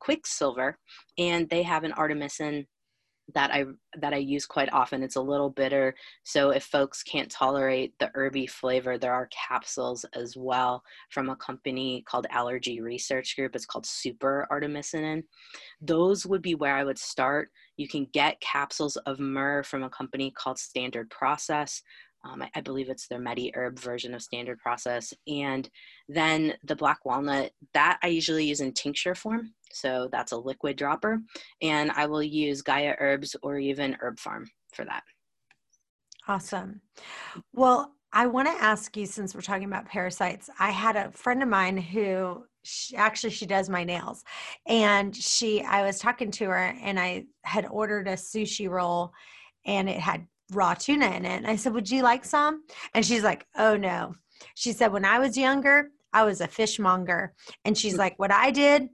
Quicksilver, 0.00 0.76
and 1.16 1.48
they 1.48 1.62
have 1.62 1.84
an 1.84 1.92
artemisinin 1.92 2.66
that 3.34 3.50
I 3.52 3.64
that 3.98 4.12
I 4.12 4.18
use 4.18 4.46
quite 4.46 4.72
often. 4.72 5.02
It's 5.02 5.16
a 5.16 5.20
little 5.20 5.50
bitter, 5.50 5.94
so 6.24 6.50
if 6.50 6.64
folks 6.64 7.02
can't 7.02 7.30
tolerate 7.30 7.94
the 7.98 8.10
herby 8.14 8.46
flavor, 8.46 8.98
there 8.98 9.14
are 9.14 9.28
capsules 9.48 10.04
as 10.14 10.36
well 10.36 10.82
from 11.10 11.28
a 11.30 11.36
company 11.36 12.02
called 12.08 12.26
Allergy 12.30 12.80
Research 12.80 13.36
Group. 13.36 13.54
It's 13.54 13.66
called 13.66 13.86
Super 13.86 14.46
Artemisinin. 14.50 15.22
Those 15.80 16.26
would 16.26 16.42
be 16.42 16.54
where 16.54 16.76
I 16.76 16.84
would 16.84 16.98
start. 16.98 17.50
You 17.76 17.88
can 17.88 18.06
get 18.12 18.40
capsules 18.40 18.96
of 18.96 19.18
myrrh 19.18 19.62
from 19.62 19.82
a 19.82 19.90
company 19.90 20.30
called 20.30 20.58
Standard 20.58 21.08
Process. 21.10 21.82
Um, 22.24 22.42
I, 22.42 22.50
I, 22.54 22.60
believe 22.60 22.90
it's 22.90 23.08
their 23.08 23.18
Medi 23.18 23.50
Herb 23.54 23.78
version 23.78 24.14
of 24.14 24.22
standard 24.22 24.58
process. 24.58 25.14
And 25.26 25.68
then 26.08 26.54
the 26.64 26.76
black 26.76 27.04
walnut, 27.04 27.52
that 27.72 27.98
I 28.02 28.08
usually 28.08 28.44
use 28.44 28.60
in 28.60 28.72
tincture 28.72 29.14
form. 29.14 29.54
So 29.72 30.08
that's 30.12 30.32
a 30.32 30.36
liquid 30.36 30.76
dropper. 30.76 31.20
And 31.62 31.90
I 31.92 32.06
will 32.06 32.22
use 32.22 32.62
Gaia 32.62 32.94
Herbs 32.98 33.36
or 33.42 33.58
even 33.58 33.96
Herb 34.00 34.16
Pharm 34.16 34.46
for 34.74 34.84
that. 34.84 35.02
Awesome. 36.28 36.80
Well, 37.52 37.92
I 38.12 38.26
want 38.26 38.48
to 38.48 38.62
ask 38.62 38.96
you 38.96 39.06
since 39.06 39.34
we're 39.34 39.40
talking 39.40 39.64
about 39.64 39.86
parasites. 39.86 40.50
I 40.58 40.70
had 40.70 40.96
a 40.96 41.12
friend 41.12 41.42
of 41.42 41.48
mine 41.48 41.76
who 41.76 42.44
she, 42.62 42.96
actually 42.96 43.30
she 43.30 43.46
does 43.46 43.68
my 43.68 43.84
nails 43.84 44.22
and 44.66 45.16
she 45.16 45.62
I 45.62 45.82
was 45.82 45.98
talking 45.98 46.30
to 46.32 46.44
her 46.46 46.74
and 46.82 47.00
I 47.00 47.24
had 47.42 47.66
ordered 47.70 48.06
a 48.06 48.12
sushi 48.12 48.68
roll 48.68 49.12
and 49.64 49.88
it 49.88 49.98
had 49.98 50.26
raw 50.52 50.74
tuna 50.74 51.06
in 51.10 51.24
it. 51.24 51.36
And 51.36 51.46
I 51.46 51.56
said, 51.56 51.74
Would 51.74 51.90
you 51.90 52.02
like 52.02 52.24
some? 52.24 52.64
And 52.94 53.04
she's 53.04 53.22
like, 53.22 53.46
Oh 53.56 53.76
no. 53.76 54.14
She 54.54 54.72
said, 54.72 54.92
When 54.92 55.04
I 55.04 55.18
was 55.18 55.36
younger, 55.36 55.90
I 56.12 56.24
was 56.24 56.40
a 56.40 56.48
fishmonger. 56.48 57.34
And 57.64 57.76
she's 57.76 57.96
like, 57.96 58.18
What 58.18 58.32
I 58.32 58.50
did 58.50 58.88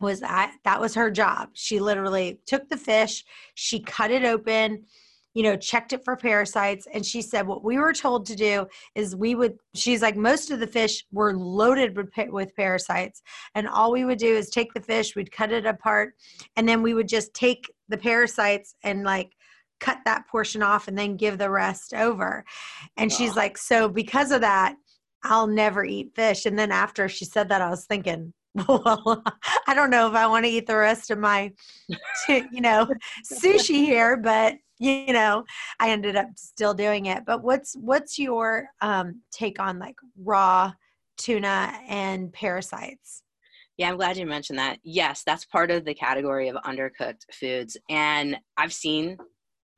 was 0.00 0.20
that 0.20 0.54
that 0.64 0.80
was 0.80 0.94
her 0.94 1.10
job. 1.10 1.50
She 1.54 1.78
literally 1.78 2.40
took 2.46 2.68
the 2.68 2.76
fish, 2.76 3.24
she 3.54 3.80
cut 3.80 4.10
it 4.10 4.24
open, 4.24 4.84
you 5.34 5.42
know, 5.42 5.56
checked 5.56 5.92
it 5.92 6.04
for 6.04 6.16
parasites. 6.16 6.86
And 6.92 7.04
she 7.04 7.22
said, 7.22 7.46
What 7.46 7.64
we 7.64 7.78
were 7.78 7.92
told 7.92 8.26
to 8.26 8.36
do 8.36 8.66
is 8.94 9.16
we 9.16 9.34
would, 9.34 9.56
she's 9.74 10.02
like, 10.02 10.16
most 10.16 10.50
of 10.50 10.60
the 10.60 10.66
fish 10.66 11.04
were 11.12 11.34
loaded 11.36 11.96
with, 11.96 12.10
with 12.28 12.54
parasites. 12.54 13.22
And 13.54 13.68
all 13.68 13.92
we 13.92 14.04
would 14.04 14.18
do 14.18 14.34
is 14.34 14.50
take 14.50 14.74
the 14.74 14.80
fish, 14.80 15.16
we'd 15.16 15.32
cut 15.32 15.52
it 15.52 15.66
apart, 15.66 16.14
and 16.56 16.68
then 16.68 16.82
we 16.82 16.94
would 16.94 17.08
just 17.08 17.32
take 17.32 17.72
the 17.88 17.98
parasites 17.98 18.74
and 18.82 19.04
like 19.04 19.32
cut 19.82 19.98
that 20.04 20.28
portion 20.28 20.62
off 20.62 20.86
and 20.86 20.96
then 20.96 21.16
give 21.16 21.38
the 21.38 21.50
rest 21.50 21.92
over. 21.92 22.44
And 22.96 23.12
she's 23.12 23.34
like, 23.34 23.58
so 23.58 23.88
because 23.88 24.30
of 24.30 24.40
that, 24.42 24.76
I'll 25.24 25.48
never 25.48 25.84
eat 25.84 26.14
fish. 26.14 26.46
And 26.46 26.56
then 26.58 26.70
after 26.70 27.08
she 27.08 27.24
said 27.24 27.48
that, 27.48 27.60
I 27.60 27.68
was 27.68 27.84
thinking, 27.84 28.32
well, 28.68 29.24
I 29.66 29.74
don't 29.74 29.90
know 29.90 30.08
if 30.08 30.14
I 30.14 30.26
want 30.26 30.44
to 30.44 30.50
eat 30.50 30.66
the 30.66 30.76
rest 30.76 31.10
of 31.10 31.18
my, 31.18 31.52
you 32.28 32.60
know, 32.60 32.86
sushi 33.30 33.84
here, 33.84 34.16
but 34.16 34.54
you 34.78 35.12
know, 35.12 35.44
I 35.78 35.90
ended 35.90 36.16
up 36.16 36.26
still 36.36 36.74
doing 36.74 37.06
it. 37.06 37.24
But 37.24 37.42
what's 37.42 37.74
what's 37.74 38.18
your 38.18 38.68
um, 38.80 39.22
take 39.30 39.60
on 39.60 39.78
like 39.78 39.96
raw 40.16 40.72
tuna 41.18 41.72
and 41.88 42.32
parasites? 42.32 43.22
Yeah, 43.78 43.90
I'm 43.90 43.96
glad 43.96 44.16
you 44.16 44.26
mentioned 44.26 44.58
that. 44.58 44.78
Yes, 44.82 45.22
that's 45.24 45.44
part 45.44 45.70
of 45.70 45.84
the 45.84 45.94
category 45.94 46.48
of 46.48 46.56
undercooked 46.56 47.32
foods, 47.32 47.76
and 47.88 48.36
I've 48.56 48.72
seen 48.72 49.16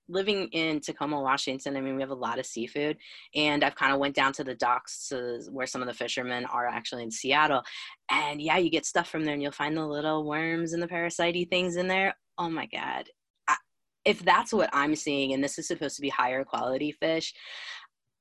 living 0.08 0.48
in 0.48 0.80
Tacoma, 0.80 1.20
Washington, 1.20 1.76
I 1.76 1.80
mean, 1.80 1.96
we 1.96 2.02
have 2.02 2.10
a 2.10 2.14
lot 2.14 2.38
of 2.38 2.46
seafood, 2.46 2.96
and 3.34 3.64
I've 3.64 3.74
kind 3.74 3.92
of 3.92 3.98
went 3.98 4.14
down 4.14 4.32
to 4.34 4.44
the 4.44 4.54
docks 4.54 5.08
to 5.08 5.40
where 5.50 5.66
some 5.66 5.82
of 5.82 5.88
the 5.88 5.94
fishermen 5.94 6.44
are 6.46 6.66
actually 6.66 7.02
in 7.02 7.10
Seattle, 7.10 7.62
and 8.10 8.40
yeah, 8.40 8.58
you 8.58 8.70
get 8.70 8.86
stuff 8.86 9.08
from 9.08 9.24
there, 9.24 9.34
and 9.34 9.42
you'll 9.42 9.52
find 9.52 9.76
the 9.76 9.86
little 9.86 10.24
worms 10.24 10.72
and 10.72 10.82
the 10.82 10.88
parasite 10.88 11.48
things 11.50 11.76
in 11.76 11.88
there. 11.88 12.14
Oh 12.38 12.50
my 12.50 12.66
god! 12.66 13.08
I, 13.48 13.56
if 14.04 14.22
that's 14.24 14.52
what 14.52 14.70
I'm 14.72 14.94
seeing, 14.94 15.32
and 15.32 15.42
this 15.42 15.58
is 15.58 15.66
supposed 15.66 15.96
to 15.96 16.02
be 16.02 16.10
higher 16.10 16.44
quality 16.44 16.92
fish, 16.92 17.34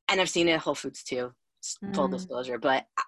and 0.10 0.22
I've 0.22 0.30
seen 0.30 0.48
it 0.48 0.54
at 0.54 0.62
Whole 0.62 0.76
Foods 0.76 1.04
too, 1.04 1.32
full 1.94 2.08
mm. 2.08 2.12
disclosure, 2.12 2.58
but 2.58 2.86
I, 2.98 3.04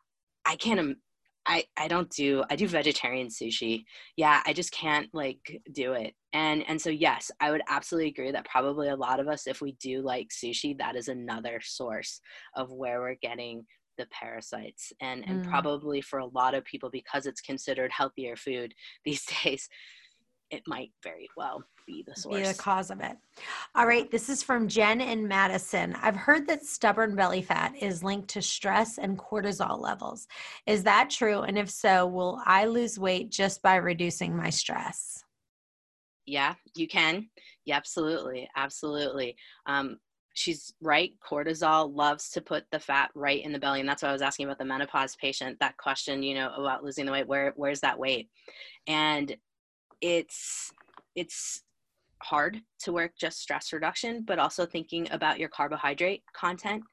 I 0.45 0.55
can't 0.57 0.97
I 1.45 1.63
I 1.77 1.87
don't 1.87 2.09
do 2.09 2.43
I 2.49 2.55
do 2.55 2.67
vegetarian 2.67 3.27
sushi. 3.27 3.83
Yeah, 4.17 4.41
I 4.45 4.53
just 4.53 4.71
can't 4.71 5.07
like 5.13 5.61
do 5.71 5.93
it. 5.93 6.13
And 6.33 6.63
and 6.67 6.81
so 6.81 6.89
yes, 6.89 7.31
I 7.39 7.51
would 7.51 7.61
absolutely 7.69 8.09
agree 8.09 8.31
that 8.31 8.49
probably 8.49 8.89
a 8.89 8.95
lot 8.95 9.19
of 9.19 9.27
us 9.27 9.47
if 9.47 9.61
we 9.61 9.73
do 9.73 10.01
like 10.01 10.29
sushi, 10.29 10.77
that 10.77 10.95
is 10.95 11.07
another 11.07 11.59
source 11.63 12.19
of 12.55 12.71
where 12.71 12.99
we're 12.99 13.17
getting 13.21 13.65
the 13.97 14.07
parasites 14.07 14.91
and 15.01 15.23
and 15.27 15.45
mm. 15.45 15.49
probably 15.49 16.01
for 16.01 16.19
a 16.19 16.27
lot 16.27 16.53
of 16.53 16.65
people 16.65 16.89
because 16.89 17.25
it's 17.25 17.41
considered 17.41 17.91
healthier 17.91 18.35
food 18.35 18.73
these 19.05 19.25
days 19.43 19.69
it 20.51 20.63
might 20.67 20.91
very 21.03 21.27
well 21.35 21.63
be 21.85 22.03
the 22.07 22.15
source. 22.15 22.35
Be 22.35 22.43
the 22.43 22.57
cause 22.57 22.91
of 22.91 22.99
it. 23.01 23.17
All 23.75 23.85
right. 23.85 24.09
This 24.09 24.29
is 24.29 24.41
from 24.41 24.67
Jen 24.67 25.01
in 25.01 25.27
Madison. 25.27 25.95
I've 26.01 26.15
heard 26.15 26.47
that 26.47 26.65
stubborn 26.65 27.15
belly 27.15 27.41
fat 27.41 27.73
is 27.79 28.03
linked 28.03 28.29
to 28.29 28.41
stress 28.41 28.97
and 28.97 29.17
cortisol 29.17 29.79
levels. 29.79 30.27
Is 30.65 30.83
that 30.83 31.09
true? 31.09 31.41
And 31.41 31.57
if 31.57 31.69
so, 31.69 32.07
will 32.07 32.41
I 32.45 32.65
lose 32.65 32.99
weight 32.99 33.31
just 33.31 33.61
by 33.61 33.75
reducing 33.75 34.35
my 34.35 34.49
stress? 34.49 35.23
Yeah, 36.25 36.55
you 36.75 36.87
can. 36.87 37.29
Yeah, 37.65 37.77
absolutely. 37.77 38.49
Absolutely. 38.55 39.35
Um, 39.67 39.99
she's 40.33 40.73
right. 40.81 41.11
Cortisol 41.27 41.95
loves 41.95 42.29
to 42.31 42.41
put 42.41 42.65
the 42.71 42.79
fat 42.79 43.11
right 43.15 43.43
in 43.43 43.51
the 43.51 43.59
belly. 43.59 43.79
And 43.79 43.87
that's 43.87 44.01
why 44.01 44.09
I 44.09 44.13
was 44.13 44.21
asking 44.21 44.47
about 44.47 44.57
the 44.57 44.65
menopause 44.65 45.15
patient, 45.15 45.57
that 45.59 45.77
question, 45.77 46.23
you 46.23 46.35
know, 46.35 46.51
about 46.55 46.83
losing 46.83 47.05
the 47.05 47.11
weight, 47.11 47.27
where, 47.27 47.53
where's 47.55 47.81
that 47.81 47.99
weight? 47.99 48.29
And 48.87 49.35
it's 50.01 50.71
it's 51.15 51.61
hard 52.23 52.61
to 52.79 52.91
work 52.91 53.11
just 53.19 53.39
stress 53.39 53.71
reduction 53.73 54.23
but 54.25 54.39
also 54.39 54.65
thinking 54.65 55.07
about 55.11 55.39
your 55.39 55.49
carbohydrate 55.49 56.23
content 56.33 56.83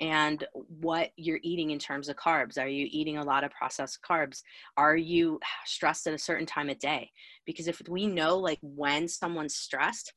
and 0.00 0.44
what 0.80 1.10
you're 1.16 1.40
eating 1.42 1.70
in 1.70 1.78
terms 1.78 2.08
of 2.08 2.16
carbs. 2.16 2.58
Are 2.58 2.68
you 2.68 2.88
eating 2.90 3.18
a 3.18 3.24
lot 3.24 3.44
of 3.44 3.50
processed 3.52 4.00
carbs? 4.08 4.42
Are 4.76 4.96
you 4.96 5.38
stressed 5.64 6.06
at 6.06 6.14
a 6.14 6.18
certain 6.18 6.46
time 6.46 6.70
of 6.70 6.78
day? 6.78 7.10
Because 7.46 7.68
if 7.68 7.80
we 7.88 8.06
know 8.06 8.38
like 8.38 8.58
when 8.62 9.06
someone's 9.06 9.54
stressed, 9.54 10.12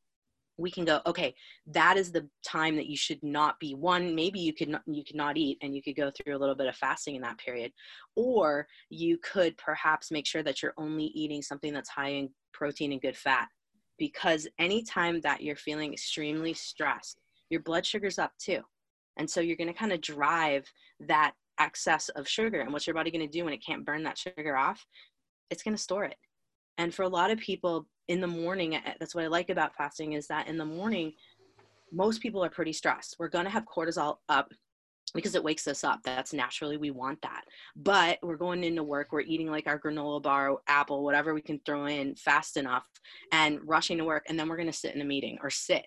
we 0.57 0.71
can 0.71 0.85
go 0.85 1.01
okay 1.05 1.33
that 1.67 1.97
is 1.97 2.11
the 2.11 2.27
time 2.45 2.75
that 2.75 2.87
you 2.87 2.95
should 2.95 3.21
not 3.21 3.59
be 3.59 3.73
one 3.75 4.15
maybe 4.15 4.39
you 4.39 4.53
could 4.53 4.69
not 4.69 4.81
you 4.87 5.03
could 5.03 5.15
not 5.15 5.37
eat 5.37 5.57
and 5.61 5.75
you 5.75 5.81
could 5.81 5.95
go 5.95 6.11
through 6.11 6.35
a 6.35 6.39
little 6.39 6.55
bit 6.55 6.67
of 6.67 6.75
fasting 6.75 7.15
in 7.15 7.21
that 7.21 7.37
period 7.37 7.71
or 8.15 8.65
you 8.89 9.17
could 9.17 9.57
perhaps 9.57 10.11
make 10.11 10.25
sure 10.25 10.43
that 10.43 10.61
you're 10.61 10.73
only 10.77 11.05
eating 11.05 11.41
something 11.41 11.73
that's 11.73 11.89
high 11.89 12.09
in 12.09 12.29
protein 12.53 12.91
and 12.91 13.01
good 13.01 13.17
fat 13.17 13.47
because 13.97 14.47
anytime 14.59 15.19
that 15.21 15.41
you're 15.41 15.55
feeling 15.55 15.93
extremely 15.93 16.53
stressed 16.53 17.19
your 17.49 17.61
blood 17.61 17.85
sugar's 17.85 18.19
up 18.19 18.31
too. 18.39 18.61
And 19.17 19.29
so 19.29 19.39
you're 19.39 19.57
going 19.57 19.71
to 19.71 19.73
kind 19.73 19.93
of 19.93 20.01
drive 20.01 20.65
that 21.07 21.33
excess 21.59 22.09
of 22.09 22.27
sugar 22.27 22.59
and 22.59 22.73
what's 22.73 22.85
your 22.85 22.93
body 22.93 23.11
going 23.11 23.25
to 23.25 23.31
do 23.31 23.45
when 23.45 23.53
it 23.53 23.63
can't 23.65 23.85
burn 23.85 24.03
that 24.03 24.17
sugar 24.17 24.57
off? 24.57 24.85
It's 25.49 25.63
going 25.63 25.75
to 25.75 25.81
store 25.81 26.05
it. 26.05 26.17
And 26.77 26.93
for 26.93 27.03
a 27.03 27.09
lot 27.09 27.31
of 27.31 27.39
people 27.39 27.87
in 28.07 28.21
the 28.21 28.27
morning, 28.27 28.77
that's 28.99 29.15
what 29.15 29.23
I 29.23 29.27
like 29.27 29.49
about 29.49 29.75
fasting 29.75 30.13
is 30.13 30.27
that 30.27 30.47
in 30.47 30.57
the 30.57 30.65
morning, 30.65 31.13
most 31.91 32.21
people 32.21 32.43
are 32.43 32.49
pretty 32.49 32.73
stressed. 32.73 33.15
We're 33.19 33.29
going 33.29 33.45
to 33.45 33.51
have 33.51 33.65
cortisol 33.65 34.17
up 34.29 34.51
because 35.13 35.35
it 35.35 35.43
wakes 35.43 35.67
us 35.67 35.83
up. 35.83 35.99
That's 36.03 36.33
naturally, 36.33 36.77
we 36.77 36.91
want 36.91 37.21
that. 37.21 37.43
But 37.75 38.19
we're 38.21 38.35
going 38.35 38.63
into 38.63 38.83
work, 38.83 39.07
we're 39.11 39.21
eating 39.21 39.49
like 39.49 39.67
our 39.67 39.79
granola 39.79 40.21
bar, 40.21 40.57
apple, 40.67 41.03
whatever 41.03 41.33
we 41.33 41.41
can 41.41 41.59
throw 41.65 41.85
in 41.85 42.15
fast 42.15 42.57
enough 42.57 42.85
and 43.31 43.59
rushing 43.63 43.97
to 43.97 44.05
work. 44.05 44.25
And 44.27 44.37
then 44.37 44.49
we're 44.49 44.57
going 44.57 44.71
to 44.71 44.73
sit 44.73 44.93
in 44.93 45.01
a 45.01 45.05
meeting 45.05 45.37
or 45.41 45.49
sit. 45.49 45.85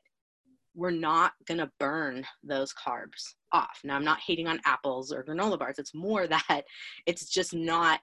We're 0.74 0.90
not 0.90 1.32
going 1.46 1.58
to 1.58 1.70
burn 1.78 2.24
those 2.42 2.72
carbs 2.72 3.34
off. 3.52 3.78
Now, 3.84 3.96
I'm 3.96 4.04
not 4.04 4.20
hating 4.24 4.46
on 4.46 4.60
apples 4.64 5.12
or 5.12 5.24
granola 5.24 5.58
bars. 5.58 5.78
It's 5.78 5.94
more 5.94 6.26
that 6.28 6.64
it's 7.06 7.28
just 7.28 7.54
not 7.54 8.00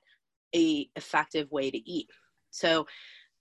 a 0.55 0.87
effective 0.95 1.51
way 1.51 1.71
to 1.71 1.77
eat. 1.89 2.07
So 2.51 2.85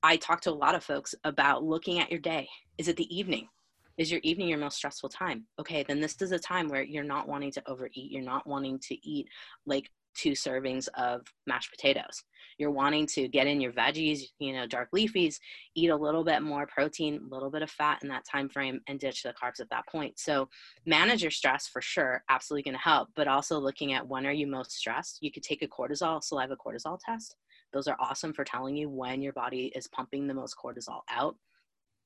I 0.05 0.17
talk 0.17 0.43
to 0.43 0.51
a 0.51 0.53
lot 0.53 0.75
of 0.75 0.85
folks 0.85 1.15
about 1.25 1.65
looking 1.65 1.99
at 1.99 2.11
your 2.11 2.21
day. 2.21 2.47
Is 2.77 2.89
it 2.89 2.97
the 2.99 3.17
evening? 3.17 3.49
Is 3.97 4.11
your 4.11 4.21
evening 4.23 4.49
your 4.49 4.59
most 4.59 4.77
stressful 4.77 5.09
time? 5.09 5.47
Okay, 5.59 5.83
then 5.83 5.99
this 5.99 6.21
is 6.21 6.31
a 6.31 6.39
time 6.39 6.69
where 6.69 6.83
you're 6.83 7.03
not 7.03 7.27
wanting 7.27 7.51
to 7.53 7.63
overeat. 7.67 8.11
You're 8.11 8.21
not 8.21 8.47
wanting 8.47 8.79
to 8.81 9.09
eat 9.09 9.29
like 9.65 9.91
two 10.15 10.33
servings 10.33 10.89
of 10.99 11.23
mashed 11.47 11.71
potatoes. 11.71 12.23
You're 12.59 12.71
wanting 12.71 13.07
to 13.15 13.29
get 13.29 13.47
in 13.47 13.63
your 13.63 13.73
veggies, 13.73 14.21
you 14.39 14.53
know, 14.53 14.67
dark 14.67 14.91
leafies, 14.95 15.37
eat 15.75 15.89
a 15.89 15.97
little 15.97 16.23
bit 16.23 16.43
more 16.43 16.67
protein, 16.67 17.19
a 17.25 17.35
little 17.35 17.51
bit 17.51 17.63
of 17.63 17.71
fat 17.71 18.01
in 18.03 18.09
that 18.11 18.27
time 18.31 18.51
frame 18.51 18.81
and 18.87 19.01
ditch 19.01 19.23
the 19.23 19.33
carbs 19.33 19.59
at 19.59 19.71
that 19.71 19.89
point. 19.89 20.19
So 20.19 20.51
manage 20.85 21.23
your 21.23 21.31
stress 21.31 21.67
for 21.67 21.81
sure, 21.81 22.23
absolutely 22.29 22.71
going 22.71 22.77
to 22.77 22.91
help, 22.91 23.09
but 23.17 23.27
also 23.27 23.59
looking 23.59 23.95
at 23.95 24.07
when 24.07 24.27
are 24.27 24.33
you 24.33 24.49
most 24.49 24.73
stressed? 24.73 25.21
You 25.23 25.33
could 25.33 25.43
take 25.43 25.63
a 25.63 25.67
cortisol, 25.67 26.23
saliva 26.23 26.57
cortisol 26.57 26.99
test 27.03 27.37
those 27.75 27.89
are 27.89 27.97
awesome 27.99 28.33
for 28.33 28.45
telling 28.45 28.77
you 28.77 28.89
when 28.89 29.20
your 29.20 29.35
body 29.35 29.72
is 29.75 29.89
pumping 29.89 30.27
the 30.27 30.33
most 30.33 30.57
cortisol 30.57 31.01
out 31.11 31.37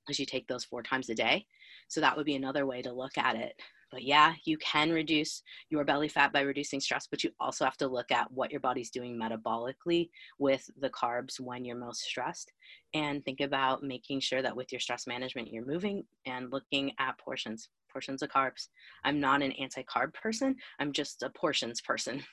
as 0.09 0.19
you 0.19 0.27
take 0.27 0.49
those 0.49 0.64
four 0.64 0.83
times 0.83 1.09
a 1.11 1.14
day. 1.14 1.47
So 1.89 2.01
that 2.01 2.16
would 2.16 2.27
be 2.27 2.35
another 2.35 2.66
way 2.66 2.83
to 2.83 2.93
look 2.93 3.16
at 3.19 3.37
it. 3.37 3.53
But 3.91 4.03
yeah, 4.03 4.35
you 4.45 4.59
can 4.59 4.91
reduce 4.91 5.43
your 5.71 5.85
belly 5.85 6.09
fat 6.09 6.33
by 6.33 6.41
reducing 6.41 6.81
stress, 6.81 7.07
but 7.11 7.25
you 7.25 7.31
also 7.41 7.64
have 7.64 7.77
to 7.79 7.89
look 7.89 8.11
at 8.11 8.31
what 8.31 8.51
your 8.51 8.61
body's 8.61 8.91
doing 8.91 9.19
metabolically 9.19 10.11
with 10.39 10.69
the 10.81 10.91
carbs 10.91 11.41
when 11.41 11.64
you're 11.64 11.77
most 11.77 12.03
stressed 12.03 12.53
and 12.95 13.25
think 13.25 13.41
about 13.41 13.83
making 13.83 14.21
sure 14.21 14.43
that 14.43 14.57
with 14.57 14.73
your 14.73 14.81
stress 14.81 15.07
management, 15.07 15.53
you're 15.53 15.64
moving 15.64 16.05
and 16.27 16.53
looking 16.53 16.93
at 16.99 17.19
portions, 17.19 17.71
portions 17.91 18.23
of 18.23 18.31
carbs. 18.31 18.69
I'm 19.05 19.21
not 19.21 19.43
an 19.43 19.53
anti 19.53 19.83
carb 19.85 20.12
person, 20.12 20.57
I'm 20.79 20.93
just 20.93 21.23
a 21.23 21.31
portions 21.31 21.81
person. 21.81 22.23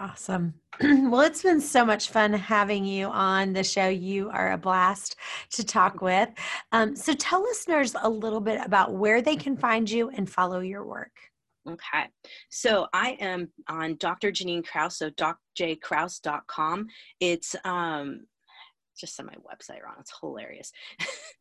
Awesome. 0.00 0.54
well, 0.80 1.22
it's 1.22 1.42
been 1.42 1.60
so 1.60 1.84
much 1.84 2.10
fun 2.10 2.32
having 2.32 2.84
you 2.84 3.06
on 3.06 3.52
the 3.52 3.64
show. 3.64 3.88
You 3.88 4.30
are 4.30 4.52
a 4.52 4.58
blast 4.58 5.16
to 5.52 5.64
talk 5.64 6.00
with. 6.00 6.28
Um, 6.70 6.94
so, 6.94 7.14
tell 7.14 7.42
listeners 7.42 7.96
a 8.00 8.08
little 8.08 8.40
bit 8.40 8.60
about 8.64 8.94
where 8.94 9.20
they 9.20 9.34
can 9.34 9.56
find 9.56 9.90
you 9.90 10.10
and 10.10 10.30
follow 10.30 10.60
your 10.60 10.86
work. 10.86 11.10
Okay. 11.68 12.06
So 12.50 12.86
I 12.92 13.10
am 13.20 13.50
on 13.68 13.96
Dr. 13.96 14.30
Jannine 14.30 14.62
Krause, 14.62 14.98
so 14.98 15.10
docjkraus.com. 15.10 16.86
It's 17.20 17.56
um 17.64 18.26
just 18.98 19.20
on 19.20 19.26
my 19.26 19.34
website 19.34 19.82
wrong. 19.82 19.96
It's 20.00 20.12
hilarious. 20.20 20.72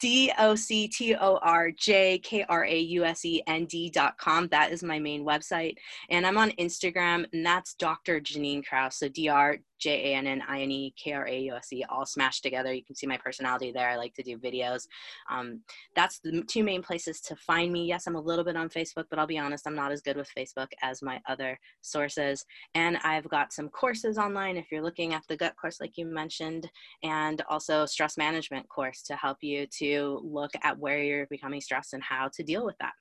D 0.00 0.32
O 0.38 0.54
C 0.54 0.88
T 0.88 1.14
O 1.14 1.38
R 1.42 1.70
J 1.70 2.18
K 2.18 2.44
R 2.48 2.64
A 2.64 2.78
U 2.78 3.04
S 3.04 3.24
E 3.24 3.42
N 3.46 3.64
D 3.66 3.90
dot 3.90 4.18
com. 4.18 4.48
That 4.48 4.72
is 4.72 4.82
my 4.82 4.98
main 4.98 5.24
website. 5.24 5.76
And 6.10 6.26
I'm 6.26 6.38
on 6.38 6.50
Instagram, 6.52 7.26
and 7.32 7.44
that's 7.44 7.74
Dr. 7.74 8.20
Jannine 8.20 8.62
Krause. 8.62 8.96
So 8.96 9.08
D 9.08 9.28
R 9.28 9.58
J 9.78 10.12
A 10.12 10.16
N 10.16 10.26
N 10.26 10.42
I 10.48 10.62
N 10.62 10.70
E 10.70 10.94
K 10.96 11.12
R 11.12 11.26
A 11.26 11.38
U 11.40 11.54
S 11.54 11.72
E, 11.72 11.84
all 11.88 12.06
smashed 12.06 12.42
together. 12.42 12.72
You 12.72 12.84
can 12.84 12.96
see 12.96 13.06
my 13.06 13.16
personality 13.16 13.72
there. 13.72 13.88
I 13.88 13.96
like 13.96 14.14
to 14.14 14.22
do 14.22 14.38
videos. 14.38 14.86
Um, 15.30 15.60
that's 15.94 16.20
the 16.20 16.42
two 16.42 16.64
main 16.64 16.82
places 16.82 17.20
to 17.22 17.36
find 17.36 17.72
me. 17.72 17.86
Yes, 17.86 18.06
I'm 18.06 18.16
a 18.16 18.20
little 18.20 18.44
bit 18.44 18.56
on 18.56 18.68
Facebook, 18.68 19.04
but 19.10 19.18
I'll 19.18 19.26
be 19.26 19.38
honest, 19.38 19.66
I'm 19.66 19.74
not 19.74 19.92
as 19.92 20.02
good 20.02 20.16
with 20.16 20.30
Facebook 20.36 20.68
as 20.82 21.02
my 21.02 21.20
other 21.28 21.58
sources. 21.80 22.44
And 22.74 22.98
I've 23.04 23.28
got 23.28 23.52
some 23.52 23.68
courses 23.68 24.18
online 24.18 24.56
if 24.56 24.66
you're 24.70 24.82
looking 24.82 25.14
at 25.14 25.22
the 25.28 25.36
gut 25.36 25.54
course, 25.60 25.80
like 25.80 25.96
you 25.96 26.06
mentioned, 26.06 26.70
and 27.02 27.42
also 27.48 27.86
stress 27.86 28.16
management 28.16 28.68
course 28.68 29.02
to 29.02 29.16
help 29.16 29.38
you 29.42 29.66
to 29.78 30.20
look 30.22 30.50
at 30.62 30.78
where 30.78 31.02
you're 31.02 31.26
becoming 31.26 31.60
stressed 31.60 31.94
and 31.94 32.02
how 32.02 32.28
to 32.34 32.42
deal 32.42 32.64
with 32.64 32.76
that. 32.78 32.92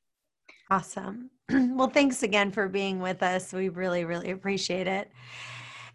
Awesome. 0.69 1.31
Well, 1.49 1.87
thanks 1.87 2.23
again 2.23 2.51
for 2.51 2.67
being 2.67 2.99
with 2.99 3.23
us. 3.23 3.53
We 3.53 3.69
really, 3.69 4.03
really 4.03 4.31
appreciate 4.31 4.87
it. 4.87 5.09